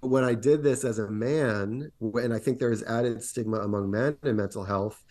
But 0.00 0.08
when 0.08 0.24
i 0.24 0.34
did 0.34 0.62
this 0.62 0.84
as 0.84 0.98
a 0.98 1.10
man 1.10 1.90
and 2.00 2.34
i 2.34 2.38
think 2.38 2.58
there 2.58 2.72
is 2.72 2.82
added 2.82 3.22
stigma 3.22 3.58
among 3.58 3.90
men 3.90 4.16
in 4.24 4.36
mental 4.36 4.64
health 4.64 5.04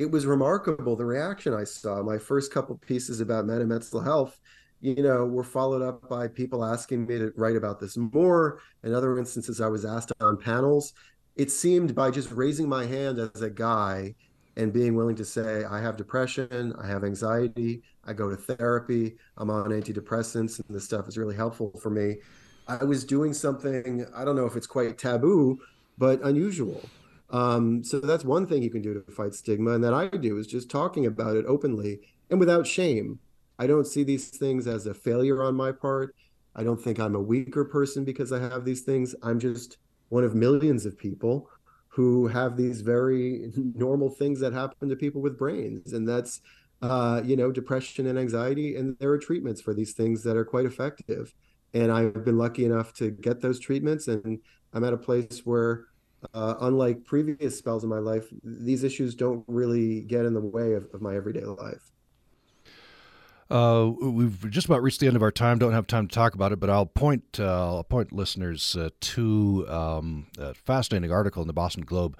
it 0.00 0.10
was 0.10 0.26
remarkable 0.26 0.96
the 0.96 1.04
reaction 1.04 1.54
i 1.54 1.64
saw 1.64 2.02
my 2.02 2.18
first 2.18 2.52
couple 2.52 2.76
pieces 2.78 3.20
about 3.20 3.44
men 3.44 3.60
and 3.60 3.68
mental 3.68 4.00
health 4.00 4.40
you 4.80 5.02
know, 5.02 5.26
were 5.26 5.44
followed 5.44 5.82
up 5.82 6.08
by 6.08 6.26
people 6.26 6.64
asking 6.64 7.06
me 7.06 7.18
to 7.18 7.32
write 7.36 7.56
about 7.56 7.80
this 7.80 7.96
more. 7.96 8.60
In 8.82 8.94
other 8.94 9.18
instances, 9.18 9.60
I 9.60 9.68
was 9.68 9.84
asked 9.84 10.12
on 10.20 10.38
panels. 10.38 10.94
It 11.36 11.50
seemed 11.50 11.94
by 11.94 12.10
just 12.10 12.30
raising 12.32 12.68
my 12.68 12.86
hand 12.86 13.18
as 13.18 13.42
a 13.42 13.50
guy 13.50 14.14
and 14.56 14.72
being 14.72 14.94
willing 14.94 15.16
to 15.16 15.24
say, 15.24 15.64
I 15.64 15.80
have 15.80 15.96
depression, 15.96 16.74
I 16.80 16.86
have 16.86 17.04
anxiety, 17.04 17.82
I 18.04 18.12
go 18.14 18.30
to 18.30 18.36
therapy, 18.36 19.16
I'm 19.36 19.50
on 19.50 19.70
antidepressants, 19.70 20.58
and 20.58 20.76
this 20.76 20.84
stuff 20.84 21.08
is 21.08 21.16
really 21.16 21.36
helpful 21.36 21.78
for 21.80 21.90
me. 21.90 22.16
I 22.66 22.84
was 22.84 23.04
doing 23.04 23.32
something, 23.32 24.06
I 24.14 24.24
don't 24.24 24.36
know 24.36 24.46
if 24.46 24.56
it's 24.56 24.66
quite 24.66 24.98
taboo, 24.98 25.58
but 25.98 26.20
unusual. 26.22 26.82
Um, 27.30 27.84
so 27.84 28.00
that's 28.00 28.24
one 28.24 28.46
thing 28.46 28.62
you 28.62 28.70
can 28.70 28.82
do 28.82 28.94
to 28.94 29.12
fight 29.12 29.34
stigma. 29.34 29.72
And 29.72 29.84
that 29.84 29.94
I 29.94 30.08
do 30.08 30.38
is 30.38 30.46
just 30.46 30.70
talking 30.70 31.06
about 31.06 31.36
it 31.36 31.44
openly 31.46 32.00
and 32.28 32.40
without 32.40 32.66
shame 32.66 33.20
I 33.60 33.66
don't 33.66 33.86
see 33.86 34.04
these 34.04 34.30
things 34.30 34.66
as 34.66 34.86
a 34.86 34.94
failure 34.94 35.42
on 35.42 35.54
my 35.54 35.70
part. 35.70 36.16
I 36.56 36.64
don't 36.64 36.80
think 36.82 36.98
I'm 36.98 37.14
a 37.14 37.20
weaker 37.20 37.62
person 37.62 38.06
because 38.06 38.32
I 38.32 38.40
have 38.40 38.64
these 38.64 38.80
things. 38.80 39.14
I'm 39.22 39.38
just 39.38 39.76
one 40.08 40.24
of 40.24 40.34
millions 40.34 40.86
of 40.86 40.96
people 40.96 41.46
who 41.88 42.26
have 42.28 42.56
these 42.56 42.80
very 42.80 43.52
normal 43.74 44.08
things 44.08 44.40
that 44.40 44.54
happen 44.54 44.88
to 44.88 44.96
people 44.96 45.20
with 45.20 45.36
brains. 45.36 45.92
And 45.92 46.08
that's, 46.08 46.40
uh, 46.80 47.20
you 47.22 47.36
know, 47.36 47.52
depression 47.52 48.06
and 48.06 48.18
anxiety. 48.18 48.76
And 48.76 48.96
there 48.98 49.10
are 49.10 49.18
treatments 49.18 49.60
for 49.60 49.74
these 49.74 49.92
things 49.92 50.22
that 50.22 50.38
are 50.38 50.44
quite 50.46 50.64
effective. 50.64 51.34
And 51.74 51.92
I've 51.92 52.24
been 52.24 52.38
lucky 52.38 52.64
enough 52.64 52.94
to 52.94 53.10
get 53.10 53.42
those 53.42 53.60
treatments. 53.60 54.08
And 54.08 54.38
I'm 54.72 54.84
at 54.84 54.94
a 54.94 54.96
place 54.96 55.42
where, 55.44 55.84
uh, 56.34 56.54
unlike 56.60 57.04
previous 57.04 57.58
spells 57.58 57.82
in 57.84 57.90
my 57.90 57.98
life, 57.98 58.26
these 58.42 58.84
issues 58.84 59.14
don't 59.14 59.44
really 59.46 60.02
get 60.02 60.24
in 60.24 60.34
the 60.34 60.40
way 60.40 60.74
of, 60.74 60.88
of 60.92 61.00
my 61.00 61.14
everyday 61.16 61.44
life. 61.44 61.90
Uh, 63.50 63.90
we've 64.00 64.48
just 64.48 64.66
about 64.66 64.80
reached 64.80 65.00
the 65.00 65.08
end 65.08 65.16
of 65.16 65.22
our 65.22 65.32
time. 65.32 65.58
Don't 65.58 65.72
have 65.72 65.88
time 65.88 66.06
to 66.06 66.14
talk 66.14 66.34
about 66.34 66.52
it, 66.52 66.60
but 66.60 66.70
I'll 66.70 66.86
point 66.86 67.40
uh, 67.40 67.76
I'll 67.76 67.82
point 67.84 68.12
listeners 68.12 68.76
uh, 68.76 68.90
to 69.00 69.66
um, 69.68 70.28
a 70.38 70.54
fascinating 70.54 71.10
article 71.10 71.42
in 71.42 71.48
the 71.48 71.52
Boston 71.52 71.84
Globe, 71.84 72.16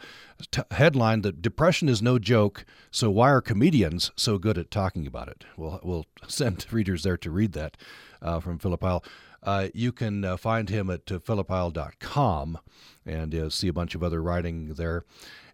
t- 0.51 0.63
headline 0.73 1.23
that 1.23 1.41
depression 1.41 1.89
is 1.89 2.03
no 2.03 2.19
joke. 2.19 2.65
So 2.91 3.11
why 3.11 3.31
are 3.31 3.41
comedians 3.41 4.11
so 4.17 4.39
good 4.39 4.59
at 4.59 4.73
talking 4.73 5.07
about 5.07 5.29
it? 5.29 5.45
We'll 5.57 5.79
we'll 5.85 6.07
send 6.27 6.67
readers 6.73 7.05
there 7.05 7.17
to 7.19 7.31
read 7.31 7.53
that 7.53 7.77
uh, 8.21 8.41
from 8.41 8.59
Philip 8.59 8.83
Eil. 8.83 9.05
Uh, 9.43 9.69
you 9.73 9.93
can 9.93 10.25
uh, 10.25 10.37
find 10.37 10.69
him 10.69 10.91
at 10.91 11.11
uh, 11.11 11.19
philipeil.com 11.19 12.59
and 13.07 13.53
see 13.53 13.69
a 13.69 13.73
bunch 13.73 13.95
of 13.95 14.03
other 14.03 14.23
writing 14.23 14.75
there. 14.75 15.05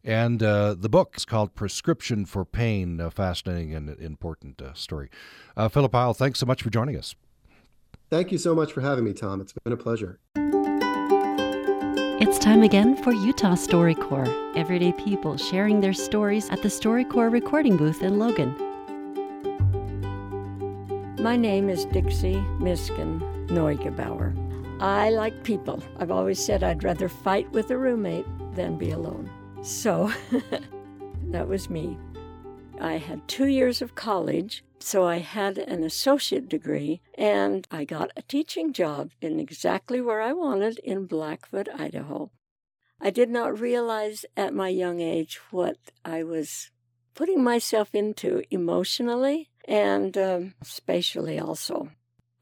And 0.07 0.41
uh, 0.41 0.75
the 0.79 0.89
book 0.89 1.15
is 1.17 1.25
called 1.25 1.57
Prescription 1.57 2.27
for 2.27 2.45
Pain, 2.45 3.01
a 3.01 3.11
fascinating 3.11 3.75
and 3.75 3.91
important 4.01 4.63
uh, 4.63 4.73
story. 4.73 5.11
Uh, 5.57 5.69
Philip 5.69 5.93
Eil, 5.95 6.15
thanks 6.15 6.39
so 6.39 6.47
much 6.47 6.63
for 6.63 6.71
joining 6.71 6.97
us. 6.97 7.17
Thank 8.09 8.31
you 8.31 8.39
so 8.39 8.55
much 8.55 8.73
for 8.73 8.83
having 8.83 9.05
me, 9.05 9.13
Tom. 9.13 9.41
It's 9.41 9.53
been 9.53 9.73
a 9.73 9.77
pleasure. 9.77 10.21
It's 12.19 12.39
time 12.39 12.63
again 12.63 12.97
for 13.03 13.13
Utah 13.13 13.55
StoryCorps, 13.55 14.57
everyday 14.57 14.93
people 14.93 15.37
sharing 15.37 15.81
their 15.81 15.93
stories 15.93 16.49
at 16.51 16.63
the 16.63 16.69
StoryCorps 16.69 17.33
recording 17.33 17.77
booth 17.77 18.01
in 18.03 18.21
Logan. 18.21 18.55
My 21.21 21.37
name 21.37 21.69
is 21.69 21.85
Dixie 21.87 22.41
Miskin 22.61 23.36
Neugebauer. 23.57 24.35
I 24.83 25.09
like 25.09 25.43
people. 25.43 25.83
I've 25.99 26.11
always 26.11 26.45
said 26.45 26.63
I'd 26.63 26.85
rather 26.85 27.09
fight 27.09 27.51
with 27.53 27.71
a 27.71 27.79
roommate 27.79 28.27
than 28.55 28.77
be 28.77 28.91
alone. 28.91 29.31
So 29.63 30.13
that 31.31 31.49
was 31.49 31.71
me. 31.71 31.97
I 32.79 32.99
had 32.99 33.27
two 33.27 33.47
years 33.47 33.81
of 33.81 33.95
college, 33.95 34.63
so 34.79 35.07
I 35.07 35.21
had 35.21 35.57
an 35.57 35.83
associate 35.83 36.51
degree, 36.51 37.01
and 37.17 37.67
I 37.71 37.87
got 37.87 38.11
a 38.15 38.21
teaching 38.23 38.75
job 38.75 39.13
in 39.23 39.41
exactly 39.41 40.03
where 40.03 40.21
I 40.21 40.35
wanted 40.35 40.79
in 40.81 41.07
Blackfoot, 41.07 41.69
Idaho. 41.75 42.31
I 43.01 43.09
did 43.09 43.31
not 43.31 43.59
realize 43.59 44.27
at 44.37 44.53
my 44.53 44.69
young 44.69 45.01
age 45.01 45.41
what 45.51 45.79
I 46.05 46.23
was 46.25 46.71
putting 47.15 47.43
myself 47.43 47.95
into 47.95 48.43
emotionally 48.51 49.49
and 49.67 50.19
um, 50.19 50.55
spatially 50.63 51.39
also. 51.39 51.89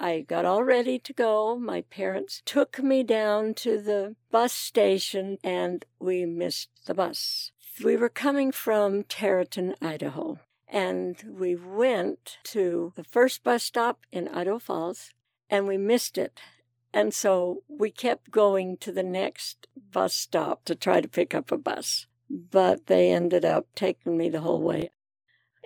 I 0.01 0.21
got 0.21 0.45
all 0.45 0.65
ready 0.65 0.99
to 0.99 1.13
go. 1.13 1.57
My 1.57 1.83
parents 1.83 2.43
took 2.45 2.83
me 2.83 3.03
down 3.03 3.55
to 3.55 3.81
the 3.81 4.17
bus 4.31 4.53
station 4.53 5.39
and 5.45 5.85
we 5.99 6.27
missed 6.27 6.69
the 6.87 6.95
bus. 6.95 7.53
We 7.83 7.97
were 7.97 8.09
coming 8.09 8.53
from 8.53 9.05
Terreton, 9.05 9.75
Idaho, 9.81 10.39
and 10.69 11.23
we 11.29 11.55
went 11.57 12.39
to 12.45 12.93
the 12.97 13.05
first 13.05 13.45
bus 13.45 13.63
stop 13.63 14.01
in 14.13 14.29
Idaho 14.29 14.59
Falls 14.59 15.13
and 15.49 15.67
we 15.67 15.77
missed 15.77 16.19
it. 16.19 16.41
And 16.93 17.13
so 17.13 17.63
we 17.69 17.91
kept 17.91 18.31
going 18.31 18.77
to 18.79 18.93
the 18.93 19.03
next 19.03 19.67
bus 19.93 20.15
stop 20.15 20.65
to 20.67 20.75
try 20.75 21.01
to 21.01 21.09
pick 21.09 21.35
up 21.35 21.51
a 21.51 21.59
bus. 21.59 22.07
But 22.31 22.87
they 22.87 23.11
ended 23.11 23.45
up 23.45 23.67
taking 23.75 24.17
me 24.17 24.29
the 24.29 24.41
whole 24.41 24.61
way. 24.61 24.91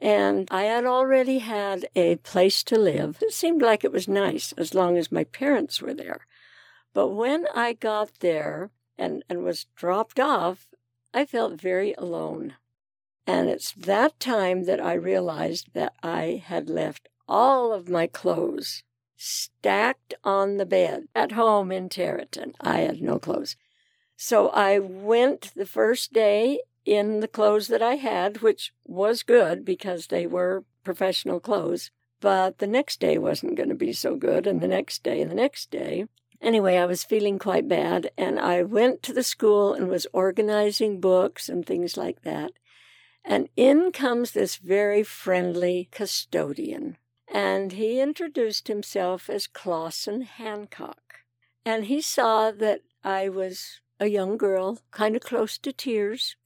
And 0.00 0.48
I 0.50 0.64
had 0.64 0.84
already 0.84 1.38
had 1.38 1.88
a 1.96 2.16
place 2.16 2.62
to 2.64 2.78
live. 2.78 3.18
It 3.20 3.32
seemed 3.32 3.62
like 3.62 3.82
it 3.82 3.92
was 3.92 4.06
nice 4.06 4.52
as 4.52 4.74
long 4.74 4.96
as 4.96 5.10
my 5.10 5.24
parents 5.24 5.82
were 5.82 5.94
there. 5.94 6.26
But 6.94 7.08
when 7.08 7.46
I 7.54 7.72
got 7.72 8.20
there 8.20 8.70
and, 8.96 9.24
and 9.28 9.42
was 9.42 9.66
dropped 9.74 10.20
off, 10.20 10.68
I 11.12 11.24
felt 11.24 11.60
very 11.60 11.94
alone. 11.94 12.54
And 13.26 13.48
it's 13.48 13.72
that 13.72 14.18
time 14.20 14.64
that 14.64 14.80
I 14.80 14.94
realized 14.94 15.74
that 15.74 15.94
I 16.02 16.42
had 16.44 16.70
left 16.70 17.08
all 17.28 17.72
of 17.72 17.88
my 17.88 18.06
clothes 18.06 18.84
stacked 19.16 20.14
on 20.22 20.56
the 20.56 20.66
bed 20.66 21.08
at 21.14 21.32
home 21.32 21.72
in 21.72 21.88
Terreton. 21.88 22.54
I 22.60 22.78
had 22.78 23.02
no 23.02 23.18
clothes. 23.18 23.56
So 24.16 24.48
I 24.48 24.78
went 24.78 25.52
the 25.54 25.66
first 25.66 26.12
day 26.12 26.60
in 26.88 27.20
the 27.20 27.28
clothes 27.28 27.68
that 27.68 27.82
I 27.82 27.96
had, 27.96 28.40
which 28.40 28.72
was 28.86 29.22
good 29.22 29.64
because 29.64 30.06
they 30.06 30.26
were 30.26 30.64
professional 30.84 31.38
clothes. 31.38 31.90
But 32.20 32.58
the 32.58 32.66
next 32.66 32.98
day 32.98 33.18
wasn't 33.18 33.56
going 33.56 33.68
to 33.68 33.74
be 33.74 33.92
so 33.92 34.16
good, 34.16 34.46
and 34.46 34.60
the 34.60 34.68
next 34.68 35.02
day, 35.02 35.20
and 35.20 35.30
the 35.30 35.36
next 35.36 35.70
day. 35.70 36.06
Anyway, 36.40 36.76
I 36.76 36.86
was 36.86 37.04
feeling 37.04 37.38
quite 37.38 37.68
bad, 37.68 38.10
and 38.16 38.40
I 38.40 38.62
went 38.62 39.02
to 39.02 39.12
the 39.12 39.22
school 39.22 39.74
and 39.74 39.88
was 39.88 40.06
organizing 40.12 41.00
books 41.00 41.48
and 41.48 41.64
things 41.64 41.96
like 41.96 42.22
that. 42.22 42.52
And 43.24 43.48
in 43.56 43.92
comes 43.92 44.30
this 44.30 44.56
very 44.56 45.02
friendly 45.02 45.88
custodian, 45.92 46.96
and 47.32 47.72
he 47.72 48.00
introduced 48.00 48.68
himself 48.68 49.28
as 49.28 49.46
Clausen 49.46 50.22
Hancock. 50.22 51.18
And 51.64 51.84
he 51.84 52.00
saw 52.00 52.50
that 52.50 52.80
I 53.04 53.28
was 53.28 53.80
a 54.00 54.06
young 54.06 54.38
girl, 54.38 54.78
kind 54.90 55.16
of 55.16 55.22
close 55.22 55.58
to 55.58 55.72
tears, 55.72 56.36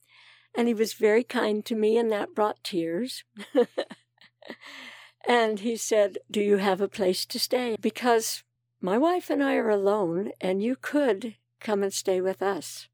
and 0.55 0.67
he 0.67 0.73
was 0.73 0.93
very 0.93 1.23
kind 1.23 1.65
to 1.65 1.75
me, 1.75 1.97
and 1.97 2.11
that 2.11 2.35
brought 2.35 2.63
tears. 2.63 3.23
and 5.27 5.59
he 5.59 5.75
said, 5.75 6.17
Do 6.29 6.41
you 6.41 6.57
have 6.57 6.81
a 6.81 6.87
place 6.87 7.25
to 7.25 7.39
stay? 7.39 7.77
Because 7.79 8.43
my 8.81 8.97
wife 8.97 9.29
and 9.29 9.43
I 9.43 9.55
are 9.55 9.69
alone, 9.69 10.31
and 10.41 10.61
you 10.61 10.75
could 10.75 11.35
come 11.59 11.83
and 11.83 11.93
stay 11.93 12.21
with 12.21 12.41
us. 12.41 12.87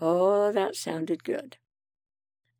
Oh, 0.00 0.52
that 0.52 0.76
sounded 0.76 1.24
good. 1.24 1.56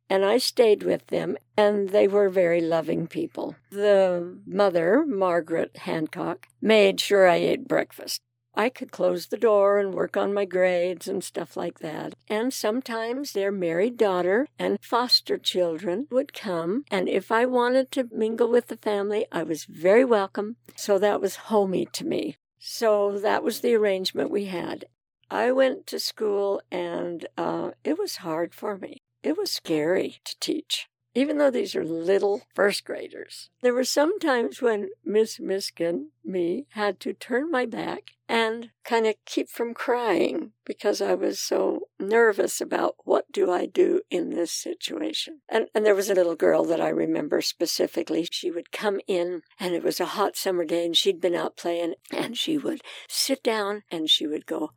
And 0.09 0.23
I 0.23 0.37
stayed 0.37 0.83
with 0.83 1.07
them, 1.07 1.37
and 1.57 1.89
they 1.89 2.07
were 2.07 2.29
very 2.29 2.61
loving 2.61 3.07
people. 3.07 3.55
The 3.71 4.37
mother, 4.45 5.05
Margaret 5.05 5.77
Hancock, 5.77 6.47
made 6.61 6.99
sure 6.99 7.27
I 7.27 7.37
ate 7.37 7.67
breakfast. 7.67 8.21
I 8.55 8.69
could 8.69 8.91
close 8.91 9.27
the 9.27 9.37
door 9.37 9.79
and 9.79 9.93
work 9.93 10.15
on 10.15 10.33
my 10.33 10.45
grades 10.45 11.07
and 11.07 11.23
stuff 11.23 11.57
like 11.57 11.79
that. 11.79 12.13
And 12.27 12.53
sometimes 12.53 13.31
their 13.31 13.51
married 13.51 13.97
daughter 13.97 14.47
and 14.59 14.77
foster 14.81 15.37
children 15.37 16.07
would 16.11 16.33
come, 16.33 16.85
and 16.91 17.09
if 17.09 17.31
I 17.31 17.45
wanted 17.45 17.91
to 17.91 18.09
mingle 18.11 18.49
with 18.49 18.67
the 18.67 18.77
family, 18.77 19.25
I 19.31 19.43
was 19.43 19.65
very 19.65 20.05
welcome. 20.05 20.57
So 20.75 20.99
that 20.99 21.21
was 21.21 21.47
homey 21.47 21.87
to 21.93 22.05
me. 22.05 22.37
So 22.59 23.19
that 23.19 23.43
was 23.43 23.59
the 23.59 23.73
arrangement 23.73 24.29
we 24.29 24.45
had. 24.45 24.85
I 25.29 25.51
went 25.51 25.87
to 25.87 25.99
school, 25.99 26.61
and 26.71 27.25
uh, 27.37 27.71
it 27.83 27.97
was 27.97 28.17
hard 28.17 28.53
for 28.53 28.77
me. 28.77 28.97
It 29.23 29.37
was 29.37 29.51
scary 29.51 30.17
to 30.25 30.39
teach. 30.39 30.87
Even 31.15 31.37
though 31.37 31.51
these 31.51 31.75
are 31.75 31.85
little 31.85 32.41
first 32.55 32.85
graders. 32.85 33.49
There 33.61 33.73
were 33.73 33.83
some 33.83 34.19
times 34.19 34.61
when 34.61 34.89
Miss 35.05 35.39
Miskin, 35.39 36.07
me, 36.25 36.65
had 36.71 36.99
to 37.01 37.13
turn 37.13 37.51
my 37.51 37.65
back 37.65 38.11
and 38.27 38.71
kind 38.83 39.05
of 39.05 39.15
keep 39.25 39.47
from 39.49 39.75
crying 39.75 40.53
because 40.65 41.01
I 41.01 41.13
was 41.13 41.39
so 41.39 41.89
nervous 41.99 42.59
about 42.59 42.95
what 43.03 43.31
do 43.31 43.51
I 43.51 43.67
do 43.67 44.01
in 44.09 44.31
this 44.31 44.51
situation. 44.51 45.41
And, 45.47 45.67
and 45.75 45.85
there 45.85 45.93
was 45.93 46.09
a 46.09 46.15
little 46.15 46.35
girl 46.35 46.63
that 46.65 46.81
I 46.81 46.89
remember 46.89 47.41
specifically. 47.41 48.27
She 48.31 48.49
would 48.49 48.71
come 48.71 48.99
in 49.07 49.43
and 49.59 49.75
it 49.75 49.83
was 49.83 49.99
a 49.99 50.05
hot 50.05 50.35
summer 50.35 50.65
day 50.65 50.85
and 50.85 50.97
she'd 50.97 51.21
been 51.21 51.35
out 51.35 51.57
playing 51.57 51.93
and 52.11 52.35
she 52.35 52.57
would 52.57 52.81
sit 53.07 53.43
down 53.43 53.83
and 53.91 54.09
she 54.09 54.25
would 54.25 54.47
go, 54.47 54.71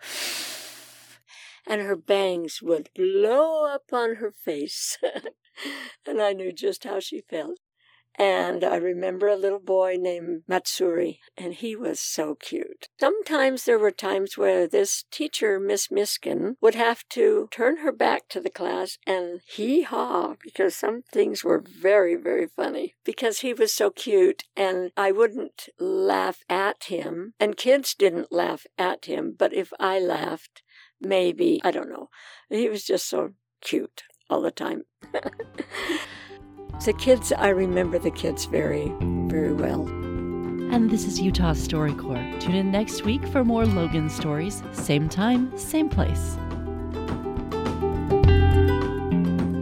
and 1.68 1.80
her 1.82 1.96
bangs 1.96 2.60
would 2.60 2.90
blow 2.96 3.64
up 3.64 3.92
on 3.92 4.16
her 4.16 4.32
face. 4.32 4.98
and 6.06 6.20
I 6.20 6.32
knew 6.32 6.52
just 6.52 6.84
how 6.84 7.00
she 7.00 7.20
felt. 7.20 7.58
And 8.16 8.62
I 8.62 8.76
remember 8.76 9.26
a 9.28 9.36
little 9.36 9.58
boy 9.58 9.96
named 9.98 10.42
Matsuri, 10.46 11.20
and 11.36 11.54
he 11.54 11.74
was 11.74 11.98
so 11.98 12.34
cute. 12.34 12.88
Sometimes 13.00 13.64
there 13.64 13.78
were 13.78 13.90
times 13.90 14.36
where 14.36 14.68
this 14.68 15.04
teacher, 15.10 15.58
Miss 15.58 15.90
Miskin, 15.90 16.56
would 16.60 16.74
have 16.74 17.08
to 17.10 17.48
turn 17.50 17.78
her 17.78 17.92
back 17.92 18.28
to 18.28 18.40
the 18.40 18.50
class 18.50 18.98
and 19.06 19.40
hee 19.46 19.82
haw 19.82 20.34
because 20.42 20.76
some 20.76 21.02
things 21.10 21.42
were 21.42 21.64
very, 21.64 22.14
very 22.14 22.46
funny 22.46 22.94
because 23.02 23.40
he 23.40 23.54
was 23.54 23.72
so 23.72 23.90
cute 23.90 24.44
and 24.54 24.92
I 24.94 25.10
wouldn't 25.10 25.70
laugh 25.78 26.40
at 26.50 26.84
him, 26.84 27.32
and 27.40 27.56
kids 27.56 27.94
didn't 27.94 28.30
laugh 28.30 28.66
at 28.76 29.06
him, 29.06 29.34
but 29.38 29.54
if 29.54 29.72
I 29.80 29.98
laughed, 29.98 30.62
maybe, 31.00 31.62
I 31.64 31.70
don't 31.70 31.88
know. 31.88 32.10
He 32.50 32.68
was 32.68 32.84
just 32.84 33.08
so 33.08 33.30
cute 33.62 34.02
all 34.32 34.40
the 34.40 34.50
time. 34.50 34.82
the 36.84 36.94
kids, 36.98 37.32
I 37.32 37.50
remember 37.50 37.98
the 37.98 38.10
kids 38.10 38.46
very, 38.46 38.90
very 39.28 39.52
well. 39.52 39.86
And 40.72 40.90
this 40.90 41.04
is 41.04 41.20
Utah 41.20 41.52
StoryCorps. 41.52 42.40
Tune 42.40 42.54
in 42.54 42.70
next 42.70 43.04
week 43.04 43.22
for 43.26 43.44
more 43.44 43.66
Logan 43.66 44.08
stories. 44.08 44.62
Same 44.72 45.06
time, 45.06 45.56
same 45.58 45.90
place. 45.90 46.38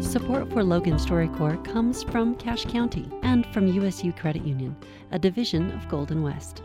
Support 0.08 0.52
for 0.52 0.62
Logan 0.62 0.98
StoryCorps 0.98 1.64
comes 1.64 2.04
from 2.04 2.36
Cache 2.36 2.66
County 2.66 3.08
and 3.22 3.44
from 3.46 3.66
USU 3.66 4.12
Credit 4.12 4.44
Union, 4.44 4.76
a 5.10 5.18
division 5.18 5.72
of 5.72 5.88
Goldenwest. 5.88 6.62